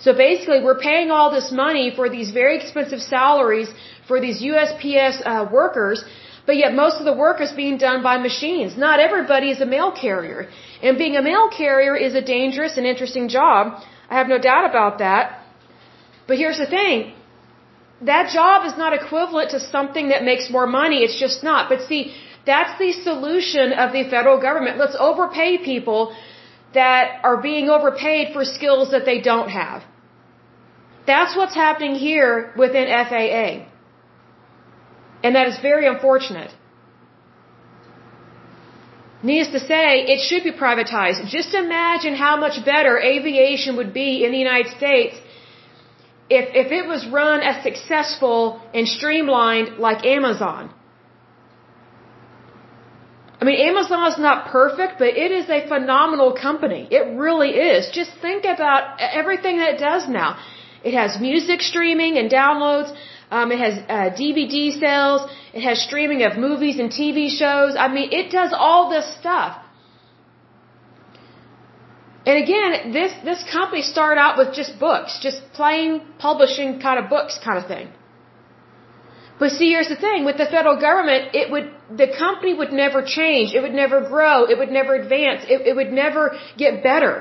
So 0.00 0.14
basically, 0.14 0.60
we're 0.62 0.78
paying 0.78 1.10
all 1.10 1.30
this 1.30 1.50
money 1.52 1.92
for 1.94 2.08
these 2.08 2.30
very 2.30 2.56
expensive 2.56 3.02
salaries 3.02 3.68
for 4.06 4.20
these 4.20 4.40
USPS 4.42 5.20
uh, 5.26 5.46
workers, 5.52 6.04
but 6.46 6.56
yet 6.56 6.72
most 6.72 6.96
of 7.00 7.04
the 7.04 7.12
work 7.12 7.42
is 7.42 7.52
being 7.52 7.76
done 7.76 8.02
by 8.02 8.16
machines. 8.16 8.78
Not 8.86 9.00
everybody 9.00 9.50
is 9.50 9.60
a 9.60 9.66
mail 9.66 9.90
carrier. 9.92 10.48
And 10.82 10.96
being 10.96 11.16
a 11.16 11.22
mail 11.22 11.50
carrier 11.50 11.94
is 11.94 12.14
a 12.14 12.22
dangerous 12.22 12.78
and 12.78 12.86
interesting 12.86 13.28
job. 13.28 13.82
I 14.08 14.16
have 14.16 14.28
no 14.28 14.38
doubt 14.38 14.70
about 14.70 14.98
that. 15.00 15.40
But 16.26 16.38
here's 16.38 16.58
the 16.58 16.66
thing. 16.66 17.12
That 18.02 18.30
job 18.30 18.64
is 18.64 18.76
not 18.78 18.92
equivalent 18.92 19.50
to 19.50 19.60
something 19.60 20.10
that 20.10 20.22
makes 20.22 20.50
more 20.50 20.66
money. 20.66 20.98
It's 21.02 21.18
just 21.18 21.42
not. 21.42 21.68
But 21.68 21.82
see, 21.82 22.14
that's 22.46 22.78
the 22.78 22.92
solution 22.92 23.72
of 23.72 23.92
the 23.92 24.04
federal 24.04 24.40
government. 24.40 24.78
Let's 24.78 24.96
overpay 24.98 25.58
people 25.58 26.14
that 26.74 27.20
are 27.24 27.38
being 27.42 27.68
overpaid 27.68 28.32
for 28.32 28.44
skills 28.44 28.90
that 28.92 29.04
they 29.04 29.20
don't 29.20 29.48
have. 29.48 29.82
That's 31.06 31.34
what's 31.36 31.54
happening 31.54 31.94
here 31.94 32.52
within 32.56 32.86
FAA. 32.86 33.66
And 35.24 35.34
that 35.34 35.48
is 35.48 35.58
very 35.58 35.86
unfortunate. 35.86 36.52
Needless 39.22 39.52
to 39.56 39.60
say, 39.66 40.04
it 40.12 40.20
should 40.20 40.44
be 40.44 40.52
privatized. 40.52 41.26
Just 41.26 41.54
imagine 41.54 42.14
how 42.14 42.36
much 42.36 42.64
better 42.64 43.00
aviation 43.00 43.76
would 43.76 43.92
be 43.92 44.24
in 44.24 44.30
the 44.30 44.38
United 44.38 44.70
States 44.76 45.16
if, 46.30 46.46
if 46.54 46.72
it 46.72 46.86
was 46.86 47.06
run 47.08 47.40
as 47.40 47.62
successful 47.62 48.60
and 48.74 48.86
streamlined 48.86 49.78
like 49.78 50.04
Amazon. 50.04 50.74
I 53.40 53.44
mean, 53.44 53.60
Amazon 53.60 54.12
is 54.12 54.18
not 54.18 54.48
perfect, 54.48 54.98
but 54.98 55.08
it 55.08 55.30
is 55.30 55.48
a 55.48 55.66
phenomenal 55.68 56.32
company. 56.32 56.88
It 56.90 57.16
really 57.16 57.50
is. 57.50 57.88
Just 57.92 58.10
think 58.20 58.44
about 58.44 59.00
everything 59.00 59.58
that 59.58 59.74
it 59.74 59.78
does 59.78 60.08
now. 60.08 60.38
It 60.82 60.94
has 60.94 61.20
music 61.20 61.60
streaming 61.60 62.18
and 62.18 62.30
downloads. 62.30 62.92
Um, 63.30 63.52
it 63.52 63.60
has 63.60 63.74
uh, 63.88 64.16
DVD 64.20 64.78
sales. 64.78 65.30
It 65.52 65.62
has 65.62 65.80
streaming 65.80 66.22
of 66.22 66.36
movies 66.36 66.78
and 66.80 66.90
TV 66.90 67.28
shows. 67.30 67.76
I 67.78 67.88
mean, 67.88 68.12
it 68.12 68.32
does 68.32 68.52
all 68.56 68.90
this 68.90 69.06
stuff. 69.20 69.62
And 72.28 72.36
again, 72.44 72.92
this 72.96 73.12
this 73.28 73.42
company 73.50 73.82
started 73.90 74.20
out 74.24 74.34
with 74.40 74.50
just 74.60 74.72
books, 74.78 75.12
just 75.26 75.38
plain 75.58 75.88
publishing 76.26 76.78
kind 76.86 76.98
of 77.02 77.08
books, 77.14 77.38
kind 77.46 77.58
of 77.60 77.66
thing. 77.74 77.86
But 79.38 79.52
see, 79.58 79.68
here's 79.74 79.88
the 79.94 80.00
thing: 80.06 80.26
with 80.30 80.36
the 80.42 80.48
federal 80.56 80.76
government, 80.88 81.34
it 81.40 81.50
would 81.52 81.68
the 82.02 82.08
company 82.24 82.52
would 82.60 82.74
never 82.84 83.00
change. 83.18 83.54
It 83.58 83.62
would 83.66 83.78
never 83.82 84.00
grow. 84.12 84.34
It 84.52 84.58
would 84.60 84.74
never 84.78 84.92
advance. 85.02 85.46
It, 85.54 85.66
it 85.70 85.74
would 85.80 85.92
never 86.02 86.22
get 86.64 86.82
better. 86.90 87.14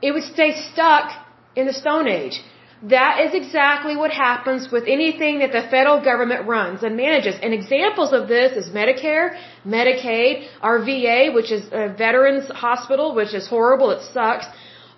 It 0.00 0.12
would 0.14 0.26
stay 0.36 0.50
stuck 0.72 1.06
in 1.54 1.66
the 1.70 1.76
Stone 1.82 2.08
Age. 2.08 2.42
That 2.82 3.20
is 3.20 3.34
exactly 3.34 3.94
what 3.94 4.10
happens 4.10 4.70
with 4.72 4.84
anything 4.86 5.40
that 5.40 5.52
the 5.52 5.62
federal 5.70 6.02
government 6.02 6.46
runs 6.46 6.82
and 6.82 6.96
manages. 6.96 7.34
And 7.42 7.52
examples 7.52 8.12
of 8.14 8.26
this 8.26 8.56
is 8.56 8.70
Medicare, 8.70 9.38
Medicaid, 9.66 10.48
our 10.62 10.78
VA, 10.78 11.30
which 11.34 11.52
is 11.52 11.66
a 11.72 11.88
veterans 11.92 12.48
hospital, 12.48 13.14
which 13.14 13.34
is 13.34 13.46
horrible, 13.46 13.90
it 13.90 14.02
sucks. 14.14 14.46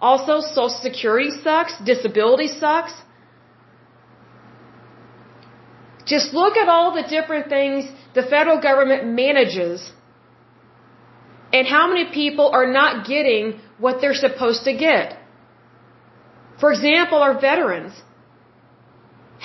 Also, 0.01 0.41
Social 0.41 0.69
Security 0.69 1.31
sucks, 1.43 1.77
disability 1.85 2.47
sucks. 2.47 2.93
Just 6.07 6.33
look 6.33 6.57
at 6.57 6.69
all 6.69 6.95
the 6.95 7.03
different 7.03 7.49
things 7.49 7.91
the 8.15 8.23
federal 8.23 8.61
government 8.61 9.07
manages 9.07 9.93
and 11.53 11.67
how 11.67 11.89
many 11.89 12.11
people 12.13 12.51
are 12.53 12.67
not 12.67 13.07
getting 13.07 13.61
what 13.79 14.01
they're 14.01 14.15
supposed 14.15 14.65
to 14.65 14.73
get. 14.73 15.19
For 16.63 16.71
example, 16.77 17.19
our 17.27 17.37
veterans. 17.41 17.95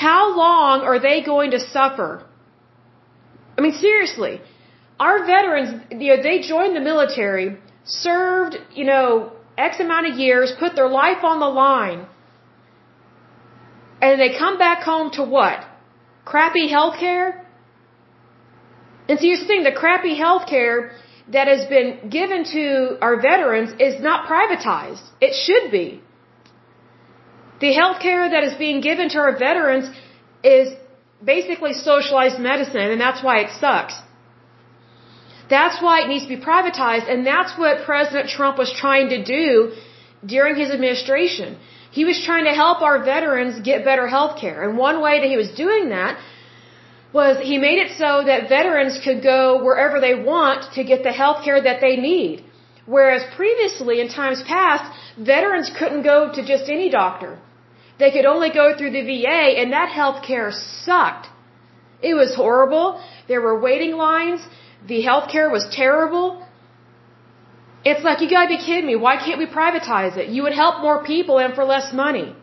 How 0.06 0.24
long 0.44 0.82
are 0.90 1.00
they 1.06 1.18
going 1.34 1.50
to 1.56 1.60
suffer? 1.60 2.10
I 3.58 3.62
mean, 3.62 3.74
seriously, 3.88 4.34
our 5.00 5.26
veterans, 5.26 5.70
you 5.90 6.10
know, 6.10 6.22
they 6.28 6.38
joined 6.54 6.76
the 6.76 6.86
military, 6.92 7.48
served, 7.86 8.54
you 8.80 8.86
know, 8.92 9.32
X 9.58 9.80
amount 9.80 10.06
of 10.12 10.20
years, 10.26 10.54
put 10.60 10.76
their 10.76 10.92
life 11.04 11.24
on 11.32 11.40
the 11.40 11.52
line, 11.66 12.06
and 14.00 14.22
they 14.22 14.32
come 14.38 14.60
back 14.60 14.84
home 14.84 15.10
to 15.20 15.24
what? 15.24 15.60
Crappy 16.24 16.68
health 16.70 17.00
care? 17.00 17.28
And 19.10 19.18
so 19.18 19.24
here's 19.26 19.40
the 19.40 19.48
thing, 19.48 19.64
the 19.64 19.78
crappy 19.84 20.16
health 20.16 20.46
care 20.48 20.92
that 21.34 21.48
has 21.48 21.66
been 21.68 22.10
given 22.12 22.44
to 22.58 23.00
our 23.02 23.16
veterans 23.20 23.72
is 23.80 24.00
not 24.10 24.28
privatized. 24.34 25.06
It 25.20 25.34
should 25.46 25.72
be. 25.72 26.04
The 27.60 27.74
health 27.74 28.00
care 28.00 28.30
that 28.30 28.44
is 28.44 28.54
being 28.56 28.82
given 28.82 29.10
to 29.10 29.20
our 29.20 29.36
veterans 29.38 29.90
is 30.44 30.74
basically 31.24 31.74
socialized 31.74 32.40
medicine, 32.40 32.88
and 32.94 33.02
that's 33.02 33.24
why 33.24 33.40
it 33.46 33.50
sucks. 33.60 33.96
That's 35.50 35.82
why 35.82 36.02
it 36.02 36.08
needs 36.08 36.26
to 36.28 36.34
be 36.36 36.42
privatized, 36.42 37.10
and 37.12 37.26
that's 37.26 37.58
what 37.58 37.86
President 37.86 38.30
Trump 38.30 38.58
was 38.58 38.72
trying 38.72 39.10
to 39.10 39.24
do 39.24 39.72
during 40.26 40.56
his 40.56 40.70
administration. 40.70 41.58
He 41.92 42.06
was 42.06 42.22
trying 42.24 42.46
to 42.46 42.56
help 42.64 42.82
our 42.82 43.04
veterans 43.04 43.60
get 43.62 43.86
better 43.86 44.08
health 44.08 44.40
care. 44.40 44.68
And 44.68 44.78
one 44.78 45.02
way 45.02 45.20
that 45.22 45.30
he 45.34 45.38
was 45.38 45.52
doing 45.52 45.90
that 45.90 46.20
was 47.14 47.38
he 47.52 47.58
made 47.58 47.80
it 47.86 47.92
so 47.98 48.24
that 48.30 48.50
veterans 48.50 49.00
could 49.04 49.24
go 49.24 49.64
wherever 49.64 50.00
they 50.00 50.16
want 50.16 50.74
to 50.74 50.84
get 50.84 51.04
the 51.04 51.12
health 51.12 51.44
care 51.46 51.62
that 51.62 51.80
they 51.82 51.96
need. 51.96 52.44
Whereas 52.86 53.24
previously, 53.36 54.00
in 54.02 54.10
times 54.10 54.44
past, 54.44 54.86
veterans 55.18 55.72
couldn't 55.80 56.04
go 56.04 56.32
to 56.36 56.46
just 56.46 56.70
any 56.70 56.90
doctor. 56.90 57.40
They 58.00 58.12
could 58.12 58.26
only 58.26 58.50
go 58.52 58.76
through 58.78 58.92
the 58.92 59.04
VA, 59.10 59.60
and 59.60 59.74
that 59.74 59.90
health 59.90 60.24
care 60.24 60.52
sucked. 60.52 61.28
It 62.02 62.14
was 62.14 62.36
horrible. 62.36 63.02
There 63.28 63.42
were 63.42 63.60
waiting 63.60 63.94
lines. 63.98 64.42
The 64.88 65.02
health 65.02 65.30
care 65.32 65.50
was 65.50 65.68
terrible. 65.72 66.46
It's 67.84 68.04
like, 68.04 68.22
you 68.22 68.30
gotta 68.30 68.50
be 68.50 68.58
kidding 68.58 68.86
me. 68.86 68.96
Why 68.96 69.16
can't 69.18 69.40
we 69.40 69.48
privatize 69.48 70.18
it? 70.18 70.30
You 70.30 70.44
would 70.44 70.54
help 70.54 70.82
more 70.82 71.04
people 71.04 71.40
and 71.40 71.54
for 71.56 71.64
less 71.64 71.94
money. 71.94 72.36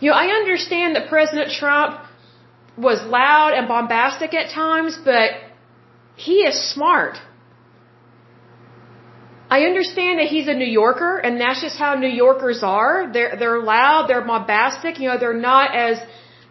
You 0.00 0.10
know, 0.10 0.16
I 0.16 0.26
understand 0.40 0.96
that 0.96 1.08
President 1.08 1.52
Trump 1.52 2.00
was 2.76 3.02
loud 3.04 3.54
and 3.54 3.68
bombastic 3.68 4.34
at 4.34 4.50
times, 4.50 4.98
but 5.02 5.30
he 6.16 6.36
is 6.48 6.56
smart. 6.72 7.16
I 9.50 9.60
understand 9.64 10.18
that 10.20 10.26
he's 10.26 10.48
a 10.48 10.54
New 10.54 10.72
Yorker, 10.82 11.18
and 11.18 11.40
that's 11.40 11.60
just 11.60 11.76
how 11.76 11.94
New 11.94 12.14
Yorkers 12.24 12.62
are. 12.62 13.10
They're 13.12 13.36
they're 13.36 13.62
loud, 13.62 14.08
they're 14.08 14.24
bombastic. 14.24 14.98
You 15.00 15.08
know, 15.08 15.18
they're 15.18 15.42
not 15.52 15.74
as 15.74 15.98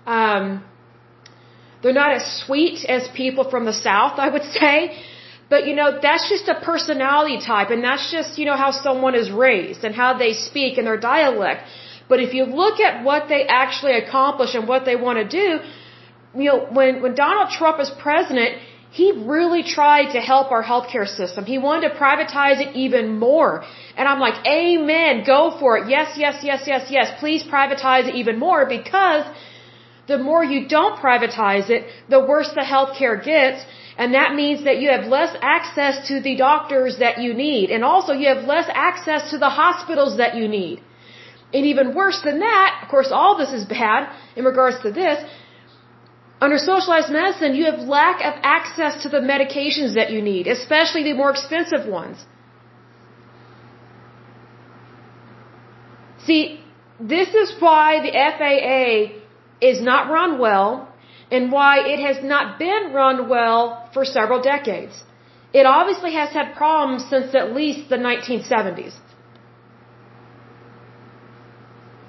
um, 0.06 0.63
they're 1.82 1.99
not 2.03 2.13
as 2.13 2.25
sweet 2.45 2.86
as 2.86 3.08
people 3.15 3.49
from 3.49 3.65
the 3.65 3.73
South, 3.73 4.19
I 4.19 4.29
would 4.29 4.43
say. 4.60 5.03
But 5.49 5.67
you 5.67 5.75
know, 5.75 5.99
that's 6.01 6.29
just 6.29 6.47
a 6.47 6.56
personality 6.71 7.39
type, 7.45 7.69
and 7.71 7.84
that's 7.84 8.12
just 8.12 8.38
you 8.38 8.45
know 8.45 8.56
how 8.56 8.71
someone 8.71 9.15
is 9.15 9.32
raised 9.32 9.84
and 9.84 9.93
how 9.95 10.17
they 10.17 10.34
speak 10.34 10.77
and 10.77 10.88
their 10.88 10.97
dialect. 10.97 11.62
But 12.08 12.19
if 12.19 12.34
you 12.34 12.45
look 12.45 12.79
at 12.79 13.03
what 13.03 13.27
they 13.27 13.45
actually 13.47 13.95
accomplish 13.97 14.56
and 14.56 14.67
what 14.67 14.86
they 14.86 14.95
want 14.95 15.17
to 15.23 15.27
do, 15.41 15.60
you 16.41 16.45
know, 16.49 16.60
when 16.77 17.01
when 17.01 17.15
Donald 17.15 17.49
Trump 17.49 17.79
is 17.79 17.91
president, 18.08 18.58
he 18.99 19.08
really 19.36 19.63
tried 19.63 20.10
to 20.15 20.19
help 20.32 20.51
our 20.56 20.63
healthcare 20.71 21.08
system. 21.19 21.45
He 21.53 21.58
wanted 21.67 21.84
to 21.89 21.93
privatize 22.03 22.60
it 22.65 22.75
even 22.84 23.06
more. 23.27 23.51
And 23.97 24.08
I'm 24.08 24.19
like, 24.27 24.38
Amen, 24.45 25.23
go 25.25 25.41
for 25.60 25.71
it. 25.79 25.89
Yes, 25.95 26.10
yes, 26.23 26.43
yes, 26.49 26.62
yes, 26.71 26.91
yes. 26.97 27.08
Please 27.19 27.41
privatize 27.56 28.06
it 28.10 28.15
even 28.21 28.38
more 28.38 28.62
because 28.77 29.25
the 30.12 30.19
more 30.29 30.43
you 30.43 30.67
don't 30.67 30.95
privatize 31.06 31.71
it, 31.75 31.82
the 32.15 32.19
worse 32.32 32.51
the 32.60 32.67
healthcare 32.73 33.17
gets. 33.32 33.65
And 33.97 34.13
that 34.13 34.36
means 34.36 34.63
that 34.67 34.77
you 34.82 34.89
have 34.95 35.06
less 35.17 35.36
access 35.41 36.08
to 36.10 36.19
the 36.27 36.36
doctors 36.36 36.97
that 36.99 37.17
you 37.23 37.34
need. 37.34 37.71
And 37.71 37.84
also 37.84 38.13
you 38.13 38.27
have 38.34 38.43
less 38.56 38.67
access 38.89 39.32
to 39.32 39.39
the 39.39 39.49
hospitals 39.49 40.17
that 40.17 40.36
you 40.36 40.47
need. 40.47 40.82
And 41.53 41.65
even 41.65 41.95
worse 41.95 42.19
than 42.21 42.39
that, 42.39 42.82
of 42.84 42.89
course 42.89 43.10
all 43.12 43.38
this 43.38 43.53
is 43.53 43.63
bad 43.65 44.12
in 44.36 44.43
regards 44.45 44.82
to 44.84 44.91
this, 44.91 45.17
under 46.43 46.58
socialized 46.58 47.12
medicine, 47.19 47.56
you 47.60 47.65
have 47.71 47.79
lack 47.99 48.17
of 48.29 48.34
access 48.58 48.93
to 49.03 49.10
the 49.15 49.21
medications 49.34 49.93
that 49.99 50.10
you 50.13 50.21
need, 50.21 50.45
especially 50.56 51.03
the 51.10 51.13
more 51.21 51.32
expensive 51.36 51.86
ones. 51.99 52.17
See, 56.25 56.41
this 56.99 57.29
is 57.43 57.56
why 57.60 57.88
the 58.06 58.12
FAA 58.38 58.89
is 59.69 59.82
not 59.91 60.12
run 60.17 60.38
well 60.45 60.69
and 61.32 61.51
why 61.58 61.73
it 61.93 61.99
has 62.08 62.17
not 62.34 62.60
been 62.60 62.91
run 62.99 63.29
well 63.29 63.89
for 63.93 64.03
several 64.03 64.41
decades. 64.41 65.01
It 65.53 65.65
obviously 65.65 66.13
has 66.19 66.29
had 66.38 66.53
problems 66.56 67.10
since 67.10 67.34
at 67.41 67.56
least 67.60 67.89
the 67.89 67.99
1970s. 68.10 68.95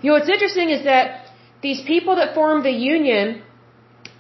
You 0.03 0.09
know, 0.09 0.15
what's 0.19 0.29
interesting 0.37 0.71
is 0.71 0.85
that 0.85 1.27
these 1.63 1.81
people 1.83 2.17
that 2.17 2.35
formed 2.35 2.65
the 2.65 2.77
union 2.95 3.43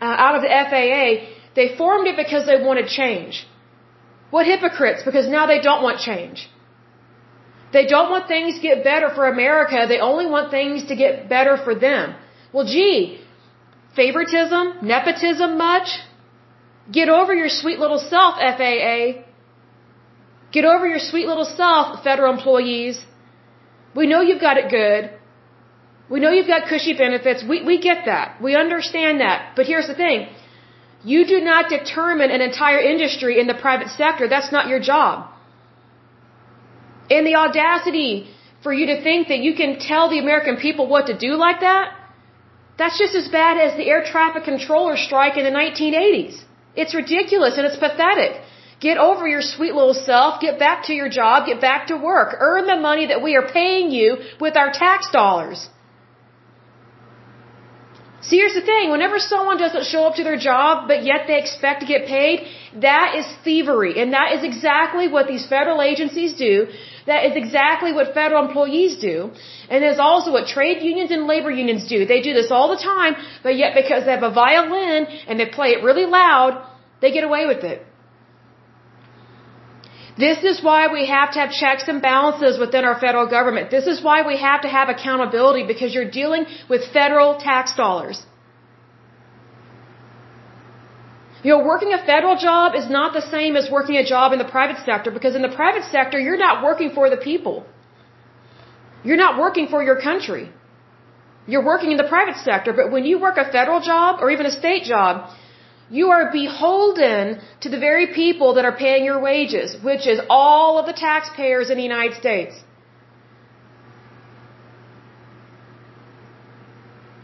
uh, 0.01 0.05
out 0.05 0.35
of 0.37 0.43
the 0.43 0.49
FAA, 0.49 1.07
they 1.55 1.77
formed 1.77 2.07
it 2.07 2.17
because 2.17 2.47
they 2.47 2.63
wanted 2.63 2.87
change. 2.89 3.47
What 4.31 4.47
hypocrites, 4.47 5.03
because 5.05 5.29
now 5.29 5.47
they 5.47 5.61
don't 5.61 5.83
want 5.83 6.01
change. 6.01 6.49
They 7.73 7.87
don't 7.87 8.11
want 8.11 8.29
things 8.29 8.57
to 8.57 8.63
get 8.71 8.85
better 8.85 9.09
for 9.15 9.27
America, 9.27 9.87
they 9.89 10.01
only 10.01 10.27
want 10.27 10.51
things 10.51 10.87
to 10.91 10.97
get 10.97 11.29
better 11.29 11.57
for 11.57 11.75
them. 11.75 12.15
Well, 12.53 12.67
gee, 12.67 13.21
favoritism, 13.97 14.65
nepotism 14.83 15.59
much? 15.59 15.89
Get 16.99 17.09
over 17.09 17.33
your 17.35 17.49
sweet 17.49 17.79
little 17.79 17.99
self, 17.99 18.37
FAA. 18.37 19.25
Get 20.53 20.65
over 20.65 20.87
your 20.87 20.99
sweet 20.99 21.27
little 21.27 21.45
self, 21.45 22.05
federal 22.05 22.33
employees. 22.33 23.05
We 23.97 24.07
know 24.07 24.21
you've 24.21 24.41
got 24.41 24.57
it 24.57 24.71
good. 24.71 25.11
We 26.11 26.21
know 26.21 26.31
you've 26.31 26.47
got 26.47 26.69
cushy 26.69 26.95
benefits. 26.97 27.43
We, 27.43 27.63
we 27.65 27.81
get 27.81 28.05
that. 28.07 28.41
We 28.43 28.55
understand 28.55 29.21
that. 29.21 29.55
But 29.57 29.67
here's 29.67 29.87
the 29.87 29.95
thing. 29.95 30.29
You 31.03 31.27
do 31.27 31.41
not 31.41 31.69
determine 31.69 32.31
an 32.31 32.41
entire 32.41 32.81
industry 32.81 33.39
in 33.41 33.47
the 33.47 33.55
private 33.55 33.89
sector. 33.89 34.29
That's 34.29 34.53
not 34.53 34.69
your 34.69 34.81
job. 34.81 35.29
And 37.11 37.27
the 37.27 37.37
audacity 37.37 38.29
for 38.63 38.73
you 38.73 38.87
to 38.87 39.03
think 39.03 39.29
that 39.29 39.41
you 39.47 39.55
can 39.55 39.79
tell 39.79 40.09
the 40.09 40.19
American 40.19 40.57
people 40.57 40.87
what 40.89 41.07
to 41.07 41.17
do 41.27 41.33
like 41.37 41.61
that, 41.61 41.95
that's 42.79 42.99
just 42.99 43.15
as 43.15 43.29
bad 43.29 43.59
as 43.65 43.77
the 43.77 43.87
air 43.93 44.03
traffic 44.03 44.45
controller 44.45 44.97
strike 44.97 45.37
in 45.37 45.45
the 45.45 45.57
1980s. 45.63 46.43
It's 46.75 46.95
ridiculous 46.95 47.57
and 47.59 47.67
it's 47.67 47.77
pathetic. 47.77 48.41
Get 48.81 48.99
over 48.99 49.29
your 49.29 49.43
sweet 49.43 49.75
little 49.75 49.95
self, 49.95 50.41
get 50.41 50.59
back 50.59 50.85
to 50.87 50.93
your 50.93 51.09
job, 51.09 51.47
get 51.47 51.61
back 51.61 51.87
to 51.89 51.97
work. 51.97 52.37
Earn 52.39 52.67
the 52.67 52.77
money 52.77 53.07
that 53.07 53.23
we 53.23 53.37
are 53.37 53.47
paying 53.61 53.91
you 53.91 54.17
with 54.41 54.57
our 54.57 54.71
tax 54.73 55.11
dollars. 55.11 55.69
See, 58.27 58.37
here's 58.37 58.55
the 58.55 58.67
thing. 58.73 58.91
Whenever 58.91 59.19
someone 59.19 59.59
doesn't 59.59 59.85
show 59.85 60.03
up 60.09 60.15
to 60.17 60.25
their 60.25 60.39
job, 60.39 60.89
but 60.89 61.05
yet 61.05 61.27
they 61.27 61.39
expect 61.39 61.81
to 61.81 61.87
get 61.87 62.07
paid, 62.07 62.47
that 62.87 63.17
is 63.19 63.27
thievery. 63.45 64.01
And 64.01 64.15
that 64.15 64.33
is 64.37 64.43
exactly 64.43 65.09
what 65.09 65.27
these 65.27 65.47
federal 65.47 65.83
agencies 65.83 66.33
do. 66.33 66.69
That 67.07 67.27
is 67.27 67.37
exactly 67.37 67.93
what 67.93 68.15
federal 68.15 68.47
employees 68.47 68.97
do. 68.97 69.31
And 69.69 69.85
it's 69.85 69.99
also 69.99 70.33
what 70.33 70.47
trade 70.47 70.83
unions 70.83 71.11
and 71.11 71.27
labor 71.27 71.51
unions 71.51 71.87
do. 71.87 72.07
They 72.07 72.23
do 72.23 72.33
this 72.33 72.51
all 72.51 72.69
the 72.75 72.83
time, 72.83 73.15
but 73.43 73.57
yet 73.57 73.75
because 73.75 74.07
they 74.07 74.13
have 74.13 74.23
a 74.23 74.33
violin 74.33 75.07
and 75.29 75.39
they 75.39 75.47
play 75.47 75.71
it 75.77 75.85
really 75.85 76.07
loud, 76.07 76.67
they 77.03 77.13
get 77.13 77.25
away 77.25 77.47
with 77.47 77.63
it. 77.63 77.85
This 80.17 80.45
is 80.45 80.63
why 80.63 80.87
we 80.97 81.07
have 81.07 81.33
to 81.33 81.41
have 81.41 81.51
checks 81.51 81.89
and 81.89 82.01
balances 82.01 82.59
within 82.59 82.85
our 82.85 82.99
federal 83.01 83.27
government. 83.27 83.71
This 83.71 83.87
is 83.87 84.03
why 84.03 84.27
we 84.27 84.37
have 84.37 84.63
to 84.63 84.69
have 84.69 84.89
accountability 84.89 85.67
because 85.67 85.93
you're 85.93 86.11
dealing 86.11 86.47
with 86.69 86.87
federal 86.93 87.37
tax 87.39 87.75
dollars. 87.75 88.25
You 91.43 91.51
know, 91.53 91.65
working 91.65 91.93
a 91.93 91.99
federal 91.99 92.37
job 92.37 92.75
is 92.75 92.89
not 92.89 93.13
the 93.13 93.21
same 93.21 93.57
as 93.57 93.71
working 93.71 93.97
a 93.97 94.05
job 94.05 94.33
in 94.33 94.39
the 94.39 94.51
private 94.57 94.79
sector 94.85 95.11
because 95.11 95.35
in 95.35 95.43
the 95.43 95.55
private 95.63 95.85
sector, 95.97 96.19
you're 96.19 96.43
not 96.49 96.63
working 96.63 96.91
for 96.99 97.11
the 97.11 97.19
people. 97.19 97.67
You're 99.03 99.23
not 99.27 99.39
working 99.39 99.67
for 99.69 99.83
your 99.83 100.01
country. 100.01 100.51
You're 101.47 101.65
working 101.65 101.91
in 101.91 101.99
the 101.99 102.09
private 102.15 102.37
sector, 102.37 102.73
but 102.73 102.91
when 102.91 103.05
you 103.05 103.19
work 103.19 103.37
a 103.37 103.45
federal 103.57 103.81
job 103.81 104.21
or 104.23 104.31
even 104.31 104.47
a 104.47 104.51
state 104.51 104.85
job, 104.85 105.31
you 105.91 106.11
are 106.11 106.31
beholden 106.33 107.41
to 107.61 107.69
the 107.69 107.79
very 107.79 108.15
people 108.15 108.55
that 108.55 108.65
are 108.65 108.77
paying 108.77 109.05
your 109.05 109.21
wages, 109.21 109.77
which 109.83 110.07
is 110.07 110.21
all 110.31 110.79
of 110.79 110.87
the 110.87 110.93
taxpayers 110.93 111.71
in 111.71 111.77
the 111.77 111.83
United 111.83 112.17
States. 112.17 112.55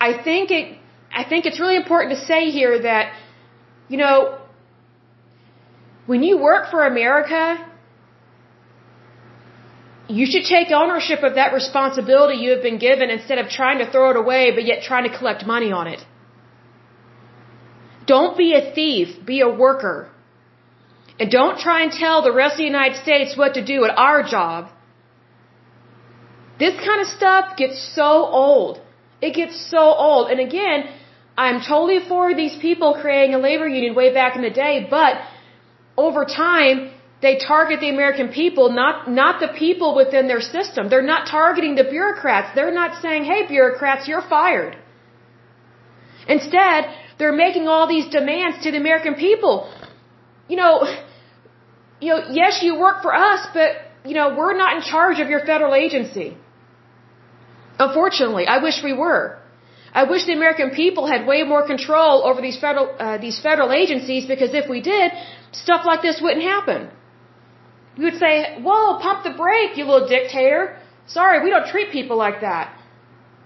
I 0.00 0.22
think 0.22 0.50
it, 0.50 0.78
I 1.12 1.24
think 1.24 1.46
it's 1.46 1.60
really 1.60 1.76
important 1.76 2.18
to 2.18 2.24
say 2.24 2.50
here 2.50 2.82
that, 2.82 3.12
you 3.88 3.98
know, 3.98 4.38
when 6.06 6.22
you 6.22 6.38
work 6.38 6.70
for 6.70 6.86
America, 6.86 7.66
you 10.08 10.26
should 10.26 10.44
take 10.44 10.70
ownership 10.70 11.22
of 11.22 11.34
that 11.34 11.52
responsibility 11.52 12.38
you 12.38 12.50
have 12.50 12.62
been 12.62 12.78
given 12.78 13.10
instead 13.10 13.38
of 13.38 13.48
trying 13.48 13.78
to 13.78 13.90
throw 13.90 14.10
it 14.10 14.16
away 14.16 14.50
but 14.54 14.64
yet 14.64 14.82
trying 14.82 15.08
to 15.10 15.16
collect 15.16 15.46
money 15.46 15.70
on 15.70 15.86
it. 15.86 16.04
Don't 18.14 18.36
be 18.44 18.50
a 18.60 18.62
thief, 18.76 19.08
be 19.32 19.38
a 19.48 19.52
worker. 19.64 19.96
And 21.20 21.30
don't 21.38 21.58
try 21.66 21.78
and 21.84 21.92
tell 22.02 22.18
the 22.28 22.36
rest 22.42 22.54
of 22.54 22.62
the 22.64 22.70
United 22.76 22.96
States 23.06 23.36
what 23.40 23.52
to 23.58 23.62
do 23.72 23.78
at 23.88 23.92
our 24.06 24.20
job. 24.34 24.60
This 26.62 26.74
kind 26.86 27.00
of 27.04 27.08
stuff 27.18 27.44
gets 27.62 27.78
so 27.98 28.10
old. 28.44 28.80
It 29.26 29.32
gets 29.40 29.56
so 29.74 29.84
old. 30.06 30.24
And 30.32 30.40
again, 30.48 30.80
I'm 31.44 31.58
totally 31.72 32.00
for 32.12 32.24
these 32.42 32.56
people 32.66 32.88
creating 33.02 33.34
a 33.34 33.42
labor 33.48 33.68
union 33.78 33.94
way 34.00 34.08
back 34.20 34.32
in 34.38 34.42
the 34.48 34.54
day, 34.64 34.74
but 34.98 35.14
over 36.06 36.24
time, 36.24 36.76
they 37.24 37.34
target 37.52 37.78
the 37.84 37.90
American 37.96 38.28
people, 38.40 38.66
not, 38.82 39.10
not 39.22 39.34
the 39.44 39.52
people 39.64 39.90
within 40.02 40.26
their 40.32 40.44
system. 40.56 40.88
They're 40.90 41.10
not 41.14 41.28
targeting 41.38 41.74
the 41.82 41.88
bureaucrats. 41.96 42.48
They're 42.56 42.76
not 42.82 43.00
saying, 43.02 43.22
hey, 43.32 43.40
bureaucrats, 43.46 44.08
you're 44.08 44.26
fired. 44.36 44.74
Instead, 46.36 46.80
they're 47.20 47.40
making 47.46 47.68
all 47.72 47.86
these 47.96 48.06
demands 48.18 48.56
to 48.64 48.68
the 48.74 48.80
American 48.84 49.14
people. 49.26 49.54
you 50.50 50.56
know, 50.62 50.74
you 52.00 52.08
know, 52.10 52.20
yes, 52.40 52.62
you 52.66 52.72
work 52.86 53.02
for 53.06 53.14
us, 53.14 53.40
but, 53.58 53.70
you 54.10 54.14
know, 54.18 54.26
we're 54.38 54.56
not 54.64 54.76
in 54.76 54.82
charge 54.94 55.18
of 55.24 55.28
your 55.28 55.42
federal 55.50 55.74
agency. 55.74 56.28
Unfortunately, 57.78 58.46
I 58.46 58.58
wish 58.66 58.82
we 58.82 58.94
were. 59.04 59.22
I 60.00 60.04
wish 60.04 60.24
the 60.26 60.32
American 60.40 60.70
people 60.70 61.06
had 61.12 61.26
way 61.26 61.42
more 61.42 61.62
control 61.66 62.14
over 62.28 62.40
these 62.40 62.58
federal, 62.64 62.88
uh, 62.98 63.18
these 63.18 63.38
federal 63.40 63.72
agencies 63.72 64.26
because 64.32 64.54
if 64.54 64.68
we 64.74 64.80
did, 64.80 65.12
stuff 65.52 65.84
like 65.84 66.00
this 66.02 66.20
wouldn't 66.24 66.46
happen. 66.54 66.88
We 67.98 68.04
would 68.04 68.18
say, 68.18 68.60
whoa, 68.66 68.98
pump 69.06 69.24
the 69.24 69.34
brake, 69.42 69.76
you 69.76 69.84
little 69.84 70.08
dictator. 70.08 70.76
Sorry, 71.06 71.42
we 71.44 71.50
don't 71.50 71.66
treat 71.66 71.90
people 71.90 72.16
like 72.16 72.40
that. 72.42 72.66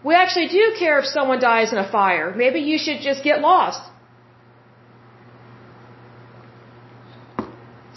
We 0.04 0.14
actually 0.14 0.48
do 0.48 0.64
care 0.78 0.98
if 1.02 1.06
someone 1.06 1.40
dies 1.40 1.72
in 1.72 1.78
a 1.78 1.88
fire. 1.90 2.32
Maybe 2.44 2.60
you 2.70 2.78
should 2.84 3.00
just 3.00 3.24
get 3.24 3.40
lost. 3.40 3.82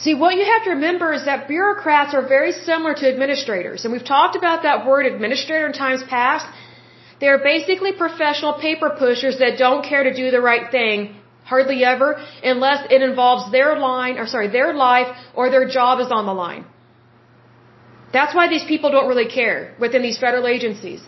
See, 0.03 0.13
what 0.23 0.35
you 0.39 0.45
have 0.53 0.63
to 0.65 0.71
remember 0.77 1.11
is 1.17 1.25
that 1.25 1.47
bureaucrats 1.47 2.13
are 2.13 2.25
very 2.35 2.53
similar 2.53 2.93
to 3.01 3.05
administrators. 3.13 3.83
And 3.83 3.91
we've 3.91 4.09
talked 4.15 4.35
about 4.41 4.63
that 4.63 4.85
word 4.85 5.05
administrator 5.05 5.65
in 5.67 5.73
times 5.73 6.03
past. 6.15 6.45
They're 7.19 7.43
basically 7.53 7.93
professional 7.93 8.53
paper 8.53 8.89
pushers 9.03 9.39
that 9.39 9.57
don't 9.57 9.83
care 9.83 10.03
to 10.03 10.13
do 10.13 10.29
the 10.31 10.39
right 10.39 10.71
thing 10.71 11.15
hardly 11.43 11.83
ever 11.83 12.09
unless 12.43 12.85
it 12.91 13.01
involves 13.01 13.51
their 13.51 13.77
line 13.79 14.17
or 14.19 14.27
sorry, 14.27 14.49
their 14.49 14.73
life 14.73 15.09
or 15.33 15.49
their 15.49 15.67
job 15.67 15.99
is 15.99 16.11
on 16.11 16.25
the 16.25 16.37
line. 16.45 16.65
That's 18.13 18.35
why 18.35 18.47
these 18.47 18.65
people 18.65 18.91
don't 18.91 19.07
really 19.07 19.29
care 19.39 19.75
within 19.79 20.01
these 20.01 20.19
federal 20.25 20.47
agencies. 20.47 21.01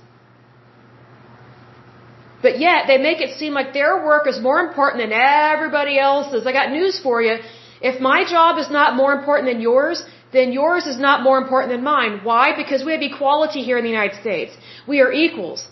But 2.42 2.60
yet 2.60 2.88
they 2.88 2.98
make 2.98 3.20
it 3.22 3.38
seem 3.38 3.54
like 3.54 3.74
their 3.74 3.94
work 4.10 4.28
is 4.28 4.40
more 4.40 4.60
important 4.68 5.02
than 5.04 5.14
everybody 5.14 6.00
else's. 6.00 6.46
I 6.46 6.54
got 6.54 6.72
news 6.72 7.00
for 7.00 7.22
you. 7.22 7.36
If 7.82 8.00
my 8.00 8.20
job 8.36 8.58
is 8.58 8.70
not 8.70 8.96
more 8.96 9.12
important 9.14 9.50
than 9.52 9.62
yours, 9.62 10.04
then 10.32 10.52
yours 10.52 10.86
is 10.86 11.00
not 11.08 11.24
more 11.24 11.38
important 11.38 11.72
than 11.74 11.84
mine. 11.84 12.22
Why? 12.24 12.46
Because 12.62 12.86
we 12.86 12.92
have 12.94 13.02
equality 13.02 13.62
here 13.64 13.78
in 13.78 13.84
the 13.84 13.90
United 13.90 14.20
States. 14.22 14.56
We 14.88 15.02
are 15.02 15.12
equals. 15.12 15.68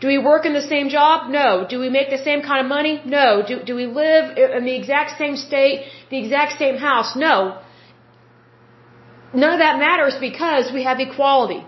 Do 0.00 0.08
we 0.08 0.18
work 0.18 0.44
in 0.44 0.54
the 0.54 0.66
same 0.74 0.88
job? 0.88 1.30
No. 1.30 1.66
Do 1.68 1.78
we 1.78 1.88
make 1.88 2.10
the 2.10 2.22
same 2.28 2.42
kind 2.42 2.60
of 2.64 2.68
money? 2.68 3.00
No. 3.04 3.42
Do, 3.48 3.62
do 3.62 3.74
we 3.74 3.86
live 3.86 4.36
in 4.58 4.64
the 4.64 4.76
exact 4.80 5.18
same 5.18 5.36
state, 5.36 5.86
the 6.10 6.18
exact 6.18 6.58
same 6.58 6.76
house? 6.76 7.14
No. 7.16 7.58
None 9.32 9.52
of 9.52 9.60
that 9.60 9.78
matters 9.78 10.16
because 10.28 10.72
we 10.72 10.82
have 10.84 11.00
equality. 11.00 11.62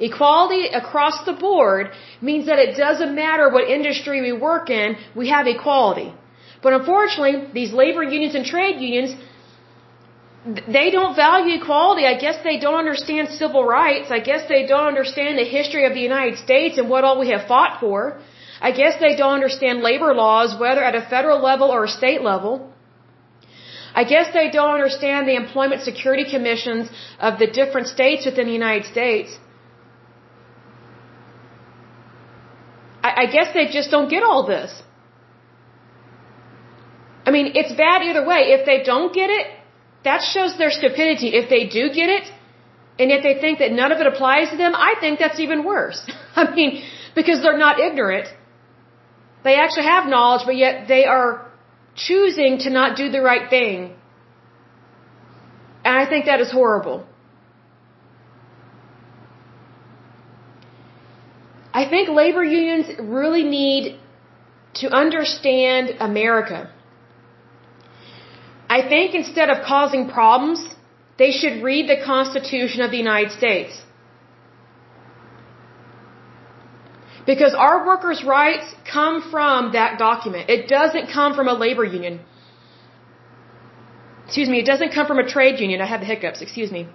Equality 0.00 0.66
across 0.66 1.24
the 1.24 1.32
board 1.32 1.90
means 2.20 2.46
that 2.46 2.58
it 2.58 2.76
doesn't 2.76 3.14
matter 3.14 3.48
what 3.50 3.68
industry 3.68 4.20
we 4.20 4.32
work 4.32 4.70
in, 4.70 4.96
we 5.14 5.28
have 5.28 5.46
equality. 5.46 6.12
But 6.62 6.72
unfortunately, 6.72 7.48
these 7.52 7.72
labor 7.72 8.02
unions 8.02 8.34
and 8.34 8.44
trade 8.44 8.80
unions, 8.80 9.14
they 10.66 10.90
don't 10.90 11.14
value 11.14 11.54
equality. 11.60 12.06
I 12.06 12.18
guess 12.18 12.42
they 12.42 12.58
don't 12.58 12.74
understand 12.84 13.28
civil 13.28 13.64
rights. 13.64 14.10
I 14.10 14.18
guess 14.18 14.48
they 14.48 14.66
don't 14.66 14.86
understand 14.86 15.38
the 15.38 15.44
history 15.44 15.84
of 15.86 15.94
the 15.94 16.00
United 16.00 16.38
States 16.38 16.78
and 16.78 16.88
what 16.88 17.04
all 17.04 17.18
we 17.20 17.30
have 17.30 17.46
fought 17.46 17.80
for. 17.80 18.18
I 18.60 18.70
guess 18.72 18.98
they 18.98 19.14
don't 19.14 19.34
understand 19.34 19.80
labor 19.80 20.14
laws, 20.14 20.58
whether 20.58 20.82
at 20.82 20.94
a 20.94 21.02
federal 21.02 21.40
level 21.50 21.68
or 21.70 21.84
a 21.84 21.88
state 21.88 22.22
level. 22.22 22.72
I 23.94 24.04
guess 24.04 24.32
they 24.32 24.50
don't 24.50 24.74
understand 24.74 25.28
the 25.28 25.36
employment 25.36 25.82
security 25.82 26.24
commissions 26.28 26.88
of 27.20 27.38
the 27.38 27.46
different 27.46 27.86
states 27.86 28.26
within 28.26 28.46
the 28.46 28.52
United 28.52 28.86
States. 28.86 29.38
I, 33.06 33.10
I 33.22 33.26
guess 33.34 33.48
they 33.58 33.66
just 33.78 33.90
don't 33.94 34.10
get 34.14 34.22
all 34.28 34.42
this. 34.54 34.70
I 37.26 37.30
mean, 37.36 37.46
it's 37.60 37.74
bad 37.84 38.02
either 38.08 38.24
way. 38.30 38.40
If 38.56 38.64
they 38.70 38.78
don't 38.92 39.12
get 39.20 39.30
it, 39.38 39.46
that 40.08 40.20
shows 40.32 40.56
their 40.62 40.70
stupidity. 40.78 41.28
If 41.40 41.48
they 41.54 41.62
do 41.78 41.82
get 42.00 42.08
it, 42.18 42.26
and 42.98 43.10
yet 43.10 43.22
they 43.26 43.34
think 43.44 43.58
that 43.62 43.72
none 43.72 43.92
of 43.92 44.00
it 44.02 44.06
applies 44.12 44.50
to 44.50 44.56
them, 44.56 44.74
I 44.74 44.94
think 45.00 45.18
that's 45.18 45.40
even 45.46 45.64
worse. 45.64 46.00
I 46.42 46.44
mean, 46.58 46.82
because 47.14 47.42
they're 47.42 47.62
not 47.66 47.80
ignorant. 47.88 48.28
They 49.46 49.56
actually 49.56 49.86
have 49.94 50.06
knowledge, 50.14 50.44
but 50.46 50.56
yet 50.56 50.88
they 50.88 51.04
are 51.04 51.28
choosing 51.94 52.58
to 52.64 52.70
not 52.70 52.96
do 52.96 53.10
the 53.16 53.20
right 53.30 53.48
thing. 53.50 53.94
And 55.84 55.94
I 56.02 56.06
think 56.08 56.24
that 56.26 56.40
is 56.40 56.50
horrible. 56.50 57.06
I 61.80 61.88
think 61.92 62.08
labor 62.08 62.44
unions 62.44 62.86
really 63.18 63.42
need 63.42 63.98
to 64.80 64.86
understand 65.02 65.96
America. 66.10 66.60
I 68.76 68.80
think 68.92 69.14
instead 69.14 69.50
of 69.50 69.64
causing 69.64 70.08
problems, 70.08 70.60
they 71.18 71.32
should 71.32 71.62
read 71.62 71.88
the 71.88 71.98
Constitution 72.04 72.80
of 72.86 72.90
the 72.92 73.00
United 73.06 73.32
States. 73.32 73.82
Because 77.26 77.54
our 77.66 77.86
workers' 77.86 78.22
rights 78.22 78.66
come 78.96 79.22
from 79.32 79.72
that 79.72 79.98
document. 79.98 80.50
It 80.56 80.68
doesn't 80.68 81.06
come 81.18 81.34
from 81.34 81.48
a 81.48 81.54
labor 81.54 81.84
union. 81.84 82.20
Excuse 84.26 84.48
me, 84.48 84.58
it 84.60 84.66
doesn't 84.72 84.92
come 84.92 85.06
from 85.06 85.18
a 85.18 85.28
trade 85.36 85.58
union. 85.60 85.80
I 85.80 85.86
have 85.86 86.00
the 86.00 86.06
hiccups, 86.06 86.40
excuse 86.40 86.70
me. 86.70 86.88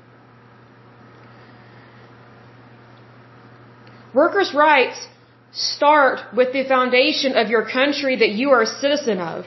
Workers' 4.14 4.54
rights 4.54 5.08
start 5.52 6.20
with 6.36 6.54
the 6.54 6.64
foundation 6.68 7.36
of 7.36 7.50
your 7.50 7.64
country 7.70 8.16
that 8.18 8.30
you 8.30 8.52
are 8.52 8.62
a 8.62 8.72
citizen 8.84 9.20
of. 9.20 9.46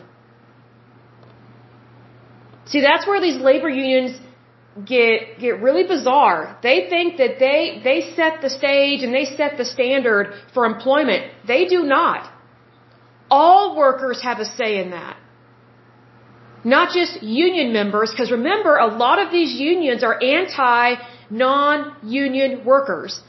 See, 2.66 2.80
that's 2.80 3.06
where 3.06 3.20
these 3.20 3.40
labor 3.40 3.68
unions 3.68 4.18
get 4.86 5.38
get 5.38 5.60
really 5.60 5.86
bizarre. 5.86 6.58
They 6.62 6.88
think 6.88 7.18
that 7.18 7.38
they 7.38 7.80
they 7.84 8.12
set 8.16 8.40
the 8.40 8.50
stage 8.50 9.02
and 9.02 9.12
they 9.14 9.24
set 9.24 9.58
the 9.58 9.64
standard 9.64 10.34
for 10.54 10.64
employment. 10.64 11.32
They 11.46 11.66
do 11.66 11.82
not. 11.82 12.30
All 13.30 13.76
workers 13.76 14.22
have 14.22 14.38
a 14.38 14.44
say 14.44 14.78
in 14.78 14.90
that. 14.90 15.16
Not 16.64 16.94
just 16.94 17.22
union 17.22 17.72
members, 17.72 18.10
because 18.10 18.30
remember, 18.30 18.76
a 18.76 18.86
lot 18.86 19.18
of 19.18 19.32
these 19.32 19.52
unions 19.58 20.04
are 20.04 20.22
anti 20.22 20.94
non 21.30 21.96
union 22.04 22.64
workers. 22.64 23.20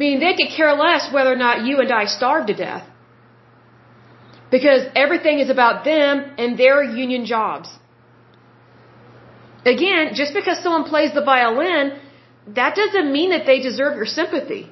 Meaning 0.00 0.20
they 0.26 0.34
could 0.38 0.50
care 0.58 0.72
less 0.86 1.12
whether 1.14 1.32
or 1.36 1.40
not 1.46 1.64
you 1.68 1.74
and 1.84 1.92
I 2.02 2.04
starve 2.18 2.46
to 2.50 2.56
death. 2.66 2.84
Because 4.54 4.82
everything 5.04 5.38
is 5.44 5.50
about 5.56 5.84
them 5.84 6.14
and 6.42 6.58
their 6.62 6.78
union 6.82 7.24
jobs. 7.32 7.68
Again, 9.74 10.04
just 10.20 10.32
because 10.38 10.62
someone 10.62 10.84
plays 10.92 11.12
the 11.18 11.24
violin, 11.32 11.84
that 12.60 12.74
doesn't 12.82 13.12
mean 13.16 13.30
that 13.34 13.44
they 13.50 13.58
deserve 13.68 13.96
your 14.00 14.10
sympathy. 14.20 14.62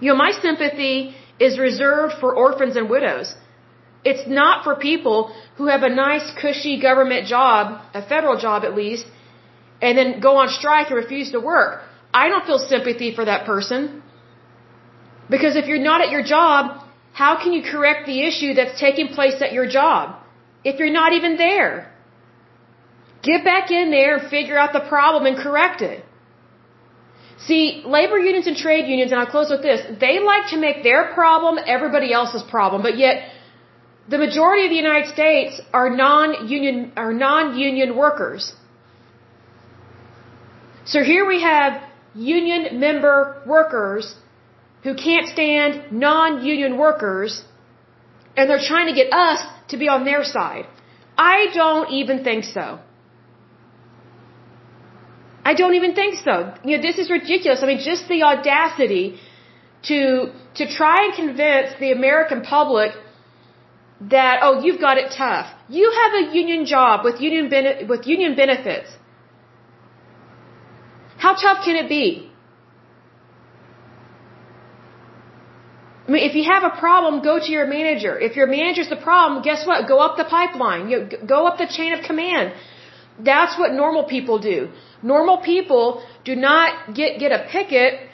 You 0.00 0.08
know, 0.10 0.18
my 0.26 0.32
sympathy 0.46 0.96
is 1.46 1.58
reserved 1.58 2.14
for 2.20 2.30
orphans 2.44 2.76
and 2.76 2.88
widows. 2.96 3.34
It's 4.10 4.26
not 4.40 4.64
for 4.64 4.74
people 4.90 5.18
who 5.58 5.66
have 5.66 5.82
a 5.90 5.92
nice, 6.06 6.26
cushy 6.40 6.74
government 6.88 7.26
job, 7.26 7.62
a 8.00 8.02
federal 8.12 8.38
job 8.46 8.64
at 8.64 8.74
least, 8.82 9.06
and 9.82 9.98
then 9.98 10.20
go 10.28 10.32
on 10.42 10.48
strike 10.48 10.88
and 10.90 10.96
refuse 11.04 11.30
to 11.36 11.40
work. 11.40 11.85
I 12.22 12.28
don't 12.30 12.46
feel 12.50 12.62
sympathy 12.72 13.08
for 13.18 13.24
that 13.30 13.46
person. 13.52 13.80
Because 15.34 15.56
if 15.60 15.66
you're 15.70 15.86
not 15.90 16.00
at 16.04 16.10
your 16.16 16.24
job, 16.36 16.62
how 17.22 17.32
can 17.42 17.52
you 17.56 17.62
correct 17.72 18.06
the 18.12 18.18
issue 18.28 18.54
that's 18.58 18.78
taking 18.86 19.08
place 19.18 19.38
at 19.46 19.52
your 19.58 19.68
job? 19.78 20.16
If 20.70 20.78
you're 20.80 20.96
not 21.02 21.12
even 21.18 21.36
there. 21.46 21.74
Get 23.28 23.44
back 23.44 23.70
in 23.70 23.90
there 23.96 24.12
and 24.16 24.30
figure 24.36 24.58
out 24.62 24.72
the 24.78 24.84
problem 24.94 25.26
and 25.30 25.36
correct 25.46 25.82
it. 25.92 26.04
See, 27.46 27.64
labor 27.96 28.18
unions 28.18 28.46
and 28.50 28.56
trade 28.56 28.86
unions, 28.92 29.12
and 29.12 29.20
I'll 29.20 29.32
close 29.36 29.50
with 29.54 29.62
this, 29.62 29.80
they 30.04 30.14
like 30.32 30.46
to 30.52 30.58
make 30.66 30.82
their 30.82 31.02
problem 31.14 31.58
everybody 31.76 32.12
else's 32.18 32.44
problem, 32.54 32.82
but 32.88 32.96
yet 32.96 33.16
the 34.08 34.18
majority 34.26 34.62
of 34.66 34.70
the 34.70 34.80
United 34.86 35.08
States 35.16 35.60
are 35.80 35.90
non-union, 35.90 36.92
are 36.96 37.12
non-union 37.12 37.96
workers. 38.04 38.54
So 40.92 41.02
here 41.12 41.26
we 41.32 41.42
have 41.42 41.82
union 42.16 42.80
member 42.80 43.42
workers 43.46 44.14
who 44.82 44.94
can't 44.94 45.28
stand 45.28 45.92
non-union 45.92 46.78
workers 46.78 47.44
and 48.36 48.50
they're 48.50 48.66
trying 48.72 48.88
to 48.88 48.94
get 48.94 49.12
us 49.12 49.40
to 49.68 49.76
be 49.76 49.88
on 49.88 50.04
their 50.04 50.22
side. 50.24 50.66
I 51.16 51.46
don't 51.54 51.90
even 51.90 52.22
think 52.24 52.44
so. 52.44 52.80
I 55.44 55.54
don't 55.54 55.74
even 55.74 55.94
think 55.94 56.16
so. 56.26 56.54
You 56.64 56.76
know, 56.76 56.82
this 56.82 56.98
is 56.98 57.10
ridiculous. 57.10 57.62
I 57.62 57.66
mean, 57.66 57.80
just 57.92 58.08
the 58.08 58.22
audacity 58.30 59.18
to 59.88 60.32
to 60.58 60.64
try 60.78 60.96
and 61.04 61.14
convince 61.14 61.68
the 61.78 61.92
American 61.92 62.42
public 62.42 62.92
that 64.00 64.40
oh, 64.42 64.54
you've 64.64 64.80
got 64.80 64.98
it 64.98 65.12
tough. 65.16 65.48
You 65.68 65.86
have 66.00 66.12
a 66.22 66.34
union 66.34 66.66
job 66.66 67.04
with 67.04 67.20
union 67.20 67.50
with 67.88 68.06
union 68.06 68.34
benefits. 68.34 68.90
How 71.26 71.34
tough 71.34 71.60
can 71.66 71.74
it 71.82 71.88
be? 71.88 72.06
I 76.06 76.12
mean, 76.12 76.24
if 76.28 76.34
you 76.38 76.44
have 76.54 76.64
a 76.72 76.74
problem, 76.82 77.14
go 77.30 77.34
to 77.46 77.50
your 77.56 77.66
manager. 77.76 78.12
If 78.26 78.36
your 78.40 78.46
manager's 78.46 78.90
the 78.94 79.00
problem, 79.08 79.42
guess 79.48 79.66
what? 79.68 79.88
Go 79.88 79.98
up 80.06 80.12
the 80.22 80.28
pipeline. 80.36 80.82
You 80.90 80.98
go 81.34 81.40
up 81.48 81.56
the 81.62 81.66
chain 81.78 81.94
of 81.96 82.04
command. 82.10 82.52
That's 83.30 83.58
what 83.60 83.72
normal 83.72 84.04
people 84.04 84.38
do. 84.38 84.58
Normal 85.14 85.38
people 85.38 85.86
do 86.28 86.36
not 86.36 86.94
get 87.00 87.18
get 87.22 87.32
a 87.38 87.40
picket 87.54 88.08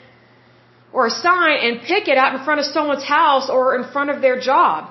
or 0.91 1.05
a 1.11 1.13
sign 1.27 1.55
and 1.67 1.81
pick 1.91 2.07
it 2.13 2.17
out 2.23 2.33
in 2.37 2.43
front 2.47 2.61
of 2.63 2.67
someone's 2.77 3.07
house 3.17 3.47
or 3.57 3.75
in 3.75 3.83
front 3.91 4.09
of 4.15 4.23
their 4.25 4.39
job. 4.39 4.89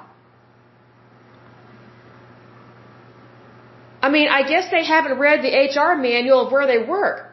I 4.06 4.10
mean, 4.16 4.28
I 4.38 4.42
guess 4.54 4.70
they 4.76 4.84
haven't 4.94 5.18
read 5.26 5.42
the 5.48 5.52
HR 5.66 5.92
manual 6.08 6.46
of 6.46 6.52
where 6.52 6.68
they 6.74 6.80
work. 6.96 7.31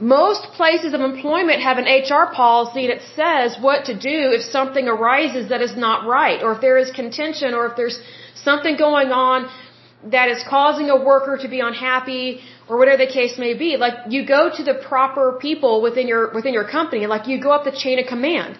Most 0.00 0.42
places 0.52 0.94
of 0.94 1.00
employment 1.00 1.60
have 1.60 1.78
an 1.78 1.86
HR 1.86 2.32
policy 2.32 2.86
that 2.86 3.00
says 3.16 3.56
what 3.60 3.86
to 3.86 3.94
do 3.94 4.30
if 4.36 4.42
something 4.42 4.86
arises 4.86 5.48
that 5.48 5.60
is 5.60 5.76
not 5.76 6.06
right, 6.06 6.40
or 6.42 6.52
if 6.52 6.60
there 6.60 6.78
is 6.78 6.90
contention, 6.92 7.52
or 7.52 7.66
if 7.66 7.74
there's 7.76 8.00
something 8.34 8.76
going 8.76 9.10
on 9.10 9.50
that 10.04 10.28
is 10.28 10.44
causing 10.48 10.88
a 10.90 10.96
worker 11.04 11.36
to 11.42 11.48
be 11.48 11.58
unhappy, 11.58 12.40
or 12.68 12.78
whatever 12.78 12.98
the 13.04 13.12
case 13.12 13.38
may 13.38 13.54
be. 13.54 13.76
Like 13.76 13.94
you 14.08 14.24
go 14.24 14.50
to 14.56 14.62
the 14.62 14.74
proper 14.74 15.36
people 15.40 15.82
within 15.82 16.06
your 16.06 16.32
within 16.32 16.54
your 16.54 16.68
company, 16.68 17.06
like 17.08 17.26
you 17.26 17.40
go 17.40 17.50
up 17.50 17.64
the 17.64 17.76
chain 17.84 17.98
of 17.98 18.06
command. 18.06 18.56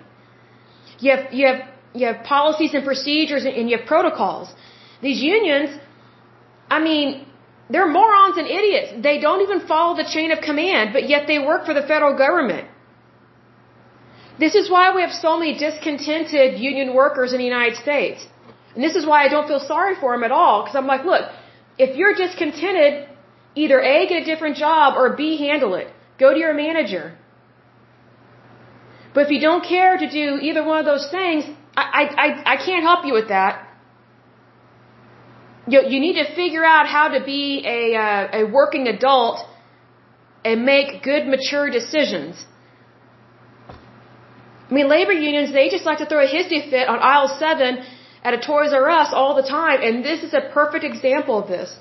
You 0.99 1.13
have 1.15 1.33
you 1.33 1.47
have 1.47 1.61
you 1.95 2.07
have 2.09 2.25
policies 2.25 2.75
and 2.75 2.85
procedures 2.85 3.45
and 3.45 3.71
you 3.71 3.79
have 3.79 3.87
protocols. 3.87 4.53
These 5.01 5.23
unions, 5.23 5.79
I 6.69 6.83
mean, 6.83 7.28
they're 7.71 7.89
morons 7.89 8.37
and 8.39 8.47
idiots. 8.47 9.03
They 9.03 9.19
don't 9.21 9.43
even 9.43 9.61
follow 9.67 9.97
the 9.97 10.09
chain 10.15 10.31
of 10.33 10.41
command, 10.41 10.93
but 10.93 11.09
yet 11.09 11.27
they 11.27 11.39
work 11.39 11.67
for 11.67 11.75
the 11.75 11.83
federal 11.83 12.17
government. 12.17 12.67
This 14.39 14.55
is 14.55 14.71
why 14.71 14.95
we 14.95 15.03
have 15.03 15.13
so 15.13 15.39
many 15.39 15.59
discontented 15.59 16.59
union 16.59 16.95
workers 16.95 17.33
in 17.33 17.39
the 17.39 17.45
United 17.45 17.77
States. 17.77 18.27
And 18.75 18.83
this 18.83 18.95
is 18.95 19.05
why 19.05 19.25
I 19.25 19.29
don't 19.29 19.49
feel 19.49 19.61
sorry 19.61 19.97
for 19.97 20.15
them 20.15 20.25
at 20.25 20.31
all, 20.31 20.63
because 20.63 20.77
I'm 20.77 20.87
like, 20.87 21.05
look, 21.05 21.25
if 21.77 21.97
you're 21.97 22.15
discontented, 22.15 23.09
either 23.55 23.81
A, 23.81 24.07
get 24.07 24.23
a 24.23 24.25
different 24.25 24.57
job, 24.57 24.97
or 24.97 25.17
B, 25.17 25.37
handle 25.37 25.75
it. 25.75 25.89
Go 26.19 26.33
to 26.33 26.39
your 26.39 26.55
manager. 26.55 27.19
But 29.15 29.27
if 29.27 29.31
you 29.31 29.41
don't 29.41 29.65
care 29.65 29.97
to 29.99 30.09
do 30.09 30.39
either 30.41 30.65
one 30.65 30.79
of 30.79 30.85
those 30.85 31.11
things, 31.11 31.45
I, 31.77 32.05
I, 32.25 32.55
I 32.55 32.57
can't 32.57 32.85
help 32.85 33.05
you 33.05 33.13
with 33.13 33.29
that 33.29 33.68
you, 35.73 35.81
you 35.93 36.01
need 36.01 36.17
to 36.23 36.35
figure 36.35 36.65
out 36.65 36.87
how 36.87 37.09
to 37.09 37.25
be 37.25 37.65
a, 37.67 37.95
uh, 37.95 38.41
a 38.41 38.45
working 38.45 38.87
adult 38.89 39.39
and 40.45 40.65
make 40.65 41.03
good, 41.03 41.27
mature 41.27 41.69
decisions. 41.71 42.47
I 44.69 44.75
mean, 44.75 44.89
labor 44.89 45.13
unions, 45.13 45.53
they 45.53 45.69
just 45.71 45.85
like 45.85 45.99
to 45.99 46.07
throw 46.07 46.25
a 46.25 46.29
hissy 46.29 46.61
fit 46.71 46.89
on 46.89 46.99
aisle 46.99 47.29
7 47.29 47.85
at 48.23 48.35
a 48.35 48.39
Toys 48.39 48.73
R 48.73 48.89
Us 48.89 49.11
all 49.13 49.35
the 49.35 49.49
time, 49.59 49.81
and 49.83 50.05
this 50.05 50.23
is 50.23 50.35
a 50.35 50.43
perfect 50.53 50.85
example 50.85 51.39
of 51.43 51.49
this. 51.49 51.75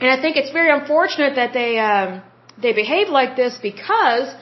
And 0.00 0.10
I 0.10 0.20
think 0.20 0.36
it's 0.36 0.50
very 0.50 0.70
unfortunate 0.78 1.36
that 1.36 1.52
they, 1.52 1.78
um, 1.78 2.22
they 2.60 2.72
behave 2.72 3.08
like 3.08 3.36
this 3.36 3.56
because 3.70 4.34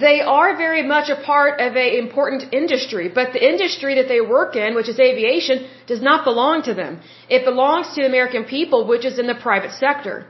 they 0.00 0.20
are 0.20 0.56
very 0.56 0.82
much 0.82 1.08
a 1.10 1.16
part 1.32 1.60
of 1.60 1.76
an 1.76 1.90
important 2.04 2.52
industry, 2.52 3.08
but 3.08 3.32
the 3.32 3.44
industry 3.52 3.94
that 3.96 4.08
they 4.08 4.20
work 4.20 4.56
in, 4.56 4.74
which 4.74 4.88
is 4.88 4.98
aviation, 4.98 5.66
does 5.86 6.02
not 6.02 6.24
belong 6.24 6.62
to 6.62 6.74
them. 6.74 7.00
It 7.28 7.44
belongs 7.44 7.94
to 7.94 8.02
the 8.02 8.06
American 8.06 8.44
people, 8.44 8.86
which 8.86 9.04
is 9.04 9.18
in 9.18 9.26
the 9.26 9.38
private 9.48 9.72
sector. 9.72 10.26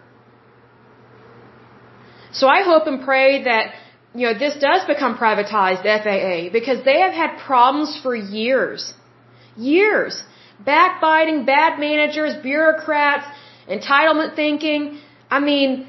So 2.33 2.49
I 2.49 2.63
hope 2.63 2.87
and 2.87 3.03
pray 3.03 3.45
that 3.45 3.73
you 4.15 4.27
know 4.27 4.35
this 4.39 4.57
does 4.69 4.85
become 4.87 5.17
privatized, 5.17 5.83
the 5.89 5.95
FAA, 6.05 6.53
because 6.53 6.85
they 6.85 6.99
have 7.01 7.15
had 7.23 7.39
problems 7.39 7.99
for 8.03 8.15
years, 8.15 8.95
years, 9.57 10.23
backbiting, 10.65 11.45
bad 11.45 11.79
managers, 11.79 12.35
bureaucrats, 12.43 13.27
entitlement 13.69 14.37
thinking. 14.37 14.99
I 15.31 15.41
mean, 15.41 15.89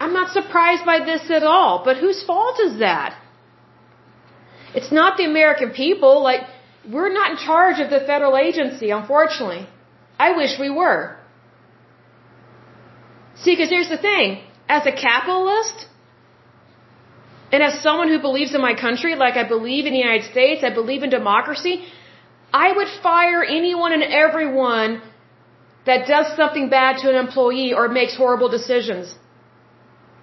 I'm 0.00 0.12
not 0.12 0.32
surprised 0.32 0.84
by 0.84 0.98
this 1.04 1.30
at 1.30 1.42
all. 1.42 1.82
But 1.84 1.96
whose 1.96 2.22
fault 2.22 2.60
is 2.60 2.78
that? 2.78 3.18
It's 4.74 4.92
not 4.92 5.16
the 5.16 5.24
American 5.24 5.70
people. 5.70 6.22
Like, 6.22 6.42
we're 6.94 7.12
not 7.12 7.32
in 7.32 7.36
charge 7.36 7.80
of 7.80 7.90
the 7.90 8.00
federal 8.00 8.36
agency, 8.36 8.90
unfortunately. 8.90 9.66
I 10.18 10.36
wish 10.36 10.58
we 10.58 10.70
were. 10.70 11.16
See, 13.42 13.52
because 13.52 13.70
here's 13.70 13.88
the 13.88 13.98
thing. 13.98 14.42
As 14.68 14.86
a 14.86 14.92
capitalist, 14.92 15.86
and 17.52 17.62
as 17.62 17.80
someone 17.80 18.08
who 18.08 18.20
believes 18.20 18.54
in 18.54 18.60
my 18.60 18.74
country, 18.74 19.14
like 19.14 19.36
I 19.36 19.46
believe 19.48 19.86
in 19.86 19.92
the 19.92 20.04
United 20.08 20.30
States, 20.30 20.62
I 20.62 20.72
believe 20.80 21.02
in 21.02 21.10
democracy, 21.10 21.74
I 22.52 22.72
would 22.72 22.88
fire 23.02 23.42
anyone 23.44 23.92
and 23.92 24.02
everyone 24.02 25.00
that 25.86 26.06
does 26.06 26.26
something 26.36 26.68
bad 26.68 26.98
to 27.02 27.08
an 27.08 27.16
employee 27.16 27.72
or 27.72 27.88
makes 27.88 28.16
horrible 28.16 28.50
decisions. 28.50 29.14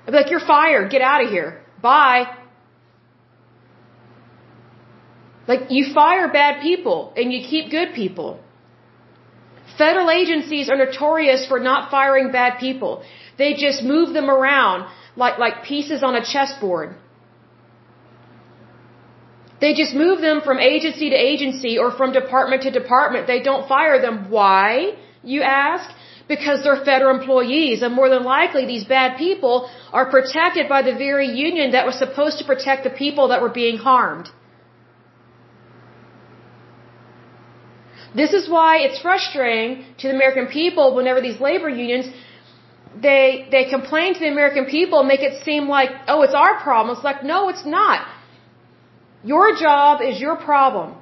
I'd 0.05 0.11
be 0.11 0.17
like, 0.17 0.29
you're 0.29 0.47
fired. 0.55 0.91
Get 0.91 1.01
out 1.01 1.23
of 1.23 1.29
here. 1.29 1.61
Bye. 1.81 2.25
Like, 5.47 5.69
you 5.69 5.93
fire 5.93 6.31
bad 6.31 6.61
people 6.61 7.13
and 7.15 7.31
you 7.33 7.39
keep 7.47 7.71
good 7.71 7.93
people. 7.93 8.39
Federal 9.77 10.09
agencies 10.09 10.69
are 10.69 10.77
notorious 10.77 11.45
for 11.47 11.59
not 11.59 11.91
firing 11.91 12.31
bad 12.31 12.59
people. 12.59 13.03
They 13.37 13.53
just 13.53 13.83
move 13.83 14.13
them 14.13 14.29
around 14.29 14.87
like, 15.15 15.37
like 15.37 15.63
pieces 15.63 16.03
on 16.03 16.15
a 16.15 16.23
chessboard. 16.23 16.95
They 19.59 19.73
just 19.73 19.93
move 19.95 20.21
them 20.21 20.41
from 20.41 20.59
agency 20.59 21.09
to 21.09 21.15
agency 21.15 21.77
or 21.77 21.91
from 21.91 22.11
department 22.11 22.63
to 22.63 22.71
department. 22.71 23.27
They 23.27 23.41
don't 23.41 23.67
fire 23.67 24.01
them. 24.01 24.29
Why, 24.29 24.95
you 25.23 25.41
ask? 25.41 25.89
Because 26.27 26.63
they're 26.63 26.83
federal 26.83 27.15
employees 27.19 27.81
and 27.83 27.93
more 27.93 28.09
than 28.09 28.23
likely 28.23 28.65
these 28.65 28.83
bad 28.83 29.17
people 29.17 29.69
are 29.91 30.09
protected 30.09 30.67
by 30.67 30.81
the 30.81 30.93
very 30.93 31.27
union 31.27 31.71
that 31.71 31.85
was 31.85 31.97
supposed 31.97 32.39
to 32.39 32.45
protect 32.45 32.83
the 32.83 32.89
people 32.89 33.27
that 33.27 33.41
were 33.41 33.55
being 33.63 33.77
harmed. 33.77 34.29
This 38.15 38.31
is 38.33 38.49
why 38.49 38.77
it's 38.77 38.99
frustrating 39.01 39.85
to 39.99 40.07
the 40.07 40.15
American 40.15 40.47
people 40.47 40.95
whenever 40.95 41.21
these 41.21 41.39
labor 41.39 41.69
unions 41.69 42.07
they 43.01 43.47
they 43.51 43.69
complain 43.69 44.13
to 44.13 44.19
the 44.19 44.29
American 44.29 44.65
people 44.65 44.99
and 44.99 45.07
make 45.07 45.21
it 45.21 45.43
seem 45.43 45.67
like, 45.67 45.89
oh, 46.07 46.21
it's 46.21 46.33
our 46.33 46.59
problem. 46.61 46.95
It's 46.95 47.03
like, 47.03 47.23
no, 47.23 47.49
it's 47.49 47.65
not. 47.65 48.07
Your 49.23 49.55
job 49.55 50.01
is 50.01 50.19
your 50.19 50.35
problem. 50.37 50.95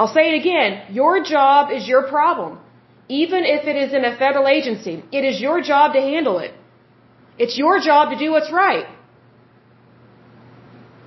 I'll 0.00 0.12
say 0.18 0.22
it 0.32 0.36
again. 0.42 0.94
Your 0.98 1.22
job 1.32 1.70
is 1.78 1.86
your 1.86 2.04
problem. 2.14 2.52
Even 3.22 3.44
if 3.56 3.66
it 3.72 3.76
is 3.84 3.92
in 3.98 4.06
a 4.10 4.12
federal 4.22 4.46
agency, 4.48 4.94
it 5.18 5.24
is 5.30 5.40
your 5.46 5.60
job 5.70 5.92
to 5.96 6.00
handle 6.00 6.38
it. 6.46 6.52
It's 7.42 7.58
your 7.62 7.74
job 7.88 8.10
to 8.12 8.16
do 8.24 8.30
what's 8.36 8.50
right. 8.50 8.86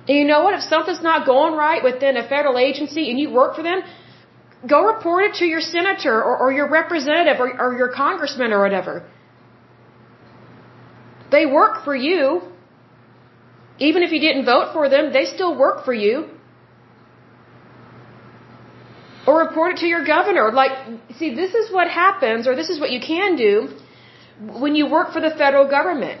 And 0.06 0.16
you 0.18 0.24
know 0.30 0.42
what? 0.44 0.54
If 0.60 0.62
something's 0.74 1.02
not 1.02 1.26
going 1.26 1.54
right 1.54 1.82
within 1.88 2.16
a 2.22 2.28
federal 2.28 2.58
agency 2.68 3.10
and 3.10 3.18
you 3.18 3.30
work 3.40 3.56
for 3.56 3.64
them, 3.64 3.82
go 4.74 4.84
report 4.92 5.24
it 5.28 5.34
to 5.40 5.46
your 5.54 5.60
senator 5.60 6.16
or, 6.28 6.36
or 6.42 6.52
your 6.52 6.68
representative 6.68 7.40
or, 7.40 7.48
or 7.64 7.76
your 7.76 7.90
congressman 8.02 8.52
or 8.52 8.62
whatever. 8.62 8.94
They 11.32 11.46
work 11.46 11.84
for 11.84 11.96
you. 11.96 12.42
Even 13.88 14.04
if 14.04 14.12
you 14.12 14.20
didn't 14.20 14.44
vote 14.44 14.68
for 14.72 14.88
them, 14.88 15.12
they 15.12 15.24
still 15.24 15.58
work 15.58 15.84
for 15.84 15.94
you. 16.04 16.33
Or 19.26 19.38
report 19.38 19.72
it 19.72 19.78
to 19.78 19.86
your 19.86 20.04
governor. 20.04 20.52
Like, 20.52 20.72
see, 21.18 21.34
this 21.34 21.54
is 21.54 21.72
what 21.72 21.88
happens, 21.88 22.46
or 22.46 22.54
this 22.54 22.68
is 22.68 22.78
what 22.78 22.90
you 22.90 23.00
can 23.00 23.36
do 23.36 23.54
when 24.64 24.74
you 24.74 24.86
work 24.86 25.12
for 25.12 25.20
the 25.20 25.30
federal 25.30 25.66
government. 25.68 26.20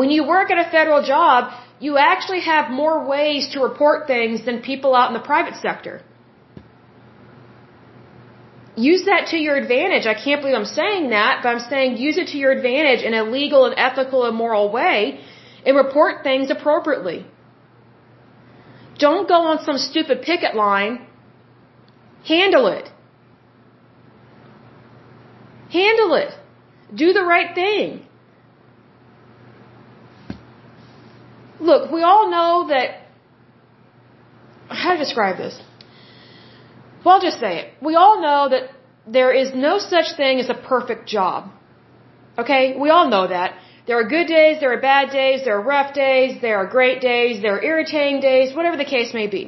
When 0.00 0.10
you 0.10 0.24
work 0.26 0.50
at 0.50 0.58
a 0.66 0.70
federal 0.70 1.02
job, 1.02 1.52
you 1.80 1.98
actually 1.98 2.42
have 2.42 2.70
more 2.70 3.04
ways 3.06 3.50
to 3.52 3.60
report 3.60 4.06
things 4.06 4.44
than 4.44 4.62
people 4.62 4.94
out 4.94 5.08
in 5.08 5.14
the 5.14 5.26
private 5.32 5.56
sector. 5.56 6.02
Use 8.76 9.04
that 9.04 9.26
to 9.32 9.36
your 9.36 9.56
advantage. 9.56 10.06
I 10.06 10.14
can't 10.14 10.40
believe 10.40 10.56
I'm 10.56 10.64
saying 10.64 11.10
that, 11.10 11.40
but 11.42 11.48
I'm 11.50 11.64
saying 11.72 11.98
use 11.98 12.16
it 12.16 12.28
to 12.28 12.38
your 12.38 12.52
advantage 12.52 13.02
in 13.02 13.12
a 13.12 13.24
legal 13.24 13.66
and 13.66 13.74
ethical 13.76 14.24
and 14.24 14.36
moral 14.36 14.72
way 14.72 15.20
and 15.66 15.76
report 15.76 16.22
things 16.22 16.50
appropriately. 16.50 17.26
Don't 19.06 19.26
go 19.28 19.38
on 19.50 19.64
some 19.68 19.78
stupid 19.78 20.22
picket 20.22 20.54
line. 20.54 20.94
Handle 22.32 22.66
it. 22.78 22.86
Handle 25.78 26.14
it. 26.14 26.32
Do 27.02 27.12
the 27.12 27.24
right 27.32 27.50
thing. 27.52 28.06
Look, 31.70 31.90
we 31.96 32.02
all 32.10 32.30
know 32.30 32.68
that. 32.68 32.88
How 34.68 34.92
to 34.92 34.98
describe 34.98 35.36
this? 35.36 35.60
Well, 37.04 37.16
I'll 37.16 37.26
just 37.30 37.40
say 37.40 37.52
it. 37.60 37.74
We 37.88 37.96
all 37.96 38.16
know 38.26 38.40
that 38.54 38.70
there 39.16 39.32
is 39.32 39.48
no 39.68 39.78
such 39.78 40.16
thing 40.16 40.38
as 40.38 40.48
a 40.48 40.54
perfect 40.54 41.08
job. 41.08 41.50
Okay? 42.38 42.76
We 42.84 42.88
all 42.90 43.08
know 43.08 43.26
that. 43.26 43.58
There 43.86 43.98
are 43.98 44.08
good 44.16 44.28
days, 44.28 44.60
there 44.60 44.72
are 44.72 44.80
bad 44.80 45.10
days, 45.10 45.44
there 45.44 45.56
are 45.58 45.64
rough 45.74 45.92
days, 45.92 46.40
there 46.40 46.58
are 46.58 46.66
great 46.66 47.00
days, 47.00 47.42
there 47.42 47.54
are 47.56 47.62
irritating 47.70 48.20
days, 48.20 48.54
whatever 48.54 48.76
the 48.76 48.90
case 48.96 49.12
may 49.12 49.26
be. 49.26 49.42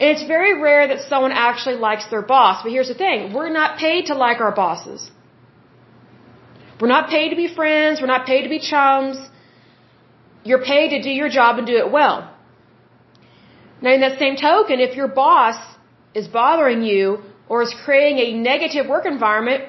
And 0.00 0.08
it's 0.12 0.26
very 0.26 0.60
rare 0.60 0.88
that 0.88 1.00
someone 1.08 1.30
actually 1.30 1.76
likes 1.76 2.06
their 2.08 2.22
boss. 2.22 2.62
But 2.62 2.72
here's 2.72 2.88
the 2.88 2.94
thing. 2.94 3.32
We're 3.34 3.52
not 3.60 3.78
paid 3.78 4.06
to 4.06 4.14
like 4.14 4.40
our 4.40 4.54
bosses. 4.62 5.10
We're 6.80 6.94
not 6.96 7.10
paid 7.10 7.28
to 7.30 7.36
be 7.36 7.48
friends. 7.60 8.00
We're 8.00 8.14
not 8.16 8.26
paid 8.26 8.42
to 8.44 8.48
be 8.48 8.58
chums. 8.58 9.18
You're 10.42 10.64
paid 10.64 10.88
to 10.94 11.02
do 11.02 11.10
your 11.10 11.28
job 11.28 11.58
and 11.58 11.66
do 11.66 11.76
it 11.76 11.92
well. 11.92 12.16
Now, 13.82 13.92
in 13.92 14.00
that 14.00 14.18
same 14.18 14.36
token, 14.36 14.80
if 14.80 14.96
your 14.96 15.08
boss 15.08 15.58
is 16.14 16.26
bothering 16.28 16.82
you 16.82 17.22
or 17.48 17.62
is 17.62 17.74
creating 17.84 18.18
a 18.18 18.32
negative 18.32 18.88
work 18.88 19.04
environment, 19.06 19.64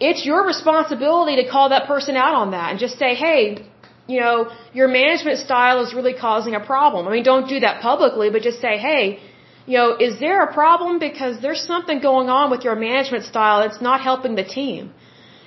it's 0.00 0.24
your 0.24 0.46
responsibility 0.46 1.36
to 1.42 1.48
call 1.48 1.70
that 1.70 1.86
person 1.86 2.16
out 2.16 2.34
on 2.34 2.52
that 2.52 2.70
and 2.70 2.78
just 2.78 2.98
say, 2.98 3.14
hey, 3.14 3.66
you 4.06 4.20
know, 4.20 4.50
your 4.72 4.88
management 4.88 5.38
style 5.38 5.84
is 5.84 5.92
really 5.92 6.14
causing 6.14 6.54
a 6.54 6.60
problem. 6.60 7.06
I 7.08 7.10
mean, 7.12 7.24
don't 7.24 7.48
do 7.48 7.60
that 7.60 7.82
publicly, 7.82 8.30
but 8.30 8.42
just 8.42 8.60
say, 8.60 8.78
hey, 8.78 9.18
you 9.66 9.76
know, 9.76 9.96
is 10.06 10.18
there 10.18 10.40
a 10.42 10.52
problem 10.52 10.98
because 10.98 11.42
there's 11.42 11.62
something 11.72 12.00
going 12.00 12.28
on 12.30 12.50
with 12.50 12.62
your 12.64 12.74
management 12.74 13.24
style 13.24 13.60
that's 13.60 13.82
not 13.82 14.00
helping 14.00 14.34
the 14.34 14.44
team? 14.44 14.94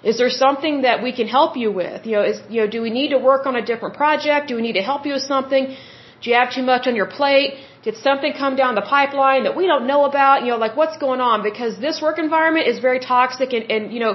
Is 0.04 0.18
there 0.18 0.30
something 0.30 0.82
that 0.84 1.02
we 1.06 1.12
can 1.20 1.28
help 1.28 1.58
you 1.58 1.72
with? 1.72 2.06
You 2.06 2.14
know, 2.18 2.24
is, 2.32 2.38
you 2.50 2.62
know, 2.62 2.68
do 2.76 2.82
we 2.82 2.92
need 3.00 3.10
to 3.16 3.20
work 3.32 3.46
on 3.46 3.56
a 3.56 3.66
different 3.72 3.96
project? 3.96 4.48
Do 4.50 4.56
we 4.56 4.62
need 4.68 4.78
to 4.82 4.86
help 4.92 5.06
you 5.08 5.14
with 5.14 5.24
something? 5.24 5.76
Do 6.22 6.30
you 6.30 6.36
have 6.36 6.52
too 6.54 6.64
much 6.64 6.88
on 6.88 6.96
your 6.96 7.08
plate? 7.08 7.56
Did 7.84 7.96
something 7.98 8.34
come 8.34 8.56
down 8.56 8.76
the 8.76 8.88
pipeline 8.96 9.44
that 9.46 9.56
we 9.56 9.66
don't 9.66 9.88
know 9.88 10.06
about? 10.06 10.44
You 10.44 10.52
know, 10.52 10.58
like 10.58 10.76
what's 10.78 10.98
going 10.98 11.20
on? 11.20 11.42
Because 11.42 11.80
this 11.80 12.02
work 12.02 12.20
environment 12.20 12.68
is 12.68 12.80
very 12.80 13.00
toxic 13.00 13.54
and, 13.54 13.72
and 13.72 13.92
you 13.94 14.00
know, 14.00 14.14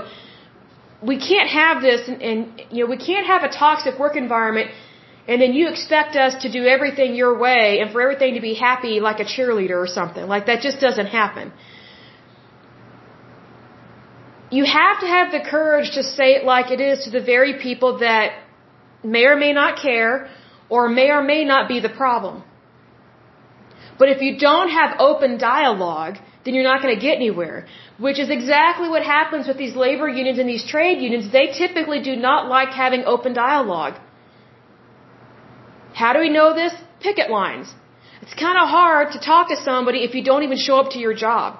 we 1.02 1.18
can't 1.18 1.50
have 1.50 1.82
this 1.82 2.08
and, 2.08 2.22
and 2.22 2.62
you 2.70 2.84
know, 2.84 2.90
we 2.90 2.96
can't 2.96 3.26
have 3.26 3.42
a 3.42 3.48
toxic 3.48 3.98
work 3.98 4.16
environment 4.16 4.70
and 5.28 5.42
then 5.42 5.52
you 5.52 5.68
expect 5.68 6.16
us 6.16 6.42
to 6.42 6.50
do 6.50 6.66
everything 6.66 7.14
your 7.14 7.36
way 7.36 7.80
and 7.80 7.92
for 7.92 8.00
everything 8.00 8.34
to 8.34 8.40
be 8.40 8.54
happy 8.54 9.00
like 9.00 9.18
a 9.20 9.24
cheerleader 9.24 9.76
or 9.82 9.88
something. 9.88 10.26
Like 10.26 10.46
that 10.46 10.60
just 10.60 10.80
doesn't 10.80 11.06
happen. 11.06 11.52
You 14.50 14.64
have 14.64 15.00
to 15.00 15.06
have 15.06 15.32
the 15.32 15.40
courage 15.40 15.90
to 15.94 16.02
say 16.04 16.36
it 16.36 16.44
like 16.44 16.70
it 16.70 16.80
is 16.80 17.04
to 17.04 17.10
the 17.10 17.20
very 17.20 17.54
people 17.58 17.98
that 17.98 18.32
may 19.02 19.24
or 19.24 19.36
may 19.36 19.52
not 19.52 19.82
care 19.82 20.30
or 20.68 20.88
may 20.88 21.10
or 21.10 21.22
may 21.22 21.44
not 21.44 21.68
be 21.68 21.80
the 21.80 21.88
problem. 21.88 22.44
But 23.98 24.08
if 24.10 24.20
you 24.20 24.38
don't 24.38 24.68
have 24.68 25.00
open 25.00 25.38
dialogue, 25.38 26.16
then 26.46 26.54
you're 26.54 26.70
not 26.72 26.80
going 26.80 26.94
to 26.94 27.02
get 27.08 27.16
anywhere. 27.16 27.66
Which 28.06 28.18
is 28.24 28.30
exactly 28.30 28.88
what 28.88 29.02
happens 29.02 29.48
with 29.48 29.58
these 29.58 29.74
labor 29.84 30.08
unions 30.08 30.38
and 30.38 30.48
these 30.48 30.64
trade 30.74 31.02
unions. 31.02 31.30
They 31.38 31.46
typically 31.62 32.00
do 32.10 32.14
not 32.14 32.48
like 32.48 32.68
having 32.68 33.02
open 33.04 33.34
dialogue. 33.34 33.94
How 36.02 36.12
do 36.12 36.20
we 36.20 36.30
know 36.38 36.54
this? 36.54 36.72
Picket 37.00 37.30
lines. 37.30 37.74
It's 38.22 38.34
kind 38.34 38.58
of 38.62 38.68
hard 38.68 39.12
to 39.14 39.20
talk 39.20 39.48
to 39.48 39.56
somebody 39.68 39.98
if 40.04 40.14
you 40.14 40.22
don't 40.22 40.44
even 40.44 40.56
show 40.56 40.78
up 40.82 40.90
to 40.92 40.98
your 40.98 41.14
job. 41.14 41.58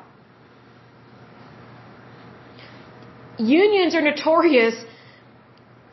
Unions 3.39 3.95
are 3.95 4.01
notorious 4.01 4.77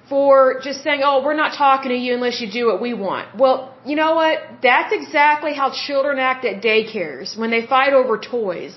for 0.07 0.59
just 0.61 0.83
saying, 0.83 1.01
oh, 1.03 1.23
we're 1.25 1.39
not 1.43 1.57
talking 1.57 1.89
to 1.89 1.97
you 1.97 2.13
unless 2.13 2.39
you 2.41 2.49
do 2.59 2.67
what 2.67 2.79
we 2.79 2.93
want. 2.93 3.35
Well, 3.37 3.72
you 3.85 3.95
know 3.95 4.15
what? 4.15 4.37
That's 4.61 4.93
exactly 4.93 5.53
how 5.53 5.71
children 5.87 6.19
act 6.19 6.45
at 6.45 6.61
daycares 6.61 7.37
when 7.37 7.51
they 7.51 7.65
fight 7.65 7.93
over 7.93 8.17
toys. 8.17 8.73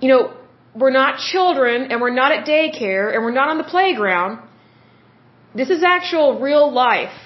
You 0.00 0.08
know, 0.08 0.34
we're 0.74 0.90
not 0.90 1.18
children 1.18 1.90
and 1.90 2.00
we're 2.00 2.18
not 2.22 2.32
at 2.32 2.46
daycare 2.46 3.14
and 3.14 3.22
we're 3.24 3.38
not 3.40 3.48
on 3.48 3.58
the 3.58 3.64
playground. 3.64 4.40
This 5.54 5.70
is 5.70 5.82
actual 5.82 6.40
real 6.40 6.70
life. 6.72 7.16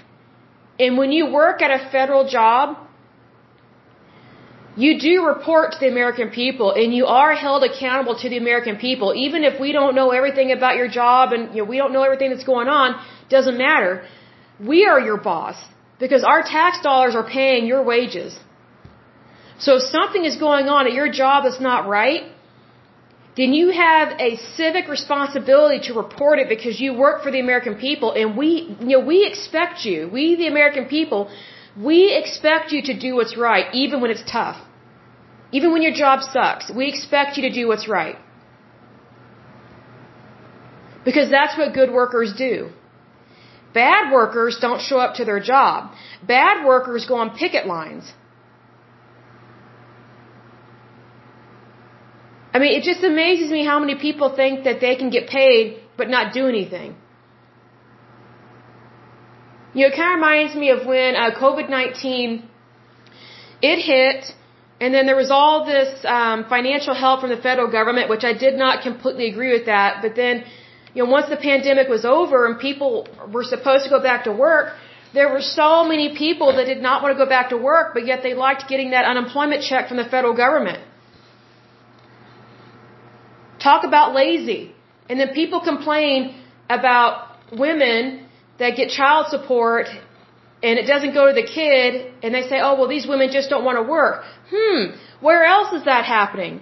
And 0.78 0.96
when 0.96 1.10
you 1.10 1.32
work 1.32 1.60
at 1.60 1.70
a 1.70 1.90
federal 1.90 2.28
job, 2.28 2.76
you 4.76 5.00
do 5.00 5.26
report 5.26 5.72
to 5.72 5.78
the 5.80 5.88
American 5.88 6.30
people 6.30 6.72
and 6.72 6.94
you 6.94 7.06
are 7.06 7.34
held 7.34 7.64
accountable 7.64 8.16
to 8.16 8.28
the 8.28 8.36
American 8.36 8.76
people. 8.76 9.12
Even 9.16 9.42
if 9.42 9.58
we 9.58 9.72
don't 9.72 9.96
know 9.96 10.10
everything 10.10 10.52
about 10.52 10.76
your 10.76 10.86
job 10.86 11.32
and 11.32 11.52
you 11.54 11.62
know, 11.62 11.68
we 11.68 11.78
don't 11.78 11.92
know 11.92 12.04
everything 12.04 12.30
that's 12.30 12.44
going 12.44 12.68
on, 12.68 12.94
doesn't 13.28 13.58
matter. 13.58 14.04
We 14.60 14.86
are 14.86 15.00
your 15.00 15.16
boss 15.16 15.56
because 15.98 16.24
our 16.24 16.42
tax 16.42 16.80
dollars 16.82 17.14
are 17.14 17.28
paying 17.28 17.66
your 17.66 17.82
wages. 17.82 18.38
So 19.58 19.76
if 19.76 19.82
something 19.82 20.24
is 20.24 20.36
going 20.36 20.68
on 20.68 20.86
at 20.86 20.92
your 20.92 21.10
job 21.10 21.44
that's 21.44 21.60
not 21.60 21.88
right, 21.88 22.24
then 23.36 23.52
you 23.52 23.70
have 23.70 24.08
a 24.28 24.36
civic 24.56 24.88
responsibility 24.88 25.80
to 25.88 25.94
report 25.94 26.38
it 26.40 26.48
because 26.48 26.80
you 26.80 26.92
work 26.92 27.22
for 27.22 27.30
the 27.30 27.40
American 27.40 27.76
people 27.76 28.12
and 28.12 28.36
we, 28.36 28.76
you 28.80 28.94
know, 28.94 29.04
we 29.12 29.24
expect 29.24 29.84
you, 29.84 30.08
we 30.12 30.34
the 30.36 30.48
American 30.48 30.86
people, 30.86 31.30
we 31.76 31.98
expect 32.20 32.72
you 32.72 32.82
to 32.82 32.98
do 32.98 33.14
what's 33.14 33.36
right 33.36 33.66
even 33.72 34.00
when 34.00 34.10
it's 34.10 34.28
tough. 34.30 34.58
Even 35.52 35.72
when 35.72 35.82
your 35.82 35.92
job 35.92 36.22
sucks, 36.22 36.70
we 36.70 36.88
expect 36.88 37.36
you 37.36 37.42
to 37.48 37.54
do 37.60 37.68
what's 37.68 37.88
right. 37.88 38.16
Because 41.04 41.30
that's 41.30 41.56
what 41.56 41.72
good 41.72 41.90
workers 41.90 42.34
do. 42.36 42.70
Bad 43.78 44.12
workers 44.18 44.54
don't 44.64 44.82
show 44.88 44.98
up 45.04 45.12
to 45.18 45.24
their 45.28 45.40
job. 45.52 45.92
Bad 46.36 46.64
workers 46.70 47.02
go 47.10 47.16
on 47.24 47.28
picket 47.42 47.64
lines. 47.74 48.06
I 52.54 52.58
mean, 52.62 52.72
it 52.78 52.82
just 52.90 53.04
amazes 53.12 53.50
me 53.56 53.60
how 53.70 53.78
many 53.84 53.94
people 54.06 54.28
think 54.40 54.64
that 54.68 54.80
they 54.84 54.94
can 55.00 55.10
get 55.16 55.28
paid 55.38 55.62
but 56.00 56.08
not 56.14 56.32
do 56.38 56.44
anything. 56.54 56.90
You 59.74 59.82
know, 59.82 59.88
it 59.92 59.96
kind 60.00 60.10
of 60.12 60.16
reminds 60.20 60.54
me 60.62 60.70
of 60.76 60.80
when 60.92 61.14
uh, 61.14 61.30
COVID-19, 61.44 62.42
it 63.70 63.78
hit, 63.92 64.20
and 64.80 64.94
then 64.94 65.06
there 65.06 65.20
was 65.24 65.30
all 65.38 65.56
this 65.74 65.90
um, 66.04 66.46
financial 66.54 66.94
help 67.04 67.20
from 67.20 67.30
the 67.36 67.42
federal 67.48 67.70
government, 67.78 68.08
which 68.14 68.24
I 68.32 68.32
did 68.46 68.54
not 68.64 68.82
completely 68.88 69.26
agree 69.32 69.52
with 69.56 69.66
that. 69.66 70.02
But 70.04 70.16
then, 70.22 70.44
you 70.98 71.04
know, 71.04 71.10
once 71.18 71.28
the 71.28 71.36
pandemic 71.36 71.86
was 71.96 72.04
over 72.04 72.36
and 72.46 72.58
people 72.58 73.06
were 73.34 73.44
supposed 73.44 73.84
to 73.84 73.90
go 73.96 74.00
back 74.02 74.24
to 74.24 74.32
work, 74.32 74.66
there 75.14 75.28
were 75.32 75.40
so 75.40 75.84
many 75.84 76.06
people 76.22 76.48
that 76.56 76.64
did 76.72 76.82
not 76.86 77.02
want 77.02 77.16
to 77.16 77.24
go 77.24 77.28
back 77.36 77.50
to 77.50 77.56
work, 77.56 77.94
but 77.94 78.04
yet 78.04 78.24
they 78.24 78.34
liked 78.34 78.64
getting 78.72 78.90
that 78.90 79.04
unemployment 79.04 79.62
check 79.62 79.86
from 79.86 79.98
the 80.02 80.08
federal 80.14 80.34
government. 80.34 80.80
Talk 83.62 83.84
about 83.84 84.12
lazy. 84.12 84.74
And 85.08 85.20
then 85.20 85.28
people 85.34 85.60
complain 85.60 86.34
about 86.68 87.36
women 87.52 88.26
that 88.58 88.70
get 88.74 88.88
child 88.90 89.28
support 89.28 89.86
and 90.64 90.80
it 90.80 90.86
doesn't 90.92 91.14
go 91.14 91.28
to 91.28 91.34
the 91.42 91.48
kid 91.58 92.12
and 92.24 92.34
they 92.34 92.42
say, 92.50 92.58
oh, 92.60 92.74
well, 92.78 92.88
these 92.88 93.06
women 93.06 93.30
just 93.30 93.48
don't 93.50 93.64
want 93.64 93.78
to 93.78 93.86
work. 93.98 94.24
Hmm, 94.52 94.96
where 95.20 95.44
else 95.44 95.72
is 95.72 95.84
that 95.84 96.04
happening? 96.04 96.60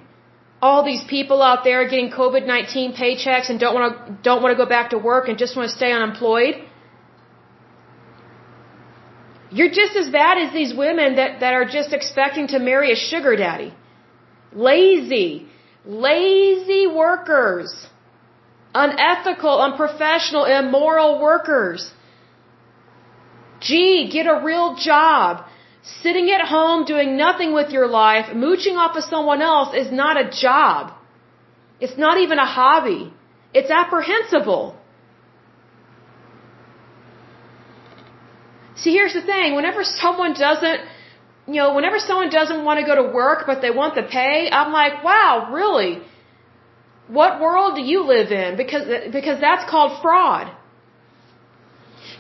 All 0.67 0.81
these 0.93 1.05
people 1.17 1.39
out 1.49 1.61
there 1.69 1.81
getting 1.93 2.11
COVID-19 2.23 2.99
paychecks 3.01 3.47
and 3.51 3.57
don't 3.65 3.75
want 3.79 3.87
to, 3.91 3.99
don't 4.29 4.41
want 4.43 4.53
to 4.55 4.61
go 4.63 4.69
back 4.77 4.87
to 4.95 4.99
work 5.11 5.25
and 5.29 5.37
just 5.45 5.53
want 5.57 5.67
to 5.71 5.77
stay 5.81 5.93
unemployed. 5.99 6.55
You're 9.59 9.75
just 9.81 9.95
as 10.03 10.09
bad 10.21 10.39
as 10.45 10.53
these 10.53 10.73
women 10.85 11.17
that, 11.21 11.41
that 11.43 11.53
are 11.59 11.67
just 11.79 11.93
expecting 11.99 12.49
to 12.55 12.59
marry 12.71 12.89
a 12.97 12.99
sugar 13.11 13.35
daddy. 13.45 13.71
Lazy. 14.53 15.31
Lazy 15.85 16.85
workers. 17.05 17.71
Unethical, 18.75 19.55
unprofessional, 19.67 20.45
immoral 20.61 21.13
workers. 21.29 21.93
Gee, 23.61 24.09
get 24.17 24.27
a 24.27 24.39
real 24.51 24.69
job. 24.89 25.45
Sitting 26.03 26.31
at 26.31 26.41
home 26.41 26.85
doing 26.85 27.17
nothing 27.17 27.55
with 27.55 27.71
your 27.71 27.87
life, 27.87 28.35
mooching 28.35 28.77
off 28.77 28.97
of 28.97 29.05
someone 29.05 29.41
else 29.41 29.75
is 29.75 29.93
not 29.93 30.17
a 30.21 30.29
job. 30.31 30.93
It's 31.79 31.97
not 31.97 32.19
even 32.19 32.39
a 32.39 32.47
hobby. 32.47 33.13
It's 33.55 33.71
apprehensible. 33.71 34.77
See, 38.75 38.93
here's 38.93 39.15
the 39.15 39.23
thing. 39.23 39.55
Whenever 39.55 39.85
someone 39.85 40.35
doesn't, 40.35 40.81
you 41.47 41.55
know, 41.55 41.75
whenever 41.75 41.99
someone 42.01 42.31
doesn't 42.31 42.65
want 42.65 42.81
to 42.81 42.87
go 42.87 42.97
to 43.03 43.15
work 43.15 43.45
but 43.47 43.63
they 43.63 43.71
want 43.71 43.95
the 43.95 44.03
pay, 44.03 44.51
I'm 44.51 44.73
like, 44.73 45.05
wow, 45.05 45.51
really? 45.53 46.03
What 47.07 47.41
world 47.41 47.77
do 47.77 47.83
you 47.83 48.03
live 48.03 48.33
in? 48.33 48.57
Because, 48.57 49.13
because 49.13 49.41
that's 49.41 49.71
called 49.71 50.03
fraud. 50.03 50.51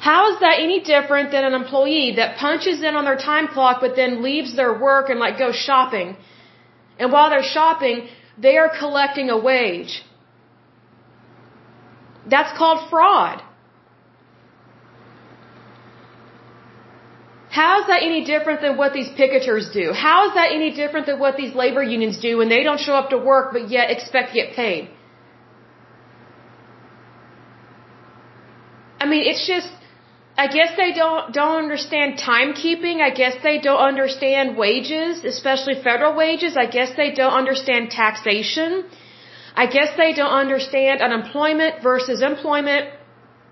How 0.01 0.33
is 0.33 0.41
that 0.41 0.59
any 0.61 0.81
different 0.81 1.31
than 1.33 1.45
an 1.45 1.55
employee 1.55 2.15
that 2.17 2.37
punches 2.37 2.83
in 2.83 2.95
on 2.95 3.05
their 3.05 3.17
time 3.17 3.49
clock 3.49 3.81
but 3.81 3.97
then 3.97 4.23
leaves 4.23 4.55
their 4.55 4.79
work 4.79 5.11
and 5.11 5.19
like 5.19 5.39
goes 5.39 5.57
shopping? 5.57 6.17
And 6.99 7.13
while 7.13 7.31
they're 7.31 7.43
shopping, 7.43 8.09
they 8.39 8.57
are 8.59 8.71
collecting 8.79 9.31
a 9.31 9.39
wage. 9.39 10.03
That's 12.29 12.57
called 12.57 12.91
fraud. 12.91 13.43
How 17.59 17.81
is 17.81 17.87
that 17.87 18.03
any 18.03 18.25
different 18.25 18.61
than 18.61 18.77
what 18.77 18.93
these 18.93 19.09
picketers 19.19 19.73
do? 19.73 19.93
How 19.93 20.29
is 20.29 20.35
that 20.35 20.53
any 20.53 20.73
different 20.73 21.07
than 21.07 21.19
what 21.19 21.39
these 21.39 21.55
labor 21.55 21.83
unions 21.83 22.19
do 22.19 22.37
when 22.37 22.51
they 22.51 22.63
don't 22.63 22.79
show 22.79 22.95
up 22.95 23.09
to 23.11 23.19
work 23.19 23.53
but 23.55 23.71
yet 23.71 23.91
expect 23.91 24.29
to 24.33 24.35
get 24.35 24.55
paid? 24.55 24.91
I 29.01 29.07
mean, 29.07 29.23
it's 29.31 29.47
just, 29.47 29.71
I 30.45 30.47
guess 30.49 30.77
they 30.77 30.93
don't, 30.93 31.33
don't 31.33 31.57
understand 31.65 32.19
timekeeping. 32.19 33.01
I 33.01 33.11
guess 33.21 33.37
they 33.43 33.59
don't 33.59 33.83
understand 33.93 34.57
wages, 34.59 35.25
especially 35.25 35.77
federal 35.83 36.15
wages. 36.15 36.57
I 36.65 36.67
guess 36.67 36.91
they 36.95 37.11
don't 37.13 37.33
understand 37.33 37.91
taxation. 37.91 38.85
I 39.55 39.67
guess 39.67 39.97
they 39.97 40.13
don't 40.13 40.37
understand 40.45 41.01
unemployment 41.01 41.83
versus 41.83 42.21
employment. 42.21 42.91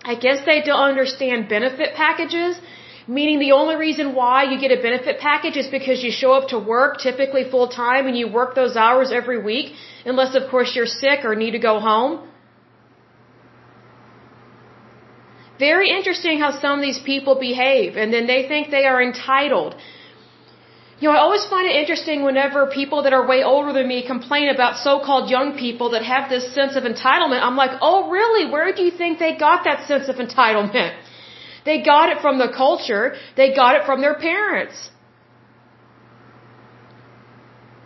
I 0.05 0.15
guess 0.15 0.45
they 0.45 0.61
don't 0.61 0.85
understand 0.93 1.49
benefit 1.49 1.95
packages, 1.95 2.61
meaning 3.09 3.39
the 3.39 3.53
only 3.53 3.77
reason 3.77 4.15
why 4.15 4.43
you 4.51 4.61
get 4.61 4.71
a 4.79 4.83
benefit 4.83 5.19
package 5.19 5.57
is 5.57 5.69
because 5.69 6.05
you 6.05 6.11
show 6.11 6.33
up 6.35 6.49
to 6.49 6.59
work, 6.59 6.99
typically 6.99 7.45
full 7.51 7.69
time, 7.69 8.07
and 8.07 8.19
you 8.19 8.29
work 8.31 8.55
those 8.55 8.77
hours 8.77 9.11
every 9.11 9.43
week, 9.43 9.73
unless 10.05 10.35
of 10.35 10.51
course 10.51 10.77
you're 10.77 10.93
sick 11.05 11.25
or 11.25 11.35
need 11.35 11.53
to 11.53 11.59
go 11.71 11.81
home. 11.81 12.29
Very 15.59 15.91
interesting 15.91 16.41
how 16.41 16.51
some 16.61 16.79
of 16.79 16.83
these 16.83 16.99
people 16.99 17.35
behave, 17.39 17.97
and 17.97 18.13
then 18.13 18.27
they 18.27 18.49
think 18.49 18.71
they 18.71 18.87
are 18.87 19.01
entitled. 19.03 19.77
You 21.01 21.09
know, 21.09 21.15
I 21.17 21.19
always 21.19 21.45
find 21.45 21.69
it 21.69 21.77
interesting 21.77 22.23
whenever 22.25 22.67
people 22.67 23.03
that 23.05 23.13
are 23.13 23.27
way 23.27 23.43
older 23.43 23.73
than 23.73 23.87
me 23.89 24.07
complain 24.07 24.49
about 24.49 24.79
so-called 24.79 25.31
young 25.31 25.57
people 25.59 25.91
that 25.91 26.03
have 26.03 26.31
this 26.31 26.55
sense 26.55 26.77
of 26.77 26.85
entitlement. 26.85 27.43
I'm 27.43 27.57
like, 27.57 27.73
oh 27.81 28.11
really? 28.11 28.51
Where 28.51 28.73
do 28.73 28.83
you 28.83 28.91
think 28.91 29.19
they 29.19 29.35
got 29.37 29.65
that 29.65 29.87
sense 29.87 30.09
of 30.09 30.17
entitlement? 30.17 30.97
They 31.65 31.83
got 31.83 32.11
it 32.11 32.21
from 32.21 32.39
the 32.39 32.49
culture. 32.49 33.17
They 33.37 33.55
got 33.55 33.77
it 33.77 33.87
from 33.87 34.01
their 34.01 34.15
parents. 34.15 34.91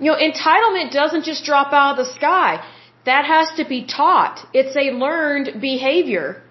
You 0.01 0.13
know, 0.13 0.17
entitlement 0.17 0.93
doesn't 0.93 1.25
just 1.25 1.45
drop 1.45 1.73
out 1.73 1.99
of 1.99 2.07
the 2.07 2.13
sky. 2.13 2.65
That 3.05 3.25
has 3.25 3.49
to 3.57 3.65
be 3.65 3.87
taught. 3.87 4.47
It's 4.53 4.77
a 4.77 4.91
learned 5.05 5.61
behavior. 5.61 6.43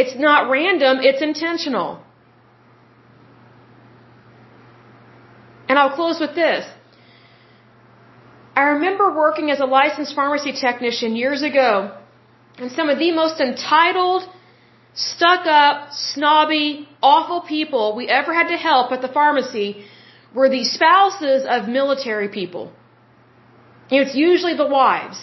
It's 0.00 0.16
not 0.26 0.40
random, 0.56 0.94
it's 1.08 1.22
intentional. 1.30 1.90
And 5.68 5.78
I'll 5.78 5.94
close 6.00 6.18
with 6.24 6.34
this. 6.42 6.64
I 8.60 8.62
remember 8.74 9.06
working 9.24 9.50
as 9.54 9.60
a 9.66 9.68
licensed 9.78 10.14
pharmacy 10.20 10.52
technician 10.66 11.16
years 11.24 11.42
ago, 11.50 11.70
and 12.58 12.70
some 12.78 12.88
of 12.92 12.98
the 13.04 13.10
most 13.22 13.40
entitled, 13.48 14.22
stuck 14.94 15.46
up, 15.46 15.92
snobby, 15.92 16.88
awful 17.02 17.40
people 17.56 17.84
we 18.00 18.08
ever 18.20 18.32
had 18.40 18.48
to 18.54 18.58
help 18.70 18.92
at 18.96 19.02
the 19.06 19.12
pharmacy 19.18 19.68
were 20.34 20.48
the 20.48 20.64
spouses 20.76 21.44
of 21.56 21.68
military 21.80 22.28
people. 22.40 22.64
It's 23.90 24.14
usually 24.14 24.56
the 24.62 24.70
wives. 24.80 25.18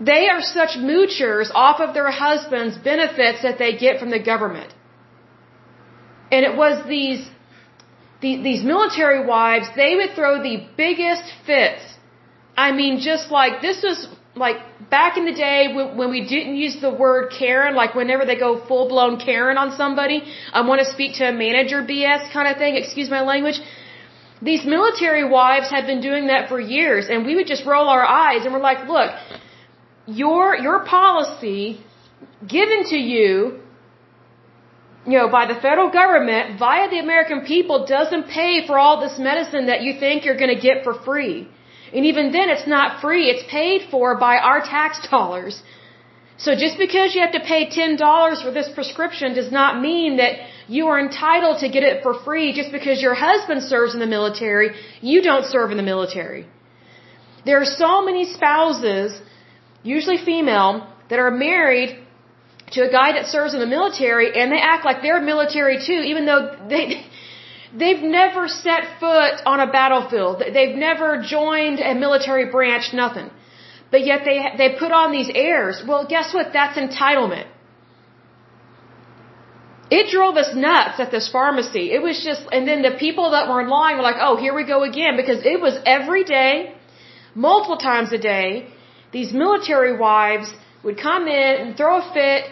They 0.00 0.28
are 0.28 0.42
such 0.42 0.70
moochers 0.76 1.50
off 1.54 1.80
of 1.80 1.94
their 1.94 2.10
husbands' 2.10 2.76
benefits 2.78 3.42
that 3.42 3.58
they 3.58 3.76
get 3.76 4.00
from 4.00 4.10
the 4.10 4.18
government. 4.18 4.72
And 6.32 6.44
it 6.44 6.56
was 6.56 6.86
these, 6.88 7.28
the, 8.20 8.42
these 8.42 8.64
military 8.64 9.24
wives, 9.24 9.66
they 9.76 9.94
would 9.94 10.14
throw 10.16 10.42
the 10.42 10.66
biggest 10.76 11.22
fits. 11.46 11.82
I 12.56 12.72
mean, 12.72 12.98
just 13.00 13.30
like, 13.30 13.62
this 13.62 13.82
was 13.82 14.08
like 14.36 14.56
back 14.90 15.16
in 15.16 15.26
the 15.26 15.32
day 15.32 15.72
when, 15.74 15.96
when 15.96 16.10
we 16.10 16.26
didn't 16.26 16.56
use 16.56 16.80
the 16.80 16.92
word 16.92 17.32
Karen, 17.38 17.76
like 17.76 17.94
whenever 17.94 18.24
they 18.24 18.36
go 18.36 18.66
full 18.66 18.88
blown 18.88 19.18
Karen 19.20 19.56
on 19.56 19.76
somebody, 19.76 20.22
I 20.52 20.66
want 20.66 20.80
to 20.80 20.86
speak 20.86 21.16
to 21.18 21.28
a 21.28 21.32
manager 21.32 21.82
BS 21.82 22.32
kind 22.32 22.48
of 22.48 22.56
thing, 22.56 22.74
excuse 22.76 23.08
my 23.08 23.22
language. 23.22 23.60
These 24.42 24.64
military 24.64 25.26
wives 25.28 25.70
had 25.70 25.86
been 25.86 26.00
doing 26.00 26.26
that 26.26 26.48
for 26.48 26.58
years, 26.58 27.06
and 27.08 27.24
we 27.24 27.36
would 27.36 27.46
just 27.46 27.64
roll 27.64 27.88
our 27.88 28.04
eyes 28.04 28.44
and 28.44 28.52
we're 28.52 28.60
like, 28.60 28.88
look, 28.88 29.12
your, 30.06 30.56
your 30.56 30.84
policy 30.84 31.80
given 32.46 32.84
to 32.84 32.96
you 32.96 33.60
you 35.06 35.18
know, 35.18 35.28
by 35.28 35.44
the 35.46 35.58
federal 35.60 35.90
government 35.90 36.58
via 36.58 36.88
the 36.88 36.98
American 36.98 37.42
people 37.42 37.86
doesn't 37.86 38.26
pay 38.28 38.66
for 38.66 38.78
all 38.78 39.00
this 39.00 39.18
medicine 39.18 39.66
that 39.66 39.82
you 39.82 39.92
think 40.00 40.24
you're 40.24 40.40
going 40.44 40.54
to 40.54 40.60
get 40.68 40.82
for 40.82 40.94
free. 40.94 41.46
And 41.92 42.06
even 42.06 42.32
then, 42.32 42.48
it's 42.48 42.66
not 42.66 43.00
free. 43.00 43.24
It's 43.32 43.44
paid 43.50 43.82
for 43.90 44.16
by 44.16 44.36
our 44.38 44.60
tax 44.60 45.06
dollars. 45.10 45.62
So 46.36 46.54
just 46.56 46.78
because 46.78 47.14
you 47.14 47.20
have 47.20 47.32
to 47.32 47.40
pay 47.40 47.68
$10 47.68 48.42
for 48.42 48.50
this 48.50 48.68
prescription 48.74 49.34
does 49.34 49.52
not 49.52 49.80
mean 49.80 50.16
that 50.16 50.32
you 50.66 50.88
are 50.88 50.98
entitled 50.98 51.60
to 51.60 51.68
get 51.68 51.84
it 51.84 52.02
for 52.02 52.14
free 52.24 52.52
just 52.52 52.72
because 52.72 53.00
your 53.00 53.14
husband 53.14 53.62
serves 53.62 53.94
in 53.94 54.00
the 54.00 54.06
military, 54.06 54.70
you 55.00 55.22
don't 55.22 55.44
serve 55.44 55.70
in 55.70 55.76
the 55.76 55.88
military. 55.94 56.46
There 57.46 57.60
are 57.60 57.70
so 57.84 58.04
many 58.04 58.24
spouses, 58.24 59.20
usually 59.84 60.18
female, 60.18 60.88
that 61.10 61.18
are 61.18 61.30
married 61.30 61.90
to 62.72 62.80
a 62.88 62.90
guy 62.90 63.12
that 63.12 63.26
serves 63.26 63.54
in 63.54 63.60
the 63.60 63.72
military 63.78 64.28
and 64.38 64.50
they 64.50 64.62
act 64.72 64.84
like 64.84 65.02
they're 65.02 65.20
military 65.20 65.78
too, 65.86 66.00
even 66.10 66.26
though 66.26 66.42
they, 66.68 66.84
they've 67.80 68.02
never 68.02 68.48
set 68.48 68.82
foot 68.98 69.34
on 69.52 69.60
a 69.60 69.70
battlefield. 69.70 70.42
They've 70.56 70.76
never 70.88 71.22
joined 71.22 71.78
a 71.80 71.94
military 71.94 72.46
branch, 72.50 72.92
nothing. 72.92 73.30
But 73.90 74.04
yet 74.04 74.22
they, 74.24 74.38
they 74.60 74.68
put 74.78 74.92
on 74.92 75.12
these 75.12 75.30
airs. 75.32 75.82
Well, 75.86 76.06
guess 76.14 76.34
what? 76.34 76.52
That's 76.52 76.76
entitlement. 76.78 77.46
It 79.90 80.10
drove 80.10 80.36
us 80.36 80.50
nuts 80.54 80.98
at 80.98 81.10
this 81.10 81.28
pharmacy. 81.30 81.92
It 81.92 82.02
was 82.02 82.24
just, 82.24 82.42
and 82.50 82.66
then 82.66 82.80
the 82.82 82.96
people 82.98 83.32
that 83.32 83.48
were 83.48 83.60
in 83.60 83.68
line 83.68 83.96
were 83.98 84.02
like, 84.02 84.16
oh, 84.18 84.36
here 84.36 84.54
we 84.54 84.64
go 84.64 84.82
again, 84.82 85.16
because 85.16 85.44
it 85.44 85.60
was 85.60 85.78
every 85.84 86.24
day, 86.24 86.74
multiple 87.34 87.76
times 87.76 88.10
a 88.12 88.18
day, 88.18 88.48
these 89.16 89.32
military 89.44 89.94
wives 89.96 90.48
would 90.84 90.98
come 91.08 91.24
in 91.28 91.52
and 91.62 91.76
throw 91.78 91.94
a 92.02 92.06
fit 92.16 92.42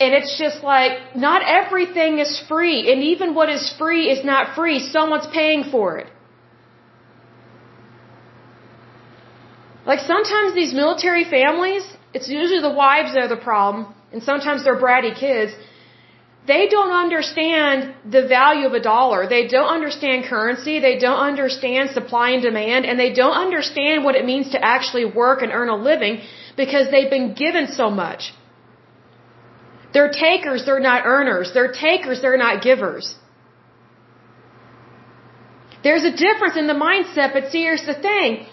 and 0.00 0.14
it's 0.18 0.38
just 0.38 0.62
like, 0.72 0.92
not 1.14 1.42
everything 1.60 2.12
is 2.24 2.32
free. 2.48 2.90
And 2.90 3.02
even 3.12 3.34
what 3.34 3.50
is 3.50 3.64
free 3.80 4.04
is 4.14 4.24
not 4.24 4.54
free. 4.54 4.78
Someone's 4.78 5.26
paying 5.40 5.64
for 5.70 5.98
it. 5.98 6.08
Like 9.90 10.00
sometimes 10.12 10.54
these 10.54 10.72
military 10.72 11.24
families, 11.24 11.84
it's 12.14 12.28
usually 12.30 12.62
the 12.68 12.76
wives 12.84 13.12
that 13.12 13.22
are 13.26 13.32
the 13.36 13.44
problem, 13.50 13.94
and 14.12 14.22
sometimes 14.22 14.64
they're 14.64 14.80
bratty 14.80 15.14
kids. 15.24 15.52
They 16.50 16.64
don't 16.74 16.94
understand 17.04 17.94
the 18.14 18.22
value 18.26 18.66
of 18.70 18.74
a 18.80 18.82
dollar. 18.92 19.20
They 19.34 19.44
don't 19.54 19.72
understand 19.78 20.24
currency. 20.32 20.74
They 20.86 20.96
don't 21.06 21.22
understand 21.30 21.90
supply 21.98 22.28
and 22.36 22.42
demand, 22.48 22.86
and 22.88 22.98
they 23.02 23.12
don't 23.20 23.38
understand 23.46 24.04
what 24.06 24.16
it 24.20 24.24
means 24.30 24.46
to 24.54 24.58
actually 24.74 25.06
work 25.22 25.42
and 25.44 25.52
earn 25.58 25.68
a 25.76 25.78
living 25.90 26.14
because 26.62 26.90
they've 26.90 27.12
been 27.18 27.30
given 27.44 27.68
so 27.80 27.86
much. 28.02 28.22
They're 29.92 30.12
takers, 30.26 30.64
they're 30.66 30.86
not 30.90 31.06
earners. 31.16 31.52
They're 31.54 31.72
takers, 31.88 32.20
they're 32.22 32.42
not 32.46 32.62
givers. 32.68 33.14
There's 35.84 36.04
a 36.12 36.14
difference 36.26 36.56
in 36.62 36.66
the 36.72 36.78
mindset, 36.88 37.32
but 37.36 37.50
see, 37.52 37.62
here's 37.68 37.86
the 37.92 37.98
thing. 38.08 38.46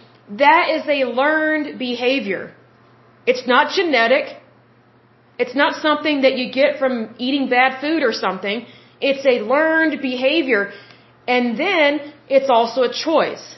That 0.45 0.65
is 0.75 0.83
a 0.97 0.99
learned 1.21 1.79
behavior. 1.79 2.43
It's 3.25 3.45
not 3.47 3.71
genetic. 3.79 4.25
It's 5.39 5.55
not 5.55 5.81
something 5.81 6.21
that 6.21 6.37
you 6.37 6.51
get 6.51 6.79
from 6.79 7.15
eating 7.17 7.49
bad 7.49 7.79
food 7.81 8.01
or 8.03 8.13
something. 8.13 8.65
It's 8.99 9.25
a 9.25 9.41
learned 9.53 10.01
behavior. 10.01 10.71
And 11.27 11.59
then 11.59 12.13
it's 12.27 12.49
also 12.49 12.83
a 12.83 12.93
choice. 12.93 13.55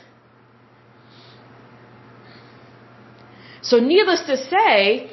So 3.61 3.77
needless 3.77 4.23
to 4.31 4.37
say, 4.37 5.11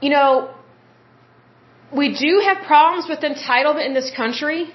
you 0.00 0.10
know, 0.10 0.54
we 2.00 2.08
do 2.14 2.40
have 2.46 2.66
problems 2.66 3.08
with 3.08 3.20
entitlement 3.20 3.86
in 3.86 3.94
this 3.94 4.10
country, 4.10 4.72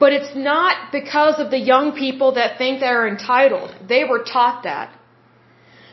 but 0.00 0.12
it's 0.12 0.34
not 0.34 0.90
because 0.90 1.38
of 1.38 1.50
the 1.50 1.58
young 1.58 1.92
people 1.92 2.32
that 2.32 2.58
think 2.58 2.80
they're 2.80 3.06
entitled. 3.06 3.70
They 3.88 4.04
were 4.04 4.24
taught 4.24 4.64
that. 4.64 4.92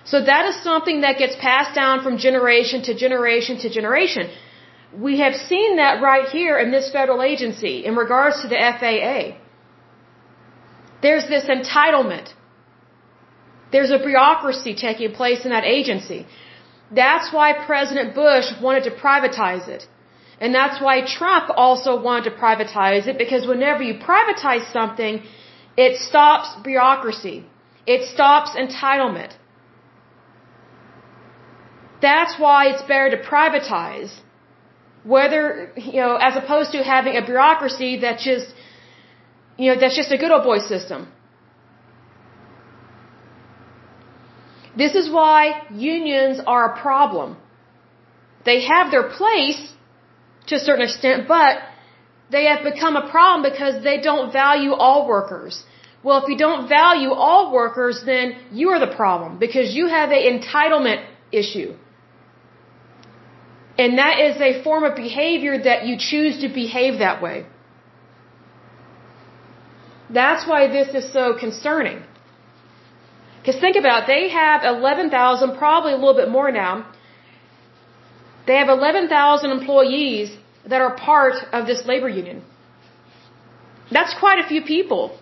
So 0.05 0.21
that 0.23 0.45
is 0.45 0.55
something 0.63 1.01
that 1.01 1.17
gets 1.17 1.35
passed 1.35 1.75
down 1.75 2.03
from 2.03 2.17
generation 2.17 2.81
to 2.83 2.93
generation 2.93 3.57
to 3.59 3.69
generation. 3.69 4.29
We 5.07 5.19
have 5.19 5.35
seen 5.35 5.75
that 5.75 6.01
right 6.01 6.27
here 6.29 6.57
in 6.57 6.71
this 6.71 6.91
federal 6.91 7.21
agency 7.21 7.85
in 7.85 7.95
regards 7.95 8.41
to 8.41 8.47
the 8.47 8.59
FAA. 8.79 9.37
There's 11.01 11.27
this 11.27 11.45
entitlement. 11.45 12.33
There's 13.71 13.91
a 13.91 13.99
bureaucracy 13.99 14.73
taking 14.73 15.13
place 15.13 15.45
in 15.45 15.51
that 15.51 15.63
agency. 15.63 16.25
That's 16.91 17.31
why 17.31 17.53
President 17.53 18.15
Bush 18.15 18.47
wanted 18.61 18.83
to 18.85 18.91
privatize 18.91 19.67
it. 19.67 19.87
And 20.41 20.55
that's 20.55 20.81
why 20.81 20.95
Trump 21.05 21.51
also 21.55 22.01
wanted 22.01 22.25
to 22.29 22.35
privatize 22.43 23.07
it 23.07 23.17
because 23.17 23.45
whenever 23.45 23.83
you 23.83 23.95
privatize 23.95 24.71
something, 24.71 25.21
it 25.77 25.99
stops 25.99 26.55
bureaucracy. 26.63 27.45
It 27.85 28.07
stops 28.13 28.51
entitlement. 28.51 29.33
That's 32.01 32.39
why 32.39 32.67
it's 32.71 32.81
better 32.83 33.09
to 33.15 33.21
privatize. 33.23 34.11
Whether, 35.03 35.71
you 35.75 36.01
know, 36.01 36.15
as 36.15 36.35
opposed 36.35 36.71
to 36.73 36.83
having 36.83 37.15
a 37.15 37.25
bureaucracy 37.25 37.99
that 38.01 38.19
just, 38.19 38.47
you 39.57 39.71
know, 39.71 39.79
that's 39.79 39.95
just 39.95 40.11
a 40.11 40.17
good 40.17 40.31
old 40.31 40.43
boy 40.43 40.59
system. 40.59 41.07
This 44.77 44.95
is 44.95 45.09
why 45.09 45.63
unions 45.71 46.39
are 46.45 46.73
a 46.73 46.81
problem. 46.81 47.37
They 48.45 48.59
have 48.65 48.91
their 48.91 49.09
place 49.09 49.61
to 50.47 50.55
a 50.55 50.59
certain 50.59 50.85
extent, 50.89 51.27
but 51.27 51.59
they 52.31 52.45
have 52.45 52.63
become 52.63 52.95
a 52.95 53.09
problem 53.09 53.41
because 53.51 53.83
they 53.83 53.97
don't 53.99 54.31
value 54.31 54.73
all 54.73 55.07
workers. 55.07 55.63
Well, 56.03 56.23
if 56.23 56.29
you 56.29 56.37
don't 56.37 56.69
value 56.69 57.11
all 57.11 57.51
workers, 57.51 58.03
then 58.05 58.35
you 58.51 58.69
are 58.69 58.79
the 58.79 58.93
problem 58.95 59.37
because 59.37 59.75
you 59.75 59.87
have 59.87 60.11
an 60.11 60.23
entitlement 60.33 61.05
issue. 61.31 61.75
And 63.81 63.97
that 63.97 64.19
is 64.27 64.35
a 64.49 64.61
form 64.65 64.83
of 64.83 64.93
behavior 65.05 65.55
that 65.67 65.85
you 65.87 65.95
choose 65.97 66.41
to 66.43 66.49
behave 66.61 66.99
that 66.99 67.21
way. 67.25 67.37
That's 70.19 70.45
why 70.49 70.61
this 70.77 70.89
is 70.99 71.05
so 71.17 71.25
concerning. 71.45 71.99
Because 73.37 73.57
think 73.65 73.77
about 73.77 73.99
it, 74.03 74.07
they 74.13 74.23
have 74.29 74.63
11,000, 74.63 75.57
probably 75.57 75.93
a 75.93 75.99
little 76.03 76.19
bit 76.21 76.29
more 76.37 76.51
now. 76.51 76.73
They 78.47 78.57
have 78.61 78.67
11,000 78.67 79.49
employees 79.49 80.35
that 80.67 80.81
are 80.81 80.93
part 80.97 81.35
of 81.53 81.65
this 81.65 81.85
labor 81.85 82.09
union. 82.09 82.43
That's 83.91 84.13
quite 84.19 84.39
a 84.43 84.47
few 84.51 84.61
people. 84.61 85.17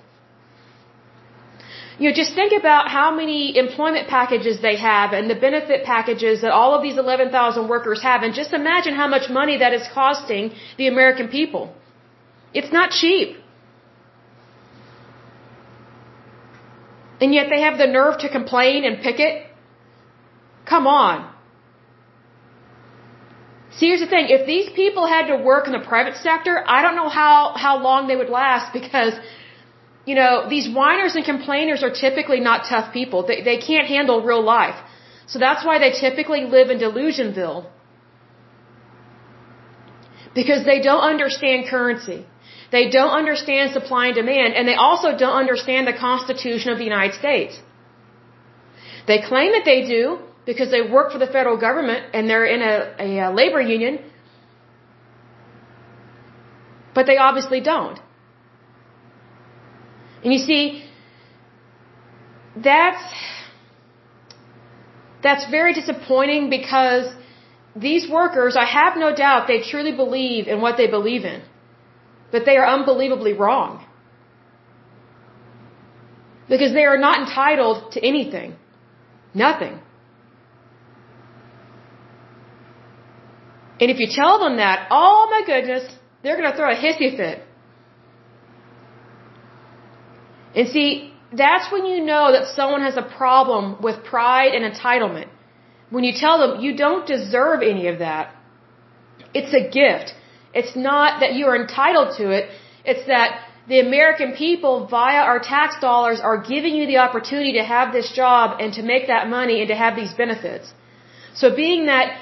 You 2.00 2.10
know, 2.10 2.16
just 2.16 2.36
think 2.36 2.54
about 2.54 2.90
how 2.90 3.10
many 3.16 3.58
employment 3.58 4.08
packages 4.08 4.62
they 4.62 4.78
have 4.78 5.14
and 5.14 5.30
the 5.30 5.36
benefit 5.36 5.84
packages 5.84 6.42
that 6.42 6.52
all 6.52 6.76
of 6.76 6.84
these 6.84 6.98
11,000 6.98 7.68
workers 7.68 8.02
have, 8.04 8.22
and 8.22 8.36
just 8.36 8.54
imagine 8.54 8.94
how 8.94 9.08
much 9.08 9.30
money 9.30 9.58
that 9.58 9.74
is 9.74 9.84
costing 9.94 10.52
the 10.78 10.88
American 10.88 11.28
people. 11.28 11.74
It's 12.54 12.72
not 12.72 12.92
cheap. 12.92 13.38
And 17.20 17.34
yet 17.34 17.48
they 17.50 17.62
have 17.62 17.78
the 17.80 17.88
nerve 17.88 18.20
to 18.20 18.30
complain 18.30 18.84
and 18.86 19.02
picket? 19.02 19.48
Come 20.66 20.86
on. 20.86 21.34
See, 23.78 23.88
here's 23.88 24.02
the 24.02 24.08
thing. 24.08 24.28
If 24.30 24.46
these 24.46 24.70
people 24.76 25.08
had 25.08 25.28
to 25.28 25.38
work 25.38 25.68
in 25.68 25.74
the 25.74 25.86
private 25.94 26.18
sector, 26.18 26.64
I 26.68 26.82
don't 26.82 26.96
know 26.96 27.10
how, 27.10 27.54
how 27.56 27.82
long 27.82 28.08
they 28.08 28.16
would 28.16 28.30
last 28.30 28.74
because, 28.80 29.14
you 30.10 30.16
know, 30.20 30.34
these 30.54 30.68
whiners 30.80 31.16
and 31.18 31.26
complainers 31.34 31.82
are 31.86 31.94
typically 32.06 32.40
not 32.50 32.60
tough 32.74 32.94
people. 33.00 33.28
They, 33.30 33.40
they 33.50 33.58
can't 33.70 33.88
handle 33.96 34.22
real 34.30 34.44
life. 34.58 34.80
So 35.32 35.38
that's 35.46 35.66
why 35.68 35.76
they 35.84 35.92
typically 36.06 36.44
live 36.56 36.70
in 36.74 36.80
Delusionville. 36.86 37.62
Because 40.40 40.64
they 40.72 40.80
don't 40.90 41.06
understand 41.14 41.68
currency. 41.74 42.20
They 42.72 42.86
don't 42.98 43.14
understand 43.22 43.74
supply 43.80 44.08
and 44.08 44.16
demand, 44.16 44.54
and 44.54 44.68
they 44.68 44.76
also 44.88 45.10
don't 45.24 45.38
understand 45.44 45.88
the 45.88 45.98
Constitution 46.08 46.72
of 46.74 46.78
the 46.78 46.88
United 46.94 47.16
States. 47.24 47.60
They 49.08 49.20
claim 49.22 49.52
that 49.58 49.66
they 49.66 49.80
do 49.96 50.20
because 50.46 50.70
they 50.72 50.82
work 50.82 51.12
for 51.14 51.20
the 51.26 51.28
federal 51.38 51.58
government 51.68 52.02
and 52.14 52.30
they're 52.30 52.50
in 52.56 52.62
a, 52.62 52.76
a, 53.28 53.34
labor 53.34 53.62
union, 53.62 54.00
but 56.94 57.06
they 57.06 57.18
obviously 57.18 57.62
don't. 57.62 58.00
And 60.28 60.34
you 60.34 60.40
see, 60.46 60.84
that's 62.70 63.06
that's 65.24 65.46
very 65.50 65.74
disappointing 65.74 66.50
because 66.50 67.06
these 67.78 68.10
workers, 68.10 68.58
I 68.58 68.66
have 68.66 68.98
no 68.98 69.16
doubt, 69.16 69.48
they 69.48 69.62
truly 69.62 69.94
believe 69.94 70.50
in 70.50 70.60
what 70.60 70.76
they 70.76 70.88
believe 70.88 71.24
in. 71.24 71.40
But 72.34 72.44
they 72.44 72.58
are 72.58 72.68
unbelievably 72.68 73.34
wrong. 73.42 73.86
Because 76.50 76.74
they 76.74 76.84
are 76.84 76.98
not 76.98 77.20
entitled 77.22 77.94
to 77.94 78.06
anything. 78.06 78.58
Nothing. 79.34 79.80
And 83.80 83.90
if 83.90 83.98
you 83.98 84.08
tell 84.12 84.40
them 84.40 84.58
that, 84.58 84.90
oh 84.92 85.30
my 85.32 85.44
goodness, 85.46 85.86
they're 86.22 86.36
going 86.36 86.52
to 86.52 86.58
throw 86.58 86.70
a 86.70 86.76
hissy 86.76 87.16
fit. 87.16 87.47
And 90.58 90.68
see, 90.76 91.14
that's 91.42 91.72
when 91.72 91.86
you 91.86 91.98
know 92.12 92.26
that 92.36 92.46
someone 92.60 92.82
has 92.90 92.98
a 92.98 93.08
problem 93.22 93.66
with 93.88 94.04
pride 94.14 94.54
and 94.56 94.64
entitlement. 94.70 95.30
When 95.96 96.04
you 96.04 96.14
tell 96.24 96.38
them 96.40 96.62
you 96.66 96.72
don't 96.86 97.06
deserve 97.16 97.60
any 97.74 97.86
of 97.94 98.00
that. 98.00 98.34
It's 99.40 99.54
a 99.62 99.64
gift. 99.80 100.08
It's 100.60 100.76
not 100.76 101.20
that 101.22 101.34
you 101.38 101.46
are 101.50 101.58
entitled 101.64 102.18
to 102.18 102.32
it. 102.38 102.50
It's 102.84 103.06
that 103.14 103.30
the 103.68 103.80
American 103.88 104.34
people, 104.44 104.88
via 104.88 105.22
our 105.32 105.40
tax 105.40 105.80
dollars, 105.80 106.20
are 106.22 106.38
giving 106.54 106.74
you 106.80 106.88
the 106.88 106.98
opportunity 107.06 107.54
to 107.60 107.64
have 107.76 107.94
this 107.94 108.12
job 108.22 108.60
and 108.62 108.74
to 108.74 108.82
make 108.82 109.08
that 109.14 109.30
money 109.38 109.60
and 109.62 109.70
to 109.74 109.76
have 109.76 109.96
these 109.96 110.14
benefits. 110.24 110.74
So 111.36 111.56
being 111.56 111.86
that 111.88 112.18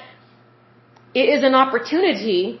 it 1.14 1.26
is 1.36 1.42
an 1.44 1.54
opportunity, 1.54 2.60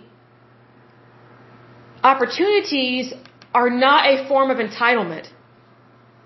opportunities 2.02 3.12
are 3.52 3.68
not 3.68 4.06
a 4.06 4.26
form 4.28 4.50
of 4.50 4.58
entitlement. 4.58 5.26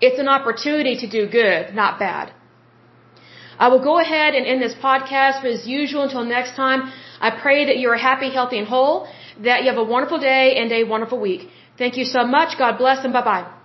It's 0.01 0.19
an 0.19 0.27
opportunity 0.27 0.95
to 1.03 1.07
do 1.07 1.27
good, 1.39 1.73
not 1.75 1.99
bad. 1.99 2.33
I 3.59 3.67
will 3.67 3.83
go 3.83 3.99
ahead 3.99 4.33
and 4.33 4.45
end 4.51 4.61
this 4.61 4.73
podcast, 4.73 5.43
but 5.43 5.51
as 5.51 5.67
usual, 5.67 6.03
until 6.03 6.23
next 6.25 6.55
time, 6.55 6.91
I 7.19 7.29
pray 7.29 7.65
that 7.65 7.77
you 7.77 7.89
are 7.89 8.01
happy, 8.09 8.29
healthy, 8.31 8.57
and 8.57 8.67
whole 8.67 9.07
that 9.47 9.63
you 9.63 9.69
have 9.69 9.77
a 9.77 9.83
wonderful 9.83 10.19
day 10.19 10.55
and 10.55 10.71
a 10.71 10.83
wonderful 10.83 11.19
week. 11.19 11.49
Thank 11.77 11.97
you 11.97 12.05
so 12.05 12.23
much. 12.23 12.57
God 12.57 12.77
bless 12.77 13.03
and 13.05 13.13
bye 13.13 13.23
bye. 13.23 13.60